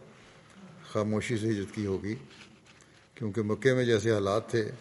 خاموشی 0.92 1.38
سے 1.38 1.50
ہجرت 1.50 1.76
کی 1.76 1.86
ہوگی، 1.86 2.16
کیونکہ 3.16 3.42
مکے 3.42 3.74
میں 3.74 3.86
جیسے 3.86 4.12
حالات 4.12 4.50
تھے، 4.50 4.72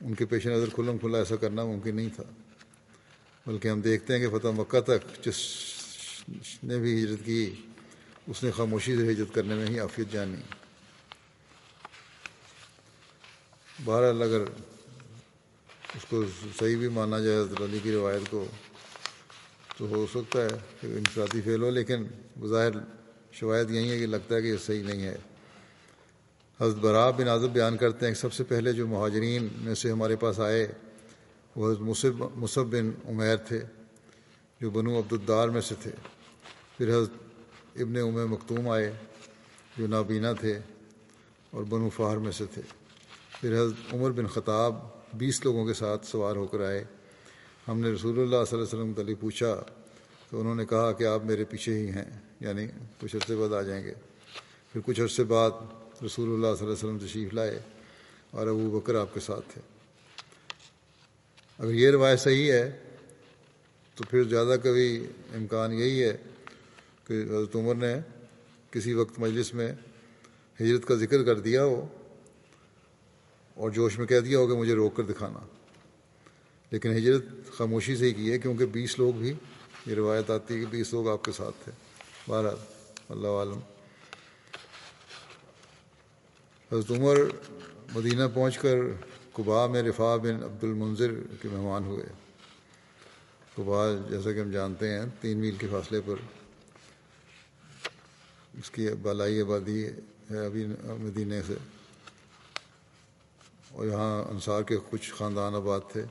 ان 0.00 0.14
کے 0.14 0.26
پیش 0.26 0.46
نظر 0.46 0.68
کھلم 0.74 0.98
کھلا 0.98 1.18
ایسا 1.18 1.36
کرنا 1.36 1.64
ممکن 1.64 1.96
نہیں 1.96 2.08
تھا۔ 2.16 2.22
بلکہ 3.46 3.68
ہم 3.68 3.80
دیکھتے 3.80 4.12
ہیں 4.12 4.20
کہ 4.20 4.38
فتح 4.38 4.48
مکہ 4.48 4.80
تک 4.80 5.24
جس 5.24 5.38
نے 6.62 6.78
بھی 6.78 7.04
ہجرت 7.04 7.24
کی، 7.24 7.54
اس 8.26 8.42
نے 8.42 8.50
خاموشی 8.50 8.96
سے 8.96 9.12
ہجرت 9.12 9.34
کرنے 9.34 9.54
میں 9.54 9.66
ہی 9.66 9.78
عافیت 9.78 10.12
جانی۔ 10.12 10.42
بہرحال 13.84 14.22
اگر 14.22 14.42
اس 15.94 16.04
کو 16.08 16.24
صحیح 16.58 16.76
بھی 16.76 16.88
مانا 16.88 17.18
جائے 17.18 17.38
حضرت 17.38 17.60
علی 17.60 17.78
کی 17.82 17.92
روایت 17.92 18.30
کو 18.30 18.46
تو 19.76 19.88
ہو 19.88 20.06
سکتا 20.10 20.42
ہے 20.42 20.48
کہ 20.80 20.86
انفرادی 20.86 21.40
فیل 21.40 21.62
ہو، 21.62 21.70
لیکن 21.70 22.04
بظاہر 22.40 22.70
شواہد 23.32 23.70
یہی 23.70 23.90
ہے 23.90 23.98
کہ 23.98 24.06
لگتا 24.06 24.34
ہے 24.34 24.42
کہ 24.42 24.46
یہ 24.46 24.56
صحیح 24.56 24.82
نہیں 24.82 25.02
ہے۔ 25.02 25.16
حضرت 26.60 26.76
برا 26.76 27.10
بن 27.10 27.28
اعظم 27.28 27.48
بیان 27.48 27.76
کرتے 27.76 28.06
ہیں 28.06 28.14
کہ 28.14 28.20
سب 28.20 28.32
سے 28.32 28.44
پہلے 28.44 28.72
جو 28.72 28.86
مہاجرین 28.86 29.48
میں 29.56 29.74
سے 29.74 29.90
ہمارے 29.90 30.16
پاس 30.16 30.40
آئے، 30.40 30.72
وہ 31.56 31.68
حضرت 31.68 31.80
مصب 31.80 32.12
مصب 32.36 32.64
بن 32.64 32.90
عمیر 33.08 33.36
تھے، 33.36 33.60
جو 34.60 34.70
بنو 34.70 34.98
عبدالدار 34.98 35.48
میں 35.48 35.60
سے 35.60 35.74
تھے۔ 35.82 35.90
پھر 36.78 36.88
حضرت 36.88 37.10
ابن 37.76 37.96
ام 37.96 38.30
مختوم 38.30 38.68
آئے، 38.68 38.92
جو 39.78 39.86
نابینا 39.86 40.32
تھے 40.32 40.58
اور 41.50 41.64
بنو 41.64 41.88
فہر 41.88 42.16
میں 42.16 42.32
سے 42.32 42.44
تھے۔ 42.54 42.62
پھر 43.40 43.54
حضرت 43.54 43.94
عمر 43.94 44.10
بن 44.10 44.26
خطاب 44.26 44.74
بیس 45.14 45.44
لوگوں 45.44 45.66
کے 45.66 45.74
ساتھ 45.74 46.06
سوار 46.06 46.36
ہو 46.36 46.46
کر 46.46 46.60
آئے۔ 46.60 46.84
ہم 47.68 47.80
نے 47.80 47.88
رسول 47.88 48.12
اللہ 48.12 48.28
صلی 48.28 48.36
اللہ 48.36 48.54
علیہ 48.54 48.62
وسلم 48.62 48.92
تعلی 48.92 49.14
پوچھا 49.14 49.64
تو 50.30 50.40
انہوں 50.40 50.54
نے 50.54 50.66
کہا 50.66 50.92
کہ 50.92 51.04
آپ 51.04 51.24
میرے 51.24 51.44
پیچھے 51.44 51.78
ہی 51.78 51.88
ہیں 51.90 52.20
یعنی 52.40 52.66
کچھ 53.00 53.16
عرصے 53.16 53.36
بعد 53.36 53.52
آ 53.52 53.62
جائیں 53.62 53.84
گے۔ 53.84 53.94
پھر 54.72 54.80
کچھ 54.84 55.00
عرصے 55.00 55.24
بعد 55.24 55.50
رسول 56.04 56.28
اللہ 56.28 56.56
صلی 56.58 56.66
اللہ 56.66 56.72
علیہ 56.72 56.72
وسلم 56.72 56.98
تشریف 56.98 57.34
لائے 57.34 57.58
اور 58.30 58.46
ابو 58.46 58.80
بکر 58.80 58.94
آپ 58.94 59.14
کے 59.14 59.20
ساتھ 59.20 59.52
تھے۔ 59.52 59.60
اگر 61.58 61.74
یہ 61.74 61.90
روایت 61.90 62.20
صحیح 62.20 62.52
ہے 62.52 62.78
تو 63.94 64.04
پھر 64.10 64.24
زیادہ 64.24 64.56
کبھی 64.62 65.06
امکان 65.34 65.72
یہی 65.72 66.02
ہے 66.02 66.16
کہ 67.06 67.22
حضرت 67.22 67.56
عمر 67.56 67.74
نے 67.74 67.94
کسی 68.70 68.94
وقت 68.94 69.18
مجلس 69.18 69.54
میں 69.54 69.72
ہجرت 70.60 70.86
کا 70.86 70.94
ذکر 70.94 71.24
کر 71.24 71.38
دیا 71.38 71.64
ہو 71.64 71.86
اور 73.54 73.70
جوش 73.70 73.98
میں 73.98 74.06
کہہ 74.06 74.20
دیا 74.20 74.38
ہو 74.38 74.46
کہ 74.46 74.54
مجھے 74.54 74.74
روک 74.74 74.96
کر 74.96 75.02
دکھانا۔ 75.02 75.38
لیکن 76.72 76.92
ہجرت 76.92 77.24
خاموشی 77.52 77.96
سے 77.96 78.04
ہی 78.04 78.14
کی 78.14 78.32
ہے، 78.32 78.38
کیونکہ 78.38 78.66
بیس 78.66 78.98
لوگ 78.98 79.12
بھی، 79.12 79.32
یہ 79.86 79.94
روایت 79.94 80.30
آتی 80.30 80.54
ہے 80.54 80.60
کہ 80.60 80.66
بیس 80.66 80.92
لوگ 80.92 81.08
آپ 81.08 81.24
کے 81.24 81.32
ساتھ 81.32 81.64
تھے۔ 81.64 81.72
بہرحال، 82.28 82.56
اللہ 83.08 83.28
عالم۔ 83.28 83.60
حضرت 86.72 86.90
عمر 86.90 87.16
مدینہ 87.94 88.22
پہنچ 88.34 88.58
کر 88.58 88.76
قبا 89.32 89.66
میں 89.66 89.82
رفا 89.82 90.16
بن 90.16 90.44
عبد 90.44 90.64
المنظر 90.64 91.12
کے 91.42 91.48
مہمان 91.48 91.84
ہوئے۔ 91.84 92.06
قبا 93.54 93.86
جیسا 94.10 94.32
کہ 94.32 94.40
ہم 94.40 94.50
جانتے 94.50 94.88
ہیں، 94.88 95.06
تین 95.20 95.38
میل 95.38 95.56
کے 95.56 95.66
فاصلے 95.70 96.00
پر۔ 96.06 96.16
اس 98.58 98.70
کی 98.70 98.88
بالائی 99.02 99.40
آبادی 99.40 99.84
ہے 100.30 100.46
ابھی 100.46 100.66
مدینہ 100.82 101.34
سے۔ 101.46 101.54
اور 103.68 103.86
یہاں 103.86 104.24
انصار 104.24 104.62
کے 104.62 104.76
کچھ 104.90 105.14
خاندان 105.14 105.54
آباد 105.54 105.80
تھے۔ 105.92 106.04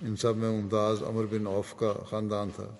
ان 0.00 0.16
سب 0.16 0.36
میں 0.36 0.50
ممتاز 0.50 1.02
عمر 1.02 1.24
بن 1.24 1.46
عوف 1.46 1.74
کا 1.78 1.92
خاندان 2.10 2.50
تھا۔ 2.56 2.76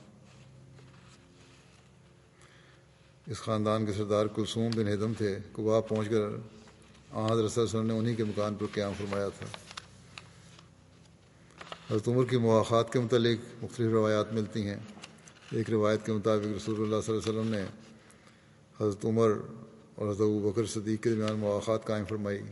اس 3.26 3.36
خاندان 3.36 3.86
کے 3.86 3.92
سردار 3.92 4.26
کلثوم 4.26 4.70
بن 4.76 4.88
ہدم 4.88 5.12
تھے۔ 5.18 5.38
کبا 5.52 5.80
پہنچ 5.80 6.08
کر 6.08 6.20
آحد 7.10 7.36
رسول 7.36 7.64
وسلم 7.64 7.86
نے 7.86 7.98
انہی 7.98 8.14
کے 8.14 8.24
مکان 8.24 8.54
پر 8.54 8.66
قیام 8.72 8.92
فرمایا 8.98 9.28
تھا۔ 9.28 9.46
حضرت 11.90 12.08
عمر 12.08 12.24
کی 12.24 12.36
مواقع 12.36 12.82
کے 12.82 13.00
متعلق 13.00 13.64
مختلف 13.64 13.92
روایات 13.92 14.32
ملتی 14.32 14.68
ہیں۔ 14.68 14.76
ایک 15.52 15.70
روایت 15.70 16.06
کے 16.06 16.12
مطابق 16.12 16.56
رسول 16.56 16.80
اللہ 16.80 17.00
صلی 17.00 17.14
اللہ 17.14 17.30
علیہ 17.30 17.40
وسلم 17.40 17.54
نے 17.54 17.64
حضرت 18.80 19.04
عمر 19.04 19.32
اور 19.94 20.10
حضرت 20.10 20.28
بکر 20.28 20.66
صدیق 20.66 21.02
کے 21.02 21.10
درمیان 21.10 21.38
مواقع 21.38 21.76
قائم 21.76 22.04
فرمائی۔ 22.04 22.42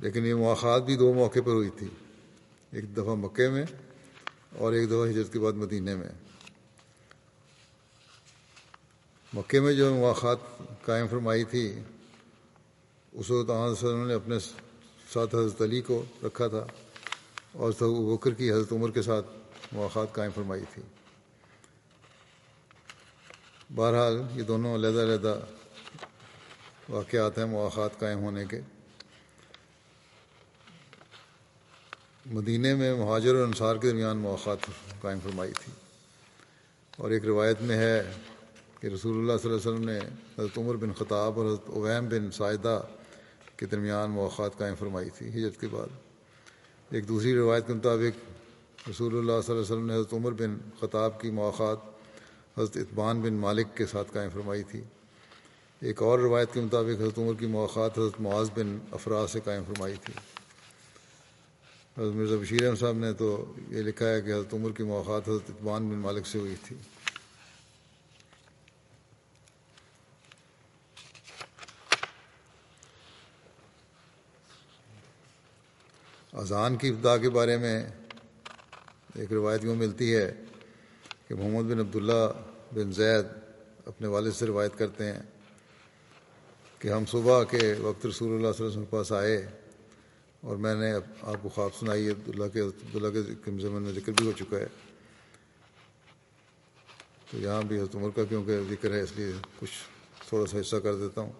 لیکن 0.00 0.26
یہ 0.26 0.34
مواقع 0.34 0.78
بھی 0.78 0.96
دو 0.96 1.14
موقع 1.14 1.38
پر 1.44 1.52
ہوئی 1.52 1.70
تھی۔ 1.70 1.88
ایک 2.70 2.96
دفعہ 2.96 3.14
مکے 3.14 3.48
میں 3.48 3.64
اور 4.56 4.72
ایک 4.72 4.88
دفعہ 4.88 5.10
ہجرت 5.10 5.32
کے 5.32 5.38
بعد 5.38 5.52
مدینہ 5.52 5.96
میں۔ 5.96 6.08
مکے 9.32 9.60
میں 9.60 9.72
جو 9.72 9.94
مواقع 9.94 10.34
قائم 10.84 11.06
فرمائی 11.06 11.44
تھی، 11.44 11.80
اس 13.12 13.30
وقت 13.30 13.50
وسلم 13.50 14.06
نے 14.06 14.14
اپنے 14.14 14.38
ساتھ 15.12 15.34
حضرت 15.34 15.62
علی 15.62 15.80
کو 15.80 16.04
رکھا 16.24 16.48
تھا 16.48 16.66
اور 17.52 17.72
بکر 18.16 18.34
کی 18.34 18.52
حضرت 18.52 18.72
عمر 18.72 18.90
کے 18.90 19.02
ساتھ 19.02 19.26
مواقع 19.72 20.04
قائم 20.04 20.30
فرمائی 20.34 20.64
تھی۔ 20.74 20.82
بہرحال 23.74 24.22
یہ 24.34 24.42
دونوں 24.42 24.74
علیحدہ 24.74 25.02
علیحدہ 25.02 25.40
واقعات 26.88 27.38
ہیں 27.38 27.46
مواقع 27.46 27.88
قائم 27.98 28.18
ہونے 28.18 28.44
کے۔ 28.44 28.60
مدینہ 32.26 32.74
میں 32.74 32.94
مہاجر 32.94 33.34
اور 33.34 33.46
انصار 33.46 33.76
کے 33.76 33.88
درمیان 33.88 34.16
مواقع 34.16 34.50
قائم 35.00 35.18
فرمائی 35.22 35.52
تھی۔ 35.52 35.72
اور 36.96 37.10
ایک 37.10 37.24
روایت 37.24 37.62
میں 37.62 37.76
ہے 37.76 38.12
کہ 38.80 38.86
رسول 38.86 39.16
اللہ 39.16 39.42
صلی 39.42 39.50
اللہ 39.50 39.62
علیہ 39.62 39.72
وسلم 39.72 39.88
نے 39.88 39.98
حضرت 40.38 40.58
عمر 40.58 40.74
بن 40.74 40.92
خطاب 40.92 41.38
اور 41.38 41.46
حضرت 41.46 41.62
اویم 41.66 42.08
بن 42.08 42.30
سائدہ 42.30 42.82
کے 43.56 43.66
درمیان 43.66 44.10
مواقع 44.10 44.48
قائم 44.58 44.74
فرمائی 44.78 45.10
تھی 45.10 45.28
ہجرت 45.28 45.60
کے 45.60 45.66
بعد۔ 45.70 45.86
ایک 46.90 47.08
دوسری 47.08 47.34
روایت 47.34 47.66
کے 47.66 47.72
مطابق 47.72 48.30
رسول 48.90 49.12
اللہ 49.12 49.32
صلی 49.32 49.34
اللہ 49.34 49.52
علیہ 49.52 49.76
وسلم 49.76 49.86
نے 49.86 49.94
حضرت 49.94 50.12
عمر 50.12 50.32
بن 50.32 50.56
خطاب 50.80 51.20
کی 51.20 51.30
مواقع 51.30 51.74
حضرت 52.58 52.76
اطبان 52.76 53.20
بن 53.20 53.34
مالک 53.34 53.66
کے 53.74 53.86
ساتھ 53.86 54.12
قائم 54.12 54.30
فرمائی 54.30 54.62
تھی۔ 54.62 54.80
ایک 55.80 56.02
اور 56.02 56.18
روایت 56.18 56.48
کے 56.52 56.60
مطابق 56.60 57.00
حضرت 57.00 57.18
عمر 57.18 57.34
کی 57.38 57.46
مواقع 57.46 57.80
حضرت 57.80 58.20
معاذ 58.20 58.50
بن 58.54 58.78
افراد 58.92 59.28
سے 59.28 59.40
قائم 59.44 59.62
فرمائی 59.66 59.94
تھی۔ 60.04 60.14
حضرت 61.98 62.14
مرزا 62.14 62.36
بشیر 62.36 62.66
احمد 62.66 62.78
صاحب 62.78 62.96
نے 62.96 63.12
تو 63.12 63.54
یہ 63.68 63.82
لکھا 63.82 64.08
ہے 64.08 64.22
کہ 64.22 64.32
حضرت 64.32 64.54
عمر 64.54 64.72
کی 64.72 64.82
مواقع 64.82 65.10
حضرت 65.10 65.50
اطبان 65.50 65.88
بن 65.88 65.96
مالک 65.96 66.26
سے 66.26 66.38
ہوئی 66.38 66.54
تھی۔ 66.64 66.76
اذان 76.32 76.76
کی 76.76 76.88
ابتدا 76.88 77.16
کے 77.16 77.30
بارے 77.30 77.56
میں 77.56 77.90
ایک 79.14 79.32
روایت 79.32 79.64
یوں 79.64 79.76
ملتی 79.76 80.16
ہے 80.16 80.32
کہ 81.28 81.34
محمد 81.34 81.72
بن 81.72 81.80
عبداللہ 81.80 82.32
بن 82.74 82.92
زید 82.92 83.26
اپنے 83.86 84.06
والد 84.06 84.32
سے 84.32 84.46
روایت 84.46 84.78
کرتے 84.78 85.12
ہیں 85.12 85.22
کہ 86.78 86.88
ہم 86.88 87.04
صبح 87.04 87.44
کے 87.44 87.74
وقت 87.78 88.06
رسول 88.06 88.28
اللہ 88.28 88.52
صلی 88.52 88.66
اللہ 88.66 88.66
علیہ 88.66 88.66
وسلم 88.66 88.84
کے 88.84 88.90
پاس 88.90 89.12
آئے 89.12 89.59
اور 90.40 90.56
میں 90.56 90.74
نے 90.74 90.92
آپ 91.22 91.34
کو 91.42 91.48
خواب 91.48 91.70
سنائی 91.74 92.06
ہے، 92.06 92.10
عبداللہ 92.10 92.48
کے 92.52 92.60
عبداللہ 92.60 93.08
کے 93.44 93.50
زمین 93.50 93.82
میں 93.82 93.92
ذکر 93.92 94.12
بھی 94.12 94.26
ہو 94.26 94.32
چکا 94.32 94.58
ہے۔ 94.58 94.66
تو 97.30 97.38
یہاں 97.38 97.62
بھی 97.62 97.76
حضرت 97.76 97.94
عمر 97.94 98.10
کا 98.10 98.24
کیونکہ 98.24 98.60
ذکر 98.70 98.92
ہے، 98.92 99.00
اس 99.00 99.12
لیے 99.16 99.32
کچھ 99.58 99.70
تھوڑا 100.28 100.46
سا 100.46 100.60
حصہ 100.60 100.76
کر 100.76 100.94
دیتا 100.94 101.20
ہوں، 101.20 101.32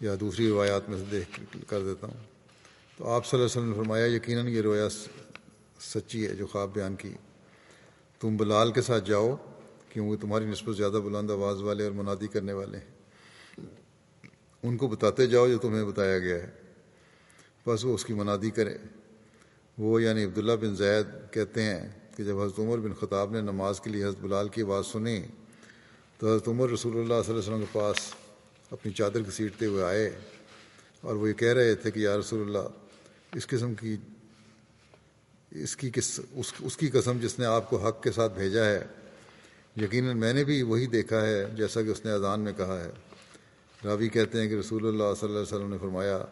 یا 0.00 0.14
دوسری 0.20 0.48
روایات 0.48 0.88
میں 0.88 0.98
سے 0.98 1.04
دیکھ 1.10 1.40
کر 1.66 1.80
دیتا 1.80 2.06
ہوں۔ 2.06 2.24
تو 2.96 3.08
آپ 3.08 3.26
صلی 3.26 3.40
اللہ 3.40 3.46
علیہ 3.46 3.62
وسلم 3.62 3.70
نے 3.70 3.76
فرمایا، 3.76 4.06
یقیناً 4.06 4.46
یہ 4.48 4.60
روایت 4.60 4.92
سچی 5.82 6.26
ہے 6.26 6.34
جو 6.34 6.46
خواب 6.46 6.74
بیان 6.74 6.96
کی۔ 6.96 7.12
تم 8.20 8.36
بلال 8.36 8.72
کے 8.72 8.82
ساتھ 8.82 9.04
جاؤ 9.04 9.36
کیونکہ 9.88 10.16
تمہاری 10.22 10.44
نسبت 10.44 10.76
زیادہ 10.76 11.00
بلند 11.04 11.30
آواز 11.30 11.62
والے 11.62 11.84
اور 11.84 11.92
منادی 11.92 12.26
کرنے 12.26 12.52
والے 12.52 12.78
ہیں۔ 12.78 12.98
ان 14.62 14.76
کو 14.76 14.88
بتاتے 14.88 15.26
جاؤ 15.26 15.48
جو 15.48 15.58
تمہیں 15.58 15.84
بتایا 15.84 16.18
گیا 16.18 16.34
ہے۔ 16.34 16.67
بس 17.68 17.84
وہ 17.84 17.94
اس 17.94 18.04
کی 18.04 18.14
منادی 18.14 18.50
کرے۔ 18.50 18.76
وہ 19.78 20.02
یعنی 20.02 20.24
عبداللہ 20.24 20.52
بن 20.52 20.76
زید 20.76 21.06
کہتے 21.30 21.62
ہیں 21.62 21.88
کہ 22.16 22.24
جب 22.24 22.40
حضرت 22.40 22.58
عمر 22.58 22.78
بن 22.78 22.94
خطاب 22.94 23.32
نے 23.32 23.40
نماز 23.40 23.80
کے 23.80 23.90
لیے 23.90 24.04
حضرت 24.04 24.20
بلال 24.20 24.48
کی 24.48 24.62
آواز 24.62 24.86
سنی، 24.86 25.22
تو 26.18 26.26
حضرت 26.28 26.48
عمر 26.48 26.70
رسول 26.70 26.92
اللہ 26.92 27.06
صلی 27.06 27.14
اللہ 27.14 27.30
علیہ 27.30 27.38
وسلم 27.38 27.60
کے 27.60 27.66
پاس 27.72 27.96
اپنی 28.70 28.92
چادر 28.92 29.20
گھسیٹتے 29.20 29.66
ہوئے 29.66 29.84
آئے 29.84 30.10
اور 31.00 31.14
وہ 31.14 31.28
یہ 31.28 31.34
کہہ 31.34 31.52
رہے 31.52 31.74
تھے 31.74 31.90
کہ 31.90 32.00
یا 32.00 32.18
رسول 32.18 32.40
اللہ، 32.40 32.68
اس 33.34 33.46
قسم 33.46 33.74
کی، 33.74 33.96
اس 35.50 35.76
کی 35.76 35.90
کس، 35.90 36.20
اس 36.32 36.52
اس 36.60 36.76
کی 36.76 36.88
قسم 36.88 37.18
جس 37.18 37.38
نے 37.38 37.46
آپ 37.46 37.70
کو 37.70 37.76
حق 37.76 38.02
کے 38.02 38.12
ساتھ 38.12 38.32
بھیجا 38.32 38.64
ہے۔ 38.64 38.84
یقیناً 39.76 40.18
میں 40.18 40.32
نے 40.32 40.44
بھی 40.44 40.62
وہی 40.62 40.86
دیکھا 40.86 41.26
ہے 41.26 41.44
جیسا 41.56 41.82
کہ 41.82 41.88
اس 41.88 42.04
نے 42.04 42.10
اذان 42.10 42.40
میں 42.40 42.52
کہا 42.56 42.84
ہے۔ 42.84 42.90
راوی 43.84 44.08
کہتے 44.08 44.40
ہیں 44.40 44.48
کہ 44.48 44.54
رسول 44.54 44.88
اللہ 44.88 45.14
صلی 45.20 45.28
اللہ 45.28 45.38
علیہ 45.38 45.56
وسلم 45.56 45.70
نے 45.70 45.78
فرمایا 45.80 46.24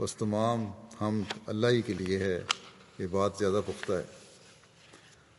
بس 0.00 0.14
تمام 0.14 0.64
ہم 1.00 1.22
اللہ 1.46 1.66
ہی 1.66 1.82
کے 1.82 1.92
لیے 1.92 2.18
ہے، 2.18 2.40
یہ 2.98 3.06
بات 3.10 3.32
زیادہ 3.38 3.60
پختہ 3.66 3.92
ہے۔ 3.92 4.04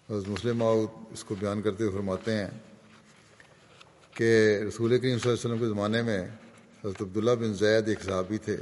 حضرت 0.10 0.28
مسلم 0.28 0.58
ماؤد 0.58 0.88
اس 1.12 1.24
کو 1.24 1.36
بیان 1.40 1.62
کرتے 1.62 1.84
ہوئے 1.84 1.96
فرماتے 1.96 2.34
ہیں 2.34 2.48
کہ 4.14 4.60
رسول 4.68 5.00
کریم 5.00 5.20
صلی 5.20 5.32
اللہ 5.32 5.34
علیہ 5.34 5.34
وسلم 5.34 5.58
کے 5.58 5.66
زمانے 5.66 6.02
میں 6.02 6.28
حضرت 6.86 7.02
عبداللہ 7.02 7.32
بن 7.32 7.54
زید 7.54 7.88
ایک 7.88 8.02
صحابی 8.02 8.38
تھے۔ 8.38 8.58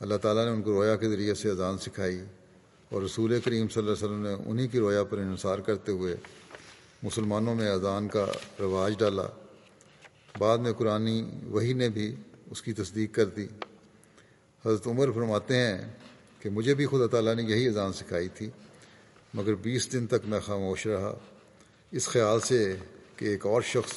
اللہ 0.00 0.14
تعالیٰ 0.16 0.44
نے 0.44 0.50
ان 0.50 0.62
کو 0.62 0.72
رویا 0.72 0.96
کے 0.96 1.08
ذریعے 1.08 1.34
سے 1.34 1.50
اذان 1.50 1.78
سکھائی 1.78 2.20
اور 2.88 3.02
رسول 3.02 3.40
کریم 3.40 3.68
صلی 3.68 3.82
اللہ 3.82 3.94
علیہ 3.94 4.04
وسلم 4.04 4.22
نے 4.22 4.50
انہی 4.50 4.68
کی 4.68 4.78
رویا 4.78 5.04
پر 5.04 5.18
انحصار 5.18 5.58
کرتے 5.58 5.92
ہوئے 5.92 6.16
مسلمانوں 7.02 7.54
میں 7.54 7.70
اذان 7.70 8.08
کا 8.08 8.26
رواج 8.60 8.94
ڈالا۔ 8.98 9.26
بعد 10.38 10.58
میں 10.58 10.72
قرآن 10.72 11.08
وہی 11.44 11.72
نے 11.72 11.88
بھی 11.88 12.14
اس 12.50 12.62
کی 12.62 12.72
تصدیق 12.72 13.14
کر 13.14 13.24
دی۔ 13.24 13.46
حضرت 14.66 14.86
عمر 14.86 15.10
فرماتے 15.10 15.56
ہیں 15.56 15.88
کہ 16.40 16.50
مجھے 16.50 16.74
بھی 16.74 16.86
خدا 16.86 17.06
تعالیٰ 17.06 17.34
نے 17.34 17.42
یہی 17.42 17.68
اذان 17.68 17.92
سکھائی 17.92 18.28
تھی، 18.28 18.50
مگر 19.34 19.54
بیس 19.54 19.92
دن 19.92 20.06
تک 20.06 20.26
میں 20.26 20.40
خاموش 20.40 20.86
رہا۔ 20.86 21.18
اس 21.92 22.08
خیال 22.08 22.40
سے 22.40 22.76
کہ 23.16 23.24
ایک 23.24 23.46
اور 23.46 23.62
شخص 23.62 23.92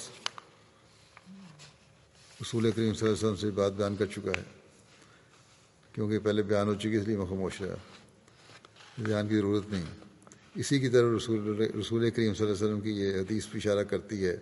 رسول 2.42 2.72
کریم 2.72 2.94
صلی 2.94 3.08
اللہ 3.08 3.18
علیہ 3.18 3.28
وسلم 3.28 3.36
سے 3.36 3.52
بات 3.52 3.72
بیان 3.72 3.96
کر 3.96 4.06
چکا 4.06 4.32
ہے، 4.38 4.44
کیونکہ 5.94 6.20
پہلے 6.20 6.44
بیان 6.44 6.68
ہو 6.68 6.76
چکی، 6.76 6.96
اس 6.96 7.08
لیے 7.08 7.18
میں 7.18 7.26
خاموش 7.26 7.62
رہا۔ 7.62 7.76
بیان 8.98 9.28
کی 9.28 9.36
ضرورت 9.36 9.64
نہیں۔ 9.70 9.86
اسی 10.56 10.80
کی 10.80 10.90
طرح 10.90 11.16
رسول 11.16 11.60
رسول 11.80 12.10
کریم 12.10 12.34
صلی 12.34 12.46
اللہ 12.46 12.58
علیہ 12.58 12.68
وسلم 12.68 12.82
کی 12.82 12.92
یہ 12.92 13.20
حدیث 13.20 13.48
اشارہ 13.54 13.84
کرتی 13.84 14.26
ہے 14.26 14.38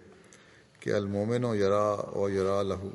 کہ 0.80 0.94
المومن 0.94 1.44
و 1.44 1.56
یرا 1.56 1.92
و 2.18 2.30
یرا 2.30 2.64
لہو۔ 2.64 2.90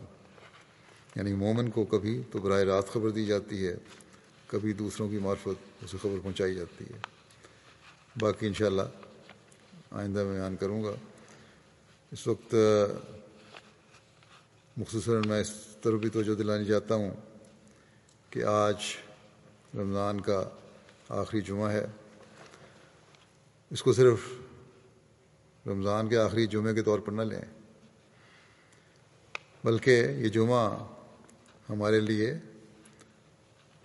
یعنی 1.16 1.32
مومن 1.32 1.70
کو 1.70 1.84
کبھی 1.84 2.22
تو 2.32 2.38
براہ 2.38 2.62
راست 2.62 2.88
خبر 2.88 3.10
دی 3.10 3.26
جاتی 3.26 3.66
ہے، 3.66 3.74
کبھی 4.46 4.72
دوسروں 4.72 5.08
کی 5.08 5.18
معرفت 5.18 5.84
اسے 5.84 5.96
خبر 6.02 6.18
پہنچائی 6.22 6.54
جاتی 6.54 6.84
ہے۔ 6.84 6.98
باقی 8.20 8.46
انشاءاللہ 8.46 8.82
آئندہ 9.90 10.24
میں 10.24 10.32
بیان 10.32 10.56
کروں 10.56 10.84
گا۔ 10.84 10.92
اس 12.12 12.26
وقت 12.26 12.54
مختصراً 14.76 15.22
میں 15.26 15.40
اس 15.40 15.52
طرف 15.82 16.00
بھی 16.00 16.08
توجہ 16.08 16.34
دلانی 16.34 16.64
چاہتا 16.64 16.94
ہوں 16.94 17.10
کہ 18.30 18.44
آج 18.44 18.76
رمضان 19.74 20.20
کا 20.20 20.48
آخری 21.08 21.40
جمعہ 21.40 21.70
ہے۔ 21.72 21.86
اس 23.70 23.82
کو 23.82 23.92
صرف 23.92 24.18
رمضان 25.66 26.08
کے 26.08 26.18
آخری 26.18 26.46
جمعے 26.46 26.74
کے 26.74 26.82
طور 26.82 26.98
پر 26.98 27.12
نہ 27.12 27.22
لیں، 27.22 27.44
بلکہ 29.64 29.90
یہ 29.90 30.28
جمعہ 30.28 30.93
ہمارے 31.70 32.00
لیے، 32.00 32.34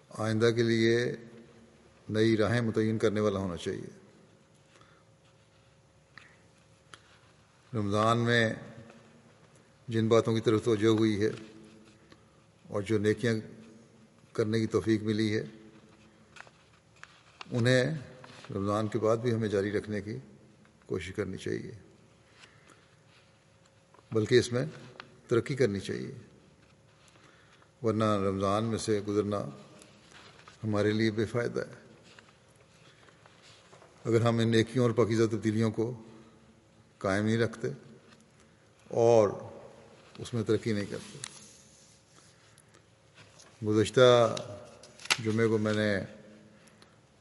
آئندہ 0.10 0.50
کے 0.56 0.64
لیے 0.64 1.16
نئی 2.10 2.38
راہیں 2.38 2.62
متعین 2.62 2.98
کرنے 2.98 3.20
والا 3.20 3.40
ہونا 3.40 3.58
چاہیے۔ 3.58 4.00
رمضان 7.74 8.18
میں 8.18 8.54
جن 9.88 10.08
باتوں 10.08 10.36
کی 10.36 10.42
طرف 10.42 10.64
توجہ 10.64 10.88
ہوئی 10.88 11.26
ہے 11.26 11.30
اور 12.70 12.82
جو 12.82 12.98
نیکیاں 12.98 13.34
کرنے 14.34 14.60
کی 14.60 14.68
توفیق 14.68 15.04
ملی 15.04 15.38
ہے، 15.38 15.44
انہیں 17.52 17.96
رمضان 18.56 18.88
کے 18.88 19.00
بعد 19.00 19.18
بھی 19.18 19.34
ہمیں 19.34 19.48
جاری 19.48 19.72
رکھنے 19.72 20.02
کی 20.02 20.18
کوشش 20.86 21.16
کرنی 21.16 21.38
چاہیے۔ 21.38 21.72
بلکہ 24.12 24.40
اس 24.40 24.52
میں 24.52 24.66
ترقی 25.28 25.56
کرنی 25.56 25.80
چاہیے۔ 25.80 26.29
ورنہ 27.84 28.04
رمضان 28.04 28.64
میں 28.64 28.78
سے 28.78 29.02
گزرنا 29.08 29.46
ہمارے 30.64 30.92
لیے 30.92 31.12
بے 31.12 31.26
فائدہ 31.26 31.60
ہے۔ 31.60 31.74
اگر 34.06 34.22
ہم 34.22 34.38
ان 34.38 34.48
نیکیوں 34.48 34.86
اور 34.86 34.92
پاکیزہ 34.92 35.24
تبدیلیوں 35.32 35.72
کو 35.72 35.94
قائم 36.98 37.26
نہیں 37.26 37.38
رکھتے 37.38 37.68
اور 38.88 39.30
اس 40.18 40.34
میں 40.34 40.44
ترقی 40.44 40.74
نہیں 40.74 40.86
کرتے۔ 40.86 41.20
گزشتہ 43.68 44.36
جمعے 45.24 45.48
کو 45.48 45.58
میں 45.58 45.74
نے 45.74 45.98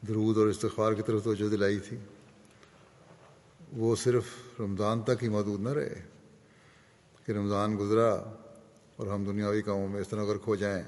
درود 0.09 0.37
اور 0.37 0.47
استغفار 0.47 0.93
کی 0.93 1.03
طرف 1.03 1.25
توجہ 1.25 1.49
دلائی 1.49 1.79
تھی۔ 1.79 1.97
وہ 3.73 3.97
صرف 3.97 4.25
رمضان 4.61 5.03
تک 5.03 5.23
ہی 5.23 5.29
محدود 5.29 5.61
نہ 5.61 5.69
رہے 5.69 6.03
کہ 7.27 7.33
رمضان 7.33 7.79
گزرا 7.79 8.17
اور 8.99 9.07
ہم 9.07 9.25
دنیاوی 9.25 9.63
کاموں 9.63 9.89
میں 9.89 10.01
اس 10.01 10.09
طرح 10.09 10.23
غرق 10.23 10.47
ہو 10.47 10.57
جائیں 10.57 10.83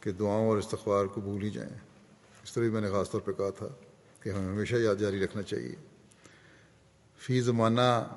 کہ 0.00 0.12
دعاؤں 0.12 0.48
اور 0.48 0.58
استغفار 0.58 1.04
کو 1.04 1.20
بھول 1.20 1.42
ہی 1.42 1.50
جائیں۔ 1.50 1.76
اس 2.42 2.52
طرح 2.52 2.62
بھی 2.62 2.70
میں 2.70 2.80
نے 2.80 2.90
خاص 2.90 3.10
طور 3.10 3.20
پہ 3.20 3.32
کہا 3.32 3.50
تھا 3.50 3.66
کہ 4.20 4.30
ہمیں 4.30 4.48
ہمیشہ 4.48 4.76
یاد 4.76 4.96
جاری 4.96 5.24
رکھنا 5.24 5.42
چاہیے۔ 5.42 5.74
فی 7.18 7.40
زمانہ 7.40 8.14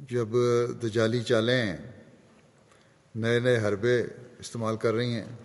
جب 0.00 0.28
دجالی 0.82 1.22
چالیں، 1.22 1.76
نئے 3.14 3.40
نئے 3.40 3.58
حربے 3.58 4.06
استعمال 4.38 4.76
کر 4.76 4.94
رہی 4.94 5.14
ہیں، 5.14 5.36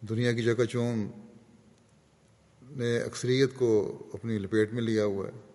دنیا 0.00 0.32
کی 0.32 0.42
جگہ 0.42 0.64
چون 0.64 1.10
نے 2.62 2.98
اکثریت 3.00 3.50
کو 3.54 3.98
اپنی 4.12 4.38
لپیٹ 4.38 4.72
میں 4.72 4.82
لیا 4.82 5.04
ہوا 5.04 5.26
ہے۔ 5.26 5.49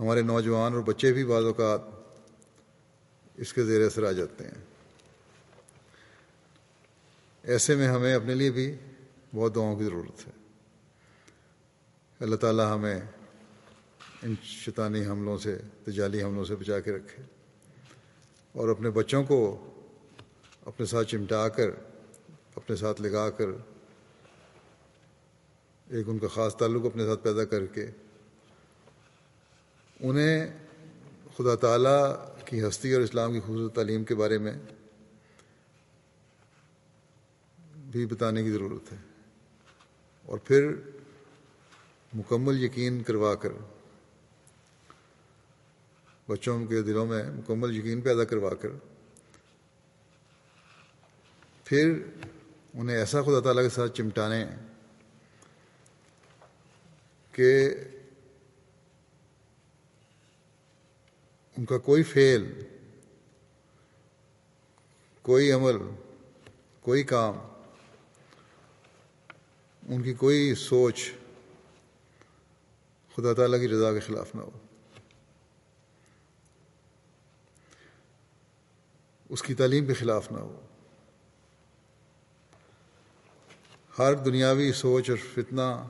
ہمارے 0.00 0.22
نوجوان 0.22 0.74
اور 0.74 0.80
بچے 0.80 1.12
بھی 1.12 1.24
بعض 1.24 1.44
اوقات 1.44 1.80
اس 3.36 3.52
کے 3.52 3.64
زیر 3.64 3.86
اثر 3.86 4.08
آ 4.08 4.12
جاتے 4.12 4.44
ہیں۔ 4.44 4.64
ایسے 7.42 7.74
میں 7.74 7.88
ہمیں 7.88 8.14
اپنے 8.14 8.34
لیے 8.34 8.50
بھی 8.50 8.76
بہت 9.34 9.54
دعاؤں 9.54 9.78
کی 9.78 9.84
ضرورت 9.84 10.26
ہے۔ 10.26 10.32
اللہ 12.20 12.36
تعالیٰ 12.36 12.74
ہمیں 12.74 13.00
ان 14.22 14.34
شیطانی 14.42 15.06
حملوں 15.06 15.38
سے، 15.38 15.58
تجالی 15.84 16.22
حملوں 16.22 16.44
سے 16.44 16.56
بچا 16.56 16.80
کے 16.80 16.92
رکھے 16.92 17.22
اور 18.52 18.68
اپنے 18.68 18.90
بچوں 18.90 19.24
کو 19.24 19.66
اپنے 20.66 20.86
ساتھ 20.86 21.08
چمٹا 21.08 21.48
کر، 21.48 21.70
اپنے 22.54 22.76
ساتھ 22.76 23.02
لگا 23.02 23.30
کر، 23.30 23.46
ایک 25.90 26.08
ان 26.08 26.18
کا 26.18 26.28
خاص 26.28 26.56
تعلق 26.56 26.86
اپنے 26.86 27.06
ساتھ 27.06 27.24
پیدا 27.24 27.44
کر 27.44 27.66
کے 27.66 27.86
انہیں 30.00 30.58
خدا 31.36 31.54
تعالیٰ 31.54 32.14
کی 32.44 32.68
ہستی 32.68 32.92
اور 32.92 33.02
اسلام 33.02 33.32
کی 33.32 33.40
خوبصورت 33.40 33.74
تعلیم 33.74 34.04
کے 34.04 34.14
بارے 34.14 34.38
میں 34.38 34.52
بھی 37.76 38.06
بتانے 38.06 38.42
کی 38.42 38.50
ضرورت 38.50 38.92
ہے۔ 38.92 38.96
اور 40.26 40.38
پھر 40.38 40.72
مکمل 42.14 42.64
یقین 42.64 43.02
کروا 43.02 43.34
کر 43.34 43.48
بچوں 46.28 46.66
کے 46.66 46.82
دلوں 46.82 47.06
میں 47.06 47.30
مکمل 47.30 47.76
یقین 47.76 48.00
پیدا 48.00 48.24
کروا 48.24 48.54
کر 48.54 48.68
پھر 51.64 52.02
انہیں 52.74 52.96
ایسا 52.96 53.22
خدا 53.22 53.40
تعالیٰ 53.40 53.62
کے 53.62 53.68
ساتھ 53.68 53.96
چمٹانے 53.96 54.46
کہ 57.32 57.70
ان 61.60 61.66
کا 61.66 61.78
کوئی 61.78 62.02
فعل، 62.02 62.64
کوئی 65.22 65.52
عمل، 65.52 65.76
کوئی 66.80 67.02
کام، 67.02 67.38
ان 69.88 70.02
کی 70.02 70.14
کوئی 70.14 70.54
سوچ 70.54 71.12
خدا 73.16 73.32
تعالیٰ 73.32 73.60
کی 73.60 73.68
رضا 73.68 73.92
کے 73.92 74.00
خلاف 74.00 74.34
نہ 74.34 74.40
ہو۔ 74.40 74.50
اس 79.28 79.42
کی 79.42 79.54
تعلیم 79.54 79.86
کے 79.86 79.94
خلاف 79.94 80.32
نہ 80.32 80.38
ہو۔ 80.38 80.60
ہر 83.98 84.14
دنیاوی 84.14 84.72
سوچ 84.72 85.10
اور 85.10 85.18
فتنہ، 85.34 85.86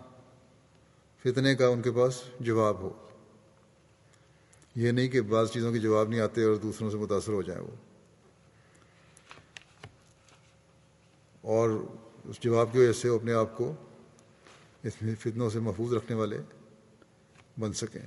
فتنے 1.23 1.55
کا 1.55 1.67
ان 1.67 1.83
کے 1.83 1.91
پاس 1.91 2.23
جواب 2.41 2.79
ہو۔ 2.79 3.10
یہ 4.75 4.91
نہیں 4.91 5.09
کہ 5.09 5.21
بعض 5.21 5.51
چیزوں 5.51 5.73
کے 5.73 5.79
جواب 5.79 6.09
نہیں 6.09 6.21
آتے 6.21 6.43
اور 6.43 6.55
دوسروں 6.55 6.91
سے 6.91 6.97
متاثر 6.97 7.33
ہو 7.33 7.43
جائیں 7.43 7.63
وہ۔ 7.63 7.75
اور 11.41 11.71
اس 12.25 12.41
جواب 12.41 12.73
کی 12.73 12.79
وجہ 12.79 12.93
سے 12.93 13.09
وہ 13.09 13.19
اپنے 13.19 13.33
آپ 13.33 13.57
کو 13.57 13.75
اس 14.83 14.93
فتنوں 15.19 15.51
سے 15.51 15.59
محفوظ 15.59 15.93
رکھنے 15.93 16.17
والے 16.17 16.39
بن 17.59 17.73
سکیں۔ 17.73 18.07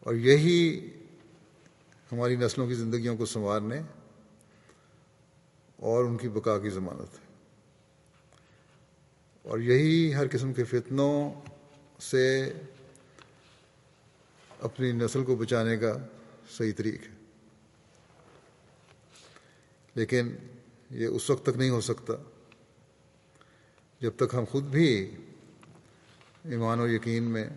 اور 0.00 0.14
یہی 0.14 0.88
ہماری 2.12 2.36
نسلوں 2.36 2.66
کی 2.66 2.74
زندگیوں 2.74 3.16
کو 3.16 3.26
سنوارنے 3.26 3.80
اور 5.76 6.04
ان 6.04 6.16
کی 6.16 6.28
بقا 6.28 6.58
کی 6.58 6.70
ضمانت 6.70 7.14
ہے۔ 7.14 7.32
اور 9.42 9.58
یہی 9.58 10.14
ہر 10.14 10.26
قسم 10.30 10.52
کے 10.52 10.64
فتنوں 10.64 11.30
سے 12.00 12.52
اپنی 14.62 14.92
نسل 14.92 15.24
کو 15.24 15.36
بچانے 15.36 15.76
کا 15.76 16.06
صحیح 16.50 16.72
طریق 16.76 17.02
ہے۔ 17.02 17.14
لیکن 19.94 20.36
یہ 20.90 21.06
اس 21.06 21.30
وقت 21.30 21.42
تک 21.42 21.56
نہیں 21.56 21.70
ہو 21.70 21.80
سکتا 21.80 22.12
جب 24.00 24.10
تک 24.16 24.34
ہم 24.34 24.44
خود 24.50 24.64
بھی 24.64 25.16
ایمان 26.44 26.80
و 26.80 26.88
یقین 26.88 27.22
میں 27.22 27.48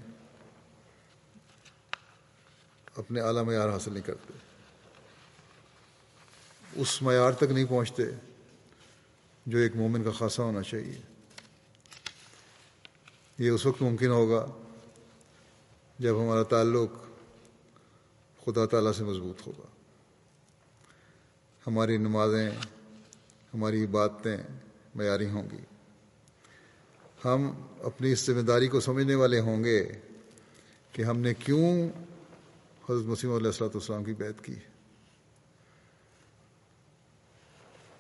اپنے 2.96 3.22
اعلیٰ 3.22 3.44
معیار 3.44 3.70
حاصل 3.70 3.94
نہیں 3.94 4.04
کرتے۔ 4.04 4.34
اس 6.76 7.02
معیار 7.02 7.32
تک 7.32 7.52
نہیں 7.52 7.66
پہنچتے 7.66 8.04
جو 9.46 9.58
ایک 9.58 9.76
مومن 9.76 10.04
کا 10.04 10.12
خاصہ 10.12 10.42
ہونا 10.42 10.62
چاہیے۔ 10.62 11.02
یہ 13.38 13.50
اس 13.50 13.66
وقت 13.66 13.82
ممکن 13.82 14.08
ہوگا 14.08 14.65
جب 16.00 16.22
ہمارا 16.22 16.44
تعلق 16.44 16.90
خدا 18.46 18.66
تعالیٰ 18.66 18.92
سے 18.92 19.04
مضبوط 19.04 19.48
ہوگا۔ 19.48 19.68
ہماری 21.68 21.98
نمازیں، 21.98 22.50
ہماری 23.54 23.88
باتیں 23.88 24.38
معیاری 24.96 25.30
ہوں 25.30 25.50
گی۔ 25.52 25.62
ہم 27.26 27.68
اپنی 27.84 28.12
اس 28.12 28.26
ذمہ 28.26 28.42
داری 28.42 28.68
کو 28.68 28.80
سمجھنے 28.80 29.16
والے 29.16 29.40
ہوں 29.40 29.64
گے 29.64 29.90
کہ 30.92 31.02
ہم 31.02 31.18
نے 31.18 31.34
کیوں 31.34 31.90
حضرت 32.90 33.06
مسیم 33.06 33.34
علیہ 33.34 33.48
السلاۃ 33.48 33.70
والسلام 33.70 34.04
کی 34.04 34.14
بیعت 34.14 34.44
کی۔ 34.44 34.56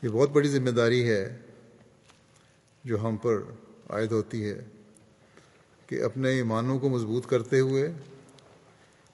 یہ 0.01 0.09
بہت 0.09 0.29
بڑی 0.29 0.49
ذمہ 0.49 0.69
داری 0.69 1.09
ہے 1.09 1.41
جو 2.83 3.01
ہم 3.01 3.17
پر 3.17 3.43
عائد 3.89 4.11
ہوتی 4.11 4.49
ہے۔ 4.49 4.65
کہ 5.87 6.03
اپنے 6.03 6.29
ایمانوں 6.29 6.79
کو 6.79 6.89
مضبوط 6.89 7.27
کرتے 7.27 7.59
ہوئے، 7.59 7.91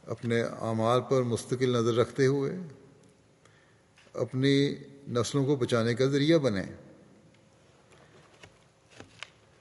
اپنے 0.07 0.41
اعمال 0.41 1.01
پر 1.09 1.23
مستقل 1.23 1.69
نظر 1.69 1.93
رکھتے 1.93 2.25
ہوئے، 2.25 2.55
اپنی 4.13 4.75
نسلوں 5.07 5.45
کو 5.45 5.55
بچانے 5.55 5.95
کا 5.95 6.05
ذریعہ 6.05 6.37
بنے 6.37 6.63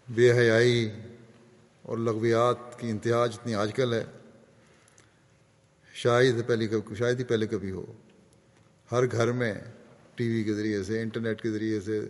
بے 0.09 0.33
حیائی 0.33 0.91
اور 1.83 1.99
لغویات 1.99 2.79
کی 2.81 2.91
انتہا 2.91 3.27
جتنی 3.27 3.55
آج 3.55 3.73
کل 3.75 3.93
ہے، 3.95 4.05
شاید 5.95 6.47
پہلے 6.47 6.69
شاید 6.99 7.19
ہی 7.19 7.25
پہلے 7.25 7.47
کبھی 7.47 7.71
ہو۔ 7.71 7.85
ہر 8.93 9.11
گھر 9.13 9.33
میں 9.33 9.55
ٹی 10.15 10.29
وی 10.29 10.45
کے 10.45 10.55
ذریعے 10.55 10.83
سے، 10.83 11.03
انٹرنیٹ 11.03 11.43
کے 11.43 11.51
ذریعے 11.51 11.81
سے 11.81 12.01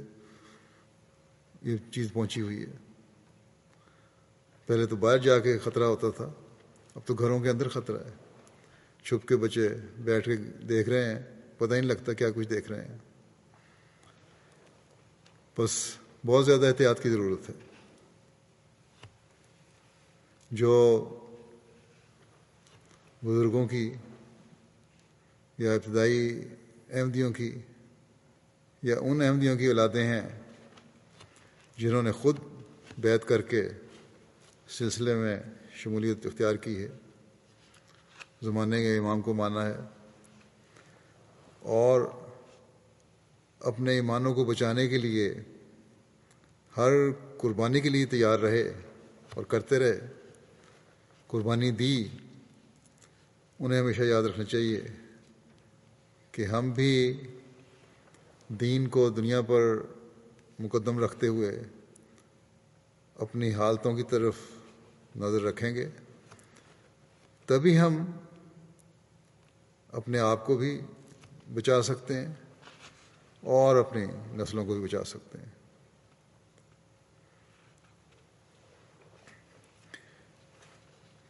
یہ 1.63 1.77
چیز 1.93 2.13
پہنچی 2.13 2.41
ہوئی 2.41 2.63
ہے۔ 2.63 2.90
پہلے 4.71 4.87
تو 4.87 4.97
باہر 4.97 5.19
جا 5.19 5.39
کے 5.39 5.59
خطرہ 5.59 5.85
ہوتا 5.85 6.11
تھا، 6.11 6.33
اب 6.95 7.01
تو 7.07 7.15
گھروں 7.15 7.41
کے 7.41 7.49
اندر 7.49 7.69
خطرہ 7.69 8.05
ہے۔ 8.05 8.13
چھپ 9.05 9.29
کے 9.29 9.37
بچے 9.37 9.69
بیٹھ 9.99 10.27
کے 10.27 10.37
دیکھ 10.67 10.89
رہے 10.89 11.05
ہیں، 11.05 11.23
پتہ 11.59 11.75
ہی 11.75 11.81
نہیں 11.81 11.89
لگتا 11.89 12.13
کیا 12.13 12.31
کچھ 12.31 12.49
دیکھ 12.49 12.73
رہے 12.73 12.85
ہیں۔ 12.85 12.99
بس 15.59 15.97
بہت 16.27 16.47
زیادہ 16.47 16.67
احتیاط 16.67 17.03
کی 17.03 17.11
ضرورت 17.11 17.51
ہے۔ 17.51 17.55
جو 20.51 21.09
بزرگوں 23.25 23.69
کی 23.69 23.95
یا 25.59 25.73
ابتدائی 25.73 26.49
احمدیوں 26.91 27.33
کی 27.33 27.59
یا 28.83 28.97
ان 29.01 29.23
احمدیوں 29.23 29.57
کی 29.57 29.67
اولادیں 29.67 30.05
ہیں، 30.05 30.41
جنہوں 31.77 32.03
نے 32.03 32.13
خود 32.13 32.37
بیت 32.99 33.25
کر 33.25 33.43
کے 33.43 33.69
سلسلے 34.71 35.15
میں 35.15 35.41
شمولیت 35.75 36.27
اختیار 36.27 36.55
کی 36.55 36.83
ہے۔ 36.83 36.89
زمانے 38.43 38.83
کے 38.83 38.97
امام 38.97 39.21
کو 39.21 39.35
مانا 39.35 39.67
ہے۔ 39.67 39.77
اور 41.59 42.01
اپنے 43.61 43.93
ایمانوں 43.93 44.35
کو 44.35 44.45
بچانے 44.45 44.89
کے 44.89 44.99
لیے 44.99 45.35
ہر 46.77 46.91
قربانی 47.39 47.81
کے 47.81 47.89
لیے 47.89 48.07
تیار 48.07 48.39
رہے 48.39 48.73
اور 49.35 49.45
کرتے 49.45 49.79
رہے۔ 49.79 50.01
قربانی 51.27 51.71
دی، 51.71 52.05
انہیں 53.61 53.81
ہمیشہ 53.81 54.03
یاد 54.03 54.23
رکھنا 54.23 54.45
چاہیے 54.45 54.81
کہ 56.33 56.45
ہم 56.45 56.71
بھی 56.71 57.21
دین 58.49 58.89
کو 58.89 59.11
دنیا 59.11 59.41
پر 59.41 59.83
مقدم 60.59 60.99
رکھتے 60.99 61.27
ہوئے 61.27 61.63
اپنی 63.15 63.55
حالتوں 63.55 63.97
کی 63.97 64.03
طرف 64.03 64.35
نظر 65.17 65.43
رکھیں 65.43 65.75
گے، 65.75 65.89
تبھی 67.47 67.79
ہم 67.81 68.05
اپنے 69.93 70.19
آپ 70.19 70.47
کو 70.47 70.57
بھی 70.57 70.81
بچا 71.55 71.83
سکتے 71.83 72.15
ہیں 72.15 72.33
اور 73.43 73.77
اپنی 73.77 74.07
نسلوں 74.33 74.67
کو 74.67 74.75
بھی 74.75 74.83
بچا 74.83 75.05
سکتے 75.05 75.39
ہیں۔ 75.39 75.49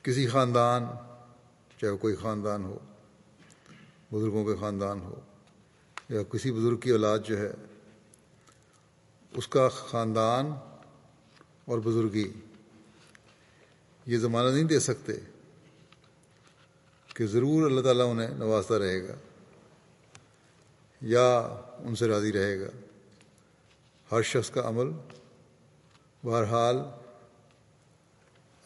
کسی 0.03 0.27
خاندان، 0.27 0.85
چاہے 1.79 1.97
کوئی 1.97 2.15
خاندان 2.15 2.65
ہو، 2.65 2.79
بزرگوں 4.13 4.45
کے 4.45 4.55
خاندان 4.61 5.01
ہو 5.01 5.21
یا 6.09 6.23
کسی 6.23 6.53
بزرگ 6.53 6.77
کی 6.77 6.91
اولاد 6.91 7.19
جو 7.25 7.39
ہے، 7.39 7.51
اس 9.33 9.49
کا 9.49 9.69
خاندان 9.69 10.53
اور 11.65 11.79
بزرگی 11.79 12.33
یہ 14.11 14.19
زمانہ 14.19 14.55
نہیں 14.55 14.65
دے 14.65 14.81
سکتے 14.81 15.13
کہ 17.15 17.27
ضرور 17.27 17.67
اللہ 17.67 17.81
تعالیٰ 17.81 18.11
انہیں 18.11 18.31
نوازتا 18.31 18.79
رہے 18.79 19.09
گا 19.09 19.15
یا 21.01 21.39
ان 21.79 21.95
سے 21.95 22.09
راضی 22.09 22.33
رہے 22.33 22.61
گا۔ 22.61 22.67
ہر 24.13 24.23
شخص 24.23 24.51
کا 24.51 24.69
عمل 24.69 24.87
بہرحال 26.25 26.77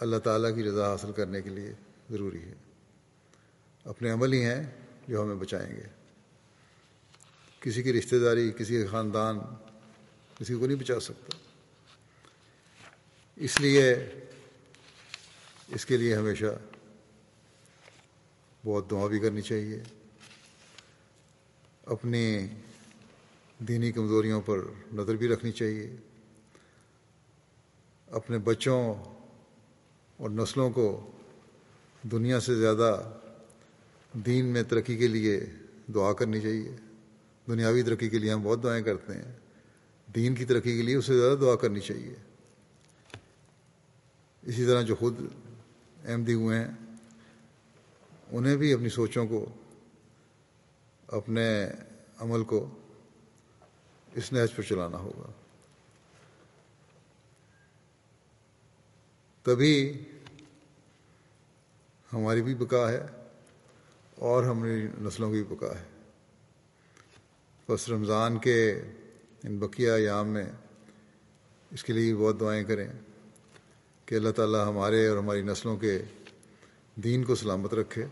اللہ 0.00 0.16
تعالیٰ 0.16 0.54
کی 0.54 0.64
رضا 0.64 0.92
حاصل 0.92 1.12
کرنے 1.12 1.42
کے 1.42 1.50
لیے 1.50 1.72
ضروری 2.10 2.42
ہے۔ 2.42 2.54
اپنے 3.84 4.10
عمل 4.10 4.32
ہی 4.32 4.44
ہیں 4.44 4.62
جو 5.08 5.22
ہمیں 5.22 5.34
بچائیں 5.34 5.76
گے۔ 5.76 5.86
کسی 7.60 7.82
کی 7.82 7.92
رشتہ 7.92 8.16
داری، 8.16 8.50
کسی 8.58 8.84
کا 8.84 8.90
خاندان، 8.90 9.38
کسی 10.38 10.54
کو 10.54 10.66
نہیں 10.66 10.78
بچا 10.78 11.00
سکتا۔ 11.00 11.36
اس 13.36 13.60
لیے 13.60 14.10
اس 15.68 15.86
کے 15.86 15.96
لیے 15.96 16.16
ہمیشہ 16.16 16.58
بہت 18.64 18.90
دعا 18.90 19.06
بھی 19.06 19.18
کرنی 19.18 19.40
چاہیے۔ 19.40 19.82
اپنی 21.82 22.46
دینی 23.58 23.92
کمزوریوں 23.92 24.40
پر 24.40 24.58
نظر 24.92 25.16
بھی 25.16 25.28
رکھنی 25.28 25.52
چاہیے۔ 25.52 25.96
اپنے 28.06 28.38
بچوں 28.38 28.94
اور 30.16 30.30
نسلوں 30.30 30.70
کو 30.70 31.10
دنیا 32.02 32.40
سے 32.40 32.54
زیادہ 32.54 33.12
دین 34.12 34.46
میں 34.46 34.62
ترقی 34.62 34.96
کے 34.96 35.08
لیے 35.08 35.40
دعا 35.94 36.12
کرنی 36.12 36.40
چاہیے۔ 36.40 36.76
دنیاوی 37.46 37.82
ترقی 37.82 38.08
کے 38.08 38.18
لیے 38.18 38.32
ہم 38.32 38.42
بہت 38.42 38.62
دعائیں 38.62 38.84
کرتے 38.84 39.14
ہیں۔ 39.14 39.32
دین 40.14 40.34
کی 40.34 40.44
ترقی 40.44 40.76
کے 40.76 40.82
لیے 40.82 40.96
اس 40.96 41.06
سے 41.06 41.18
زیادہ 41.18 41.38
دعا 41.38 41.56
کرنی 41.56 41.80
چاہیے۔ 41.80 42.14
اسی 44.42 44.64
طرح 44.66 44.82
جو 44.82 44.94
خود 44.94 45.20
احمدی 46.04 46.34
ہوئے 46.34 46.58
ہیں، 46.58 46.70
انہیں 48.30 48.56
بھی 48.56 48.72
اپنی 48.72 48.88
سوچوں 48.88 49.26
کو، 49.26 49.48
اپنے 51.06 51.70
عمل 52.18 52.44
کو 52.44 52.78
اس 54.14 54.32
نہج 54.32 54.56
پر 54.56 54.62
چلانا 54.62 54.98
ہوگا۔ 54.98 55.32
تبھی 59.42 60.04
ہماری 62.12 62.42
بھی 62.42 62.54
بقا 62.54 62.92
ہے 62.92 63.06
اور 64.16 64.44
ہماری 64.44 64.86
نسلوں 65.00 65.32
کی 65.32 65.42
بھی 65.42 65.56
بقا 65.56 65.78
ہے۔ 65.78 65.84
بس 67.68 67.88
رمضان 67.88 68.38
کے 68.38 68.80
ان 69.42 69.58
بقیہ 69.58 69.90
ایام 69.90 70.28
میں 70.28 70.46
اس 71.70 71.84
کے 71.84 71.92
لیے 71.92 72.14
بہت 72.14 72.40
دعائیں 72.40 72.64
کریں۔ 72.64 72.88
کہ 74.06 74.14
اللہ 74.14 74.30
تعالیٰ 74.30 74.68
ہمارے 74.68 75.06
اور 75.06 75.18
ہماری 75.18 75.42
نسلوں 75.42 75.76
کے 75.76 76.02
دین 76.94 77.24
کو 77.24 77.34
سلامت 77.34 77.74
رکھے، 77.74 78.06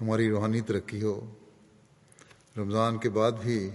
ہماری 0.00 0.28
روحانی 0.28 0.60
ترقی 0.60 1.02
ہو۔ 1.02 1.34
رمضان 2.56 2.98
کے 2.98 3.10
بعد 3.10 3.32
بھی 3.32 3.70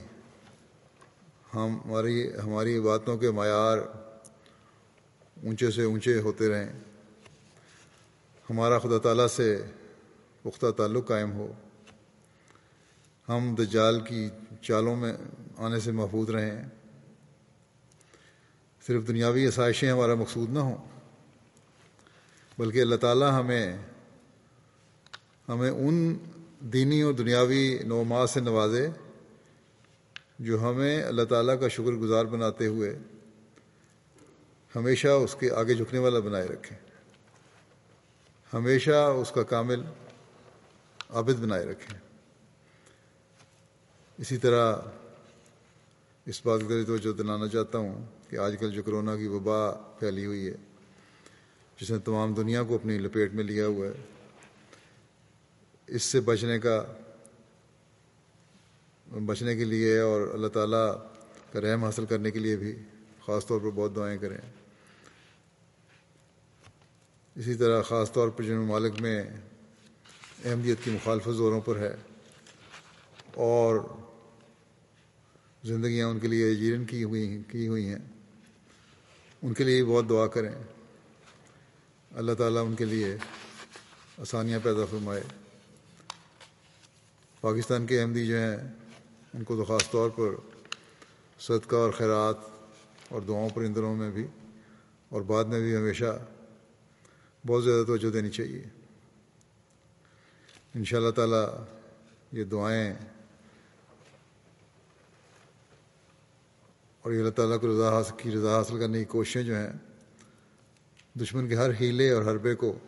ہم 1.56 1.78
ہماری 1.86 2.36
ہماری 2.36 2.80
باتوں 2.80 3.18
کے 3.18 3.32
معیار 3.32 3.78
اونچے 5.44 5.72
سے 5.72 5.84
اونچے 5.84 6.20
ہوتے 6.20 6.50
رہیں۔ 6.50 6.74
ہمارا 8.50 8.80
خدا 8.80 8.98
تعالیٰ 8.98 9.28
سے 9.28 9.62
پختہ 10.44 10.72
تعلق 10.72 11.08
قائم 11.08 11.32
ہو۔ 11.32 11.52
ہم 13.30 13.56
دجال 13.56 14.00
کی 14.00 14.30
چالوں 14.62 14.96
میں 14.96 15.14
آنے 15.58 15.80
سے 15.80 15.92
محفوظ 15.92 16.30
رہیں۔ 16.30 16.70
صرف 18.88 19.08
دنیاوی 19.08 19.48
آسائشیں 19.48 19.92
ہمارا 19.92 20.14
مقصود 20.14 20.50
نہ 20.50 20.60
ہوں، 20.60 20.78
بلکہ 22.58 22.82
اللہ 22.82 22.96
تعالیٰ 22.96 23.40
ہمیں 23.40 23.78
ہمیں 25.48 25.70
ان 25.70 26.18
دینی 26.60 27.02
اور 27.02 27.14
دنیاوی 27.14 27.80
نومات 27.86 28.30
سے 28.30 28.40
نوازے 28.40 28.88
جو 30.40 30.70
ہمیں 30.70 31.04
اللہ 31.04 31.24
تعالیٰ 31.24 31.60
کا 31.60 31.68
شکر 31.68 31.92
گزار 31.92 32.26
بناتے 32.26 32.68
ہوئے 32.68 32.98
ہمیشہ 34.76 35.08
اس 35.08 35.36
کے 35.40 35.52
آگے 35.52 35.74
جھکنے 35.74 36.00
والا 36.00 36.20
بنائے 36.20 36.48
رکھیں۔ 36.48 36.78
ہمیشہ 38.54 39.14
اس 39.22 39.32
کا 39.32 39.44
کامل 39.44 39.82
عابد 41.10 41.34
بنائے 41.34 41.66
رکھیں۔ 41.66 42.00
اسی 44.18 44.38
طرح 44.38 44.76
اس 46.26 46.46
بات 46.46 46.60
کا 46.70 46.84
توجہ 46.88 47.12
دلانا 47.12 47.48
چاہتا 47.48 47.78
ہوں 47.78 48.06
کہ 48.30 48.36
آج 48.36 48.56
کل 48.60 48.72
جو 48.72 48.84
کرونا 48.84 49.18
کی 49.18 49.28
وبا 49.28 49.72
پھیلی 50.00 50.26
ہوئی 50.26 50.48
ہے، 50.48 50.56
جس 51.82 51.92
نے 51.92 52.00
تمام 52.00 52.34
دنیا 52.34 52.64
کو 52.64 52.76
اپنی 52.76 52.98
لپیٹ 52.98 53.34
میں 53.34 53.44
لیا 53.44 53.68
ہوا 53.68 53.88
ہے، 53.88 53.92
اس 55.88 56.04
سے 56.04 56.20
بچنے 56.20 56.60
کا، 56.60 56.84
بچنے 59.26 59.56
کے 59.56 59.64
لیے 59.64 60.00
اور 60.00 60.22
اللہ 60.22 60.48
تعالیٰ 60.48 60.92
کا 61.54 61.62
رحم 61.62 61.84
حاصل 61.84 62.06
کرنے 62.06 62.32
کے 62.32 62.40
لیے 62.40 62.56
بھی 62.56 62.76
خاص 63.26 63.46
طور 63.46 63.60
پر 63.60 63.70
بہت 63.70 63.96
دعائیں 63.96 64.18
کریں۔ 64.18 64.38
اسی 67.36 67.54
طرح 67.54 67.82
خاص 67.82 68.12
طور 68.12 68.30
پر 68.30 68.44
جن 68.44 68.56
ممالک 68.56 69.02
میں 69.02 69.24
احمدیت 70.46 70.78
کی 70.84 70.92
مخالفت 70.92 71.36
زوروں 71.36 71.62
پر 71.62 71.76
ہے 71.76 71.96
اور 73.34 73.80
زندگیاں 75.64 76.08
ان 76.08 76.20
کے 76.20 76.28
لیے 76.28 76.56
جیرن 76.56 76.86
کی 76.86 77.04
ہوئی 77.04 77.42
کی 77.52 77.68
ہوئی 77.68 77.88
ہیں۔ 77.90 78.14
ان 79.42 79.54
کے 79.54 79.64
لیے 79.64 79.86
بہت 79.86 80.10
دعا 80.10 80.28
کریں۔ 80.28 80.52
اللہ 82.16 82.34
تعالیٰ 82.34 82.66
ان 82.66 82.76
کے 82.76 82.86
لیے 82.86 83.18
آسانیاں 84.18 84.60
پیدا 84.64 84.86
فرمائے۔ 84.86 85.24
پاکستان 87.42 87.86
کے 87.86 88.02
احمدی 88.02 88.28
جو 88.28 88.38
ہیں، 88.38 88.58
ان 89.34 89.44
کو 89.44 89.56
تو 89.56 89.64
خاص 89.64 89.92
طور 89.92 90.10
پر 90.10 90.30
صدقہ 91.40 91.76
اور 91.76 91.92
خیرات 91.92 92.36
اور 93.10 93.22
دعاؤں 93.22 93.50
پر 93.50 93.62
میں 93.96 94.12
بھی 94.12 94.28
اور 95.10 95.22
بعد 95.22 95.44
میں 95.44 95.60
بھی 95.60 95.76
ہمیشہ 95.76 96.26
بہت 97.48 97.64
زیادہ 97.64 97.86
توجہ 97.86 98.10
دینی 98.10 98.30
چاہیے۔ 98.30 98.64
ان 100.76 100.86
شاء 100.86 100.98
اللہ 100.98 101.12
تعالیٰ 101.12 101.66
یہ 102.32 102.44
دعائیں 102.44 102.94
اور 107.06 107.14
یہ 107.14 107.20
اللہ 107.20 107.30
تعالیٰ 107.30 107.60
کو 107.62 107.68
رضا 107.68 107.89
حاصل 107.89 108.14
کی، 108.18 108.32
رضا 108.32 108.56
حاصل 108.58 108.80
کرنے 108.80 108.99
کی 108.99 109.06
کوششیں 109.06 109.43
جو 109.43 109.56
ہیں، 109.56 109.74
دشمن 111.22 111.49
کے 111.49 111.56
ہر 111.56 111.70
ہیلے 111.80 112.10
اور 112.12 112.24
حربے 112.24 112.56
کو 112.56 112.80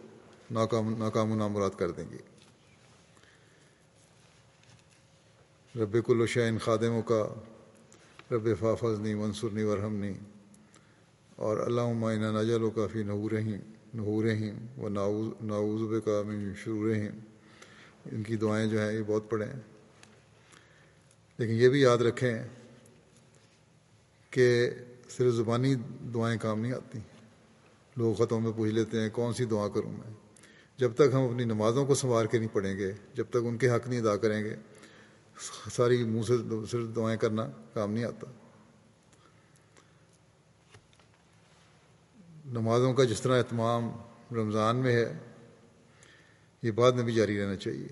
ناکام 0.52 0.98
ناکام 0.98 1.32
و 1.32 1.36
نامراد 1.36 1.70
کر 1.78 1.92
دیں 1.92 2.06
گی 2.12 2.18
رب 5.76 5.98
کل 6.06 6.26
شعین 6.28 6.58
خادموں 6.58 7.02
کا 7.02 7.28
رب 8.32 8.48
فافظ 8.60 9.00
نہیں 9.00 9.16
منصور 9.16 9.52
نہیں 9.52 9.66
ورحم 9.66 9.96
نہیں 9.96 10.14
اور 11.36 11.58
اللہ 11.58 11.94
معینہ 11.94 12.26
نجل 12.26 12.64
و 12.64 12.70
کافی 12.70 13.04
نحور 13.04 13.32
رحیم 13.32 13.60
نحور 13.94 14.26
رحیم 14.26 14.82
و 14.82 14.90
ناؤزب 14.90 16.06
کا 16.06 16.22
من 16.26 16.54
شرور 16.64 16.90
رحیم 16.90 17.20
ان 18.12 18.24
کی 18.24 18.36
دعائیں 18.36 18.68
جو 18.68 18.82
ہیں، 18.82 18.92
یہ 18.92 19.04
بہت 19.08 19.30
پڑھیں۔ 19.30 19.54
لیکن 21.38 21.54
یہ 21.54 21.70
بھی 21.70 21.82
یاد 21.82 21.98
رکھیں 21.98 22.57
کہ 24.30 24.70
صرف 25.10 25.34
زبانی 25.34 25.76
دعائیں 26.14 26.40
کام 26.40 26.60
نہیں 26.60 26.74
آتی۔ 26.74 27.00
لوگ 27.98 28.16
خطوں 28.16 28.42
میں 28.42 28.52
پوچھ 28.56 28.72
لیتے 28.72 29.02
ہیں، 29.02 29.10
کون 29.10 29.34
سی 29.34 29.46
دعا 29.46 29.68
کروں 29.68 29.92
میں؟ 29.92 30.14
جب 30.78 30.94
تک 30.96 31.14
ہم 31.14 31.22
اپنی 31.22 31.44
نمازوں 31.44 31.86
کو 31.86 31.96
سنوار 31.96 32.26
کے 32.26 32.38
نہیں 32.38 32.54
پڑھیں 32.54 32.78
گے، 32.78 32.94
جب 33.14 33.26
تک 33.30 33.38
ان 33.44 33.58
کے 33.58 33.70
حق 33.70 33.88
نہیں 33.88 34.00
ادا 34.00 34.18
کریں 34.18 34.44
گے، 34.46 34.56
ساری 35.72 36.04
منہ 36.04 36.22
سے 36.22 36.34
صرف 36.72 36.96
دعائیں 36.96 37.18
کرنا 37.18 37.48
کام 37.74 37.92
نہیں 37.92 38.04
آتا۔ 38.04 38.28
نمازوں 42.46 42.94
کا 42.94 43.04
جس 43.04 43.22
طرح 43.22 43.38
اہتمام 43.38 43.92
رمضان 44.32 44.76
میں 44.76 44.96
ہے، 44.96 45.14
یہ 46.62 46.72
بعد 46.72 46.92
میں 46.92 47.04
بھی 47.04 47.14
جاری 47.14 47.42
رہنا 47.42 47.56
چاہیے۔ 47.56 47.88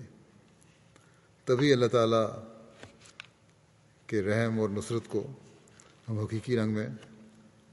تبھی 1.44 1.72
اللہ 1.72 1.86
تعالیٰ 1.86 2.26
کے 4.06 4.22
رحم 4.22 4.60
اور 4.60 4.68
نصرت 4.68 5.02
کو 5.08 5.26
ہم 6.08 6.18
حقیقی 6.18 6.56
رنگ 6.56 6.72
میں 6.72 6.88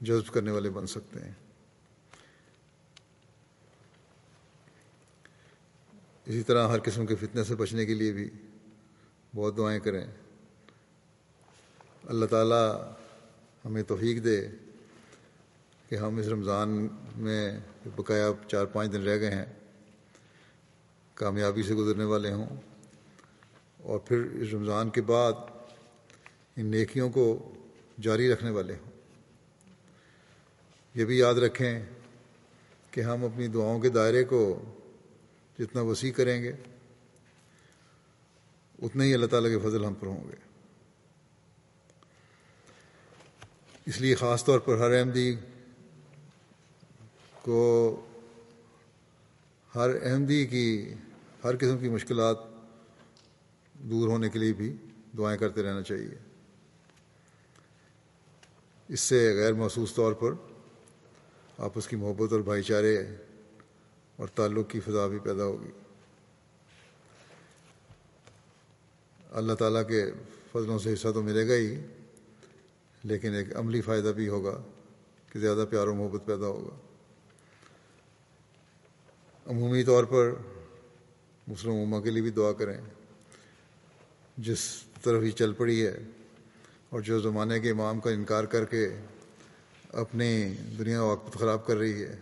جذب 0.00 0.34
کرنے 0.34 0.50
والے 0.50 0.70
بن 0.70 0.86
سکتے 0.86 1.20
ہیں۔ 1.20 1.32
اسی 6.24 6.42
طرح 6.42 6.68
ہر 6.68 6.78
قسم 6.84 7.06
کے 7.06 7.14
فتنے 7.14 7.44
سے 7.44 7.54
بچنے 7.54 7.86
کے 7.86 7.94
لیے 7.94 8.12
بھی 8.12 8.30
بہت 9.34 9.56
دعائیں 9.56 9.80
کریں۔ 9.80 10.06
اللہ 12.04 12.26
تعالیٰ 12.26 12.92
ہمیں 13.64 13.82
توفیق 13.82 14.24
دے 14.24 14.48
کہ 15.88 15.94
ہم 15.94 16.16
اس 16.16 16.26
رمضان 16.26 16.88
میں 17.16 17.60
بقایا 17.96 18.28
چار 18.48 18.66
پانچ 18.66 18.92
دن 18.92 19.02
رہ 19.02 19.18
گئے 19.18 19.30
ہیں، 19.30 19.46
کامیابی 21.14 21.62
سے 21.62 21.74
گزرنے 21.74 22.04
والے 22.04 22.32
ہوں۔ 22.32 22.56
اور 23.78 23.98
پھر 23.98 24.18
اس 24.18 24.48
رمضان 24.52 24.90
کے 24.90 25.02
بعد 25.02 25.32
ان 26.56 26.66
نیکیوں 26.66 27.10
کو 27.10 27.54
جاری 28.00 28.32
رکھنے 28.32 28.50
والے 28.50 28.74
ہوں۔ 28.74 28.90
یہ 30.94 31.04
بھی 31.04 31.18
یاد 31.18 31.34
رکھیں 31.34 31.84
کہ 32.90 33.00
ہم 33.00 33.24
اپنی 33.24 33.48
دعاؤں 33.48 33.80
کے 33.80 33.88
دائرے 33.88 34.24
کو 34.24 34.62
جتنا 35.58 35.80
وسیع 35.80 36.12
کریں 36.12 36.42
گے، 36.42 36.52
اتنے 38.82 39.04
ہی 39.04 39.14
اللہ 39.14 39.26
تعالیٰ 39.26 39.50
کے 39.50 39.68
فضل 39.68 39.84
ہم 39.84 39.94
پر 39.94 40.06
ہوں 40.06 40.24
گے۔ 40.24 40.36
اس 43.86 44.00
لیے 44.00 44.14
خاص 44.14 44.44
طور 44.44 44.58
پر 44.58 44.76
ہر 44.76 44.98
احمدی 44.98 45.36
کو 47.42 48.00
ہر 49.74 49.90
احمدی 50.02 50.46
کی 50.46 50.94
ہر 51.44 51.56
قسم 51.56 51.78
کی 51.78 51.88
مشکلات 51.88 52.38
دور 53.72 54.08
ہونے 54.08 54.28
کے 54.28 54.38
لیے 54.38 54.52
بھی 54.52 54.76
دعائیں 55.18 55.38
کرتے 55.38 55.62
رہنا 55.62 55.82
چاہیے۔ 55.82 56.33
اس 58.88 59.00
سے 59.00 59.34
غیر 59.36 59.52
محسوس 59.52 59.94
طور 59.94 60.12
پر 60.12 60.32
آپس 61.58 61.88
کی 61.88 61.96
محبت 61.96 62.32
اور 62.32 62.40
بھائی 62.40 62.62
چارے 62.62 63.06
اور 64.16 64.28
تعلق 64.28 64.70
کی 64.70 64.80
فضا 64.80 65.06
بھی 65.06 65.18
پیدا 65.18 65.44
ہوگی۔ 65.44 65.70
اللہ 69.32 69.52
تعالیٰ 69.52 69.88
کے 69.88 70.04
فضلوں 70.52 70.78
سے 70.78 70.92
حصہ 70.92 71.08
تو 71.14 71.22
ملے 71.22 71.48
گا 71.48 71.54
ہی، 71.54 71.80
لیکن 73.04 73.34
ایک 73.34 73.56
عملی 73.56 73.80
فائدہ 73.80 74.08
بھی 74.08 74.28
ہوگا 74.28 74.62
کہ 75.32 75.38
زیادہ 75.38 75.64
پیار 75.70 75.86
و 75.86 75.94
محبت 75.94 76.26
پیدا 76.26 76.46
ہوگا۔ 76.46 76.76
عمومی 79.46 79.84
طور 79.84 80.04
پر 80.04 80.32
مسلم 81.48 81.72
عما 81.72 82.00
کے 82.00 82.10
لیے 82.10 82.22
بھی 82.22 82.30
دعا 82.30 82.52
کریں۔ 82.52 82.80
جس 84.36 84.82
طرف 85.02 85.22
ہی 85.22 85.30
چل 85.30 85.52
پڑی 85.52 85.86
ہے 85.86 85.98
اور 86.90 87.00
جو 87.00 87.20
زمانے 87.20 87.60
کے 87.60 87.70
امام 87.70 88.00
کا 88.00 88.10
انکار 88.10 88.44
کر 88.44 88.64
کے 88.64 88.88
اپنی 89.92 90.54
دنیا 90.78 91.02
وقت 91.02 91.38
خراب 91.38 91.66
کر 91.66 91.76
رہی 91.76 92.02
ہے، 92.02 92.18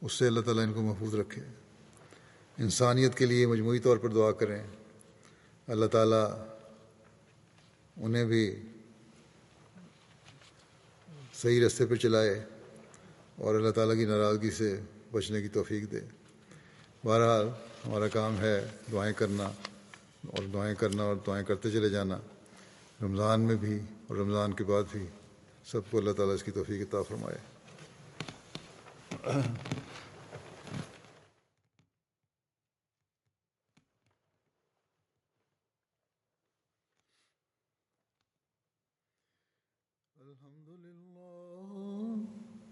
اس 0.00 0.12
سے 0.12 0.26
اللہ 0.26 0.40
تعالیٰ 0.40 0.64
ان 0.64 0.72
کو 0.72 0.82
محفوظ 0.82 1.14
رکھے۔ 1.14 1.42
انسانیت 2.58 3.14
کے 3.14 3.26
لیے 3.26 3.46
مجموعی 3.46 3.78
طور 3.78 3.96
پر 3.96 4.08
دعا 4.08 4.32
کریں۔ 4.32 4.62
اللہ 5.66 5.86
تعالیٰ 5.86 6.46
انہیں 7.96 8.24
بھی 8.24 8.62
صحیح 11.34 11.66
رستے 11.66 11.86
پہ 11.86 11.94
چلائے 11.94 12.44
اور 13.36 13.54
اللہ 13.54 13.70
تعالیٰ 13.70 13.94
کی 13.94 14.04
ناراضگی 14.04 14.50
سے 14.50 14.80
بچنے 15.10 15.42
کی 15.42 15.48
توفیق 15.48 15.92
دے۔ 15.92 16.00
بہرحال 17.04 17.48
ہمارا 17.86 18.08
کام 18.08 18.40
ہے 18.40 18.66
دعائیں 18.92 19.12
کرنا 19.12 19.44
اور 20.26 20.42
دعائیں 20.52 20.74
کرنا 20.74 21.02
اور 21.02 21.16
دعائیں 21.26 21.46
کرتے 21.46 21.70
چلے 21.70 21.88
جانا۔ 21.88 22.18
رمضان 23.02 23.40
میں 23.40 23.56
بھی 23.56 23.76
اور 24.06 24.16
رمضان 24.16 24.52
کے 24.52 24.64
بعد 24.64 24.84
بھی 24.92 25.06
سب 25.64 25.80
کو 25.90 25.98
اللہ 25.98 26.12
تعالیٰ 26.12 26.34
اس 26.34 26.42
کی 26.42 26.50
توفیق 26.50 26.88
عطا 26.88 27.02
فرمائے۔ 27.02 27.38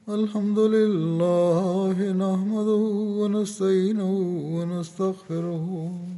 الحمد 0.06 0.58
لله 0.58 1.98
نحمده 2.20 2.84
ونستعينه 3.18 4.12
ونستغفره 4.54 6.17